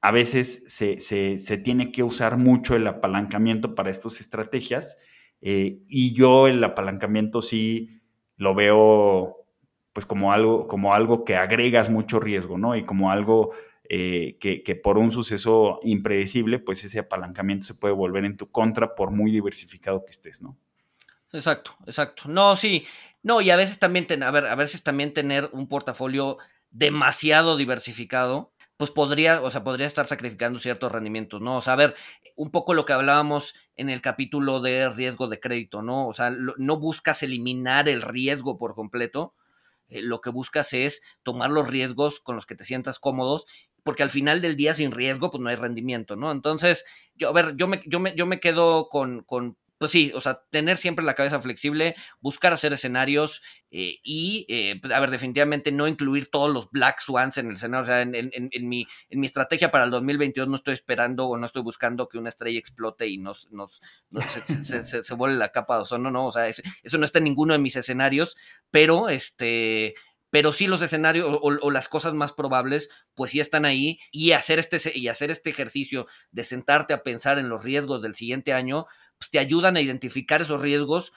a 0.00 0.12
veces 0.12 0.64
se, 0.68 0.98
se, 1.00 1.58
tiene 1.58 1.92
que 1.92 2.02
usar 2.02 2.36
mucho 2.36 2.76
el 2.76 2.86
apalancamiento 2.86 3.74
para 3.74 3.90
estas 3.90 4.20
estrategias 4.20 4.96
eh, 5.40 5.80
y 5.88 6.14
yo 6.14 6.46
el 6.46 6.62
apalancamiento 6.62 7.42
sí 7.42 8.00
lo 8.36 8.54
veo 8.54 9.36
pues 9.92 10.06
como 10.06 10.32
algo, 10.32 10.68
como 10.68 10.94
algo 10.94 11.24
que 11.24 11.36
agregas 11.36 11.90
mucho 11.90 12.20
riesgo, 12.20 12.56
¿no? 12.56 12.76
Y 12.76 12.84
como 12.84 13.10
algo 13.10 13.50
eh, 13.88 14.36
que, 14.38 14.74
por 14.76 14.98
un 14.98 15.10
suceso 15.10 15.80
impredecible, 15.82 16.58
pues 16.58 16.84
ese 16.84 17.00
apalancamiento 17.00 17.64
se 17.64 17.74
puede 17.74 17.94
volver 17.94 18.24
en 18.24 18.36
tu 18.36 18.50
contra 18.50 18.94
por 18.94 19.10
muy 19.10 19.32
diversificado 19.32 20.04
que 20.04 20.10
estés, 20.10 20.42
¿no? 20.42 20.56
Exacto, 21.32 21.72
exacto. 21.86 22.24
No, 22.28 22.54
sí. 22.54 22.84
No, 23.28 23.42
y 23.42 23.50
a 23.50 23.56
veces 23.56 23.78
también, 23.78 24.06
ver, 24.08 24.46
a 24.46 24.54
veces 24.54 24.82
también 24.82 25.12
tener 25.12 25.50
un 25.52 25.68
portafolio 25.68 26.38
demasiado 26.70 27.58
diversificado 27.58 28.54
pues 28.78 28.90
podría, 28.90 29.42
o 29.42 29.50
sea, 29.50 29.62
podría 29.62 29.86
estar 29.86 30.06
sacrificando 30.06 30.58
ciertos 30.58 30.90
rendimientos, 30.90 31.42
¿no? 31.42 31.58
O 31.58 31.60
sea, 31.60 31.74
a 31.74 31.76
ver, 31.76 31.94
un 32.36 32.50
poco 32.50 32.72
lo 32.72 32.86
que 32.86 32.94
hablábamos 32.94 33.54
en 33.76 33.90
el 33.90 34.00
capítulo 34.00 34.60
de 34.60 34.88
riesgo 34.88 35.28
de 35.28 35.40
crédito, 35.40 35.82
¿no? 35.82 36.08
O 36.08 36.14
sea, 36.14 36.30
no 36.30 36.78
buscas 36.78 37.22
eliminar 37.22 37.86
el 37.90 38.00
riesgo 38.00 38.56
por 38.56 38.74
completo, 38.74 39.34
eh, 39.90 40.00
lo 40.00 40.22
que 40.22 40.30
buscas 40.30 40.72
es 40.72 41.02
tomar 41.22 41.50
los 41.50 41.68
riesgos 41.68 42.20
con 42.20 42.34
los 42.34 42.46
que 42.46 42.54
te 42.54 42.64
sientas 42.64 42.98
cómodos, 42.98 43.44
porque 43.82 44.04
al 44.04 44.10
final 44.10 44.40
del 44.40 44.56
día 44.56 44.72
sin 44.72 44.90
riesgo, 44.90 45.30
pues 45.30 45.42
no 45.42 45.50
hay 45.50 45.56
rendimiento, 45.56 46.16
¿no? 46.16 46.32
Entonces, 46.32 46.86
yo, 47.14 47.28
a 47.28 47.32
ver, 47.34 47.56
yo 47.56 47.68
me, 47.68 47.82
yo 47.84 48.00
me, 48.00 48.14
yo 48.14 48.24
me 48.24 48.40
quedo 48.40 48.88
con, 48.88 49.22
con 49.24 49.58
pues 49.78 49.92
sí, 49.92 50.12
o 50.14 50.20
sea, 50.20 50.42
tener 50.50 50.76
siempre 50.76 51.04
la 51.04 51.14
cabeza 51.14 51.40
flexible, 51.40 51.94
buscar 52.20 52.52
hacer 52.52 52.72
escenarios 52.72 53.42
eh, 53.70 53.98
y, 54.02 54.44
eh, 54.48 54.78
pues, 54.80 54.92
a 54.92 55.00
ver, 55.00 55.10
definitivamente 55.10 55.70
no 55.72 55.86
incluir 55.86 56.30
todos 56.30 56.52
los 56.52 56.70
Black 56.70 57.00
Swans 57.00 57.38
en 57.38 57.48
el 57.48 57.54
escenario. 57.54 57.82
O 57.82 57.86
sea, 57.86 58.02
en, 58.02 58.14
en, 58.14 58.68
mi, 58.68 58.86
en 59.08 59.20
mi 59.20 59.26
estrategia 59.26 59.70
para 59.70 59.84
el 59.84 59.90
2022 59.90 60.48
no 60.48 60.56
estoy 60.56 60.74
esperando 60.74 61.28
o 61.28 61.36
no 61.36 61.46
estoy 61.46 61.62
buscando 61.62 62.08
que 62.08 62.18
una 62.18 62.28
estrella 62.28 62.58
explote 62.58 63.06
y 63.06 63.18
nos, 63.18 63.50
nos, 63.52 63.80
se, 64.62 65.02
se, 65.02 65.14
vuelve 65.14 65.36
la 65.36 65.52
capa 65.52 65.76
de 65.76 65.82
ozono, 65.82 66.10
no, 66.10 66.26
o 66.26 66.32
sea, 66.32 66.48
eso 66.48 66.98
no 66.98 67.04
está 67.04 67.18
en 67.18 67.24
ninguno 67.24 67.52
de 67.52 67.58
mis 67.58 67.76
escenarios, 67.76 68.36
pero 68.70 69.08
este 69.08 69.94
pero 70.30 70.52
sí 70.52 70.66
los 70.66 70.82
escenarios 70.82 71.26
o, 71.28 71.70
las 71.70 71.88
cosas 71.88 72.14
más 72.14 72.32
probables, 72.32 72.90
pues 73.14 73.32
sí 73.32 73.40
están 73.40 73.64
ahí 73.64 73.98
y 74.10 74.32
hacer 74.32 74.58
este 74.58 74.80
y 74.94 75.08
hacer 75.08 75.30
este 75.30 75.50
ejercicio 75.50 76.06
de 76.30 76.44
sentarte 76.44 76.94
a 76.94 77.02
pensar 77.02 77.38
en 77.38 77.48
los 77.48 77.64
riesgos 77.64 78.02
del 78.02 78.14
siguiente 78.14 78.52
año, 78.52 78.86
pues, 79.18 79.30
te 79.30 79.38
ayudan 79.38 79.76
a 79.76 79.80
identificar 79.80 80.40
esos 80.40 80.60
riesgos 80.60 81.12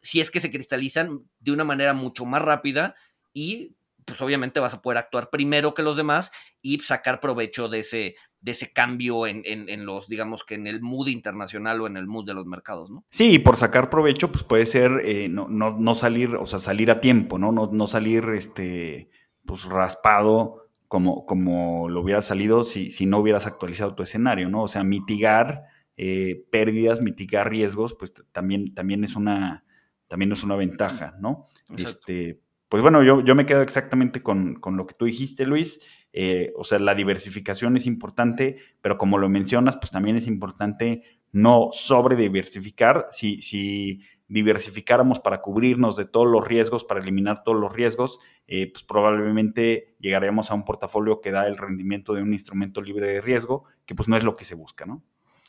si 0.00 0.20
es 0.20 0.30
que 0.30 0.40
se 0.40 0.50
cristalizan 0.50 1.28
de 1.40 1.52
una 1.52 1.64
manera 1.64 1.94
mucho 1.94 2.24
más 2.26 2.42
rápida 2.42 2.94
y 3.32 3.74
pues 4.04 4.20
obviamente 4.20 4.60
vas 4.60 4.74
a 4.74 4.82
poder 4.82 4.98
actuar 4.98 5.30
primero 5.30 5.72
que 5.72 5.82
los 5.82 5.96
demás 5.96 6.30
y 6.60 6.78
sacar 6.80 7.20
provecho 7.20 7.68
de 7.68 7.80
ese, 7.80 8.16
de 8.44 8.50
ese 8.50 8.74
cambio 8.74 9.26
en, 9.26 9.40
en, 9.46 9.86
los, 9.86 10.06
digamos 10.06 10.44
que 10.44 10.54
en 10.54 10.66
el 10.66 10.82
mood 10.82 11.08
internacional 11.08 11.80
o 11.80 11.86
en 11.86 11.96
el 11.96 12.06
mood 12.06 12.26
de 12.26 12.34
los 12.34 12.44
mercados, 12.44 12.90
¿no? 12.90 13.02
Sí, 13.08 13.38
por 13.38 13.56
sacar 13.56 13.88
provecho, 13.88 14.30
pues 14.30 14.44
puede 14.44 14.66
ser 14.66 15.00
eh, 15.02 15.30
no, 15.30 15.48
no, 15.48 15.70
no, 15.78 15.94
salir, 15.94 16.36
o 16.36 16.44
sea, 16.44 16.58
salir 16.58 16.90
a 16.90 17.00
tiempo, 17.00 17.38
¿no? 17.38 17.52
No, 17.52 17.70
no 17.72 17.86
salir 17.86 18.22
este, 18.34 19.08
pues 19.46 19.64
raspado 19.64 20.68
como, 20.88 21.24
como 21.24 21.88
lo 21.88 22.02
hubiera 22.02 22.20
salido 22.20 22.64
si, 22.64 22.90
si 22.90 23.06
no 23.06 23.18
hubieras 23.18 23.46
actualizado 23.46 23.94
tu 23.94 24.02
escenario, 24.02 24.50
¿no? 24.50 24.64
O 24.64 24.68
sea, 24.68 24.84
mitigar 24.84 25.62
eh, 25.96 26.44
pérdidas, 26.50 27.00
mitigar 27.00 27.48
riesgos, 27.48 27.94
pues 27.98 28.12
también, 28.30 28.74
también, 28.74 29.04
es 29.04 29.16
una, 29.16 29.64
también 30.06 30.32
es 30.32 30.44
una 30.44 30.56
ventaja, 30.56 31.14
¿no? 31.18 31.48
Este, 31.78 32.42
pues 32.68 32.82
bueno, 32.82 33.02
yo, 33.02 33.24
yo 33.24 33.34
me 33.34 33.46
quedo 33.46 33.62
exactamente 33.62 34.22
con, 34.22 34.60
lo 34.62 34.86
que 34.86 34.94
tú 34.94 35.06
dijiste, 35.06 35.46
Luis. 35.46 35.80
Eh, 36.16 36.52
o 36.56 36.62
sea, 36.62 36.78
la 36.78 36.94
diversificación 36.94 37.76
es 37.76 37.86
importante, 37.86 38.58
pero 38.80 38.96
como 38.98 39.18
lo 39.18 39.28
mencionas, 39.28 39.76
pues 39.76 39.90
también 39.90 40.16
es 40.16 40.28
importante 40.28 41.02
no 41.32 41.70
sobre 41.72 42.14
diversificar. 42.14 43.08
Si, 43.10 43.42
si 43.42 44.00
diversificáramos 44.28 45.18
para 45.18 45.42
cubrirnos 45.42 45.96
de 45.96 46.04
todos 46.04 46.28
los 46.28 46.46
riesgos, 46.46 46.84
para 46.84 47.00
eliminar 47.00 47.42
todos 47.42 47.60
los 47.60 47.72
riesgos, 47.72 48.20
eh, 48.46 48.70
pues 48.72 48.84
probablemente 48.84 49.96
llegaremos 49.98 50.52
a 50.52 50.54
un 50.54 50.64
portafolio 50.64 51.20
que 51.20 51.32
da 51.32 51.48
el 51.48 51.56
rendimiento 51.56 52.14
de 52.14 52.22
un 52.22 52.32
instrumento 52.32 52.80
libre 52.80 53.10
de 53.10 53.20
riesgo, 53.20 53.64
que 53.84 53.96
pues 53.96 54.08
no 54.08 54.16
es 54.16 54.22
lo 54.22 54.36
que 54.36 54.44
se 54.44 54.54
busca, 54.54 54.86
¿no? 54.86 55.02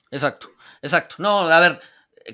Exacto, 0.10 0.50
exacto. 0.82 1.18
No, 1.20 1.48
a 1.48 1.60
ver, 1.60 1.80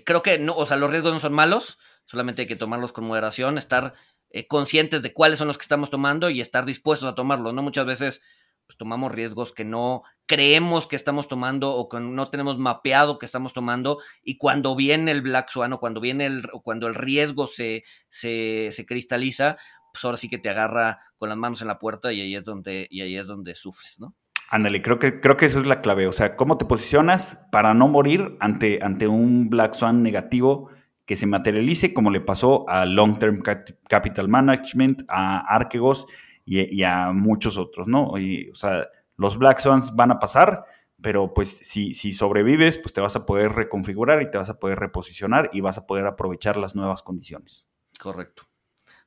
creo 0.06 0.24
que 0.24 0.40
no, 0.40 0.56
o 0.56 0.66
sea, 0.66 0.78
los 0.78 0.90
riesgos 0.90 1.14
no 1.14 1.20
son 1.20 1.34
malos, 1.34 1.80
solamente 2.06 2.44
hay 2.44 2.48
que 2.48 2.56
tomarlos 2.56 2.94
con 2.94 3.04
moderación, 3.04 3.58
estar 3.58 3.94
eh, 4.32 4.48
conscientes 4.48 5.02
de 5.02 5.14
cuáles 5.14 5.40
son 5.40 5.48
los 5.48 5.58
que 5.58 5.64
estamos 5.64 5.90
tomando 5.90 6.30
y 6.30 6.42
estar 6.42 6.66
dispuestos 6.66 7.10
a 7.10 7.16
tomarlos, 7.16 7.54
¿no? 7.54 7.62
Muchas 7.62 7.86
veces 7.86 8.22
pues, 8.66 8.78
tomamos 8.78 9.12
riesgos 9.12 9.52
que 9.52 9.66
no 9.66 10.04
creemos 10.26 10.88
que 10.88 10.96
estamos 10.96 11.28
tomando 11.28 11.76
o 11.76 11.90
que 11.90 12.00
no 12.00 12.30
tenemos 12.30 12.58
mapeado 12.58 13.20
que 13.20 13.26
estamos 13.26 13.52
tomando 13.52 14.00
y 14.24 14.38
cuando 14.38 14.76
viene 14.76 15.12
el 15.12 15.22
Black 15.22 15.50
Swan 15.50 15.74
o 15.74 15.80
cuando 15.80 16.00
viene 16.00 16.26
el, 16.26 16.44
cuando 16.64 16.88
el 16.88 16.96
riesgo 16.96 17.48
se, 17.48 17.84
se, 18.10 18.70
se, 18.72 18.86
cristaliza, 18.86 19.58
pues 19.92 20.06
ahora 20.06 20.16
sí 20.16 20.30
que 20.30 20.38
te 20.38 20.50
agarra 20.50 21.00
con 21.18 21.28
las 21.28 21.38
manos 21.38 21.62
en 21.62 21.68
la 21.68 21.80
puerta 21.80 22.14
y 22.14 22.22
ahí 22.22 22.36
es 22.36 22.46
donde, 22.46 22.88
y 22.90 23.02
es 23.02 23.28
donde 23.28 23.56
sufres, 23.56 24.00
¿no? 24.00 24.16
Ándale, 24.50 24.82
creo 24.82 25.00
que, 25.00 25.22
creo 25.22 25.38
que 25.38 25.46
eso 25.46 25.62
es 25.62 25.66
la 25.66 25.82
clave. 25.82 26.08
O 26.08 26.12
sea, 26.12 26.36
cómo 26.36 26.58
te 26.58 26.66
posicionas 26.66 27.40
para 27.54 27.74
no 27.74 27.88
morir 27.88 28.36
ante, 28.42 28.80
ante 28.84 29.08
un 29.08 29.50
Black 29.50 29.74
Swan 29.74 30.04
negativo 30.04 30.70
que 31.12 31.18
se 31.18 31.28
materialice, 31.28 31.94
como 31.94 32.10
le 32.10 32.22
pasó 32.22 32.64
a 32.70 32.86
Long 32.86 33.20
Term 33.20 33.44
Capital 33.90 34.30
Management, 34.30 35.04
a 35.10 35.40
Archegos 35.40 36.08
y, 36.46 36.84
a 36.84 37.12
muchos 37.12 37.58
otros, 37.58 37.86
¿no? 37.90 38.12
O 38.12 38.56
sea, 38.56 38.88
los 39.18 39.38
Black 39.38 39.60
Swans 39.60 39.94
van 39.94 40.12
a 40.12 40.20
pasar, 40.20 40.64
pero 41.02 41.34
pues 41.34 41.50
si, 41.50 41.94
si 41.94 42.14
sobrevives, 42.14 42.78
pues 42.78 42.94
te 42.94 43.02
vas 43.02 43.18
a 43.18 43.26
poder 43.26 43.52
reconfigurar 43.52 44.22
y 44.22 44.32
te 44.32 44.38
vas 44.38 44.50
a 44.50 44.58
poder 44.58 44.80
reposicionar 44.80 45.50
y 45.52 45.60
vas 45.60 45.78
a 45.78 45.86
poder 45.86 46.06
aprovechar 46.06 46.56
las 46.56 46.78
nuevas 46.78 47.04
condiciones. 47.04 47.68
Correcto. 48.00 48.44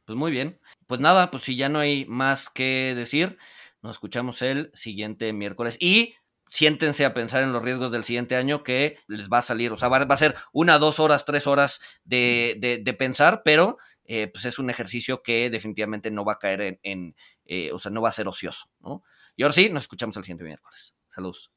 Pues 0.04 0.18
muy 0.18 0.30
bien. 0.30 0.60
Pues 0.86 1.00
nada, 1.00 1.30
pues 1.30 1.44
si 1.44 1.56
ya 1.56 1.70
no 1.70 1.78
hay 1.78 2.04
más 2.04 2.50
que 2.50 2.92
decir, 2.94 3.38
nos 3.80 3.92
escuchamos 3.92 4.42
el 4.42 4.70
siguiente 4.74 5.32
miércoles. 5.32 5.78
Y 5.80 6.16
siéntense 6.54 7.04
a 7.04 7.14
pensar 7.14 7.42
en 7.42 7.52
los 7.52 7.64
riesgos 7.64 7.90
del 7.90 8.04
siguiente 8.04 8.36
año 8.36 8.62
que 8.62 8.98
les 9.08 9.28
va 9.28 9.38
a 9.38 9.42
salir, 9.42 9.72
o 9.72 9.76
sea, 9.76 9.88
va, 9.88 9.98
a 9.98 10.16
ser 10.16 10.36
una, 10.52 10.78
dos 10.78 11.00
horas, 11.00 11.24
tres 11.24 11.48
horas 11.48 11.80
de, 12.04 12.80
de, 12.80 12.94
pensar, 12.94 13.42
pero 13.44 13.76
eh, 14.04 14.28
pues 14.28 14.44
es 14.44 14.60
un 14.60 14.70
ejercicio 14.70 15.20
que 15.24 15.50
definitivamente 15.50 16.12
no 16.12 16.24
va 16.24 16.34
a 16.34 16.38
caer 16.38 16.60
en, 16.60 16.80
en 16.84 17.16
eh, 17.44 17.72
o 17.72 17.80
sea, 17.80 17.90
no 17.90 18.02
va 18.02 18.10
a 18.10 18.12
ser 18.12 18.28
ocioso, 18.28 18.70
¿no? 18.78 19.02
Y 19.34 19.42
ahora 19.42 19.52
sí, 19.52 19.68
nos 19.68 19.82
escuchamos 19.82 20.16
el 20.16 20.22
siguiente 20.22 20.44
miércoles. 20.44 20.94
Saludos. 21.10 21.50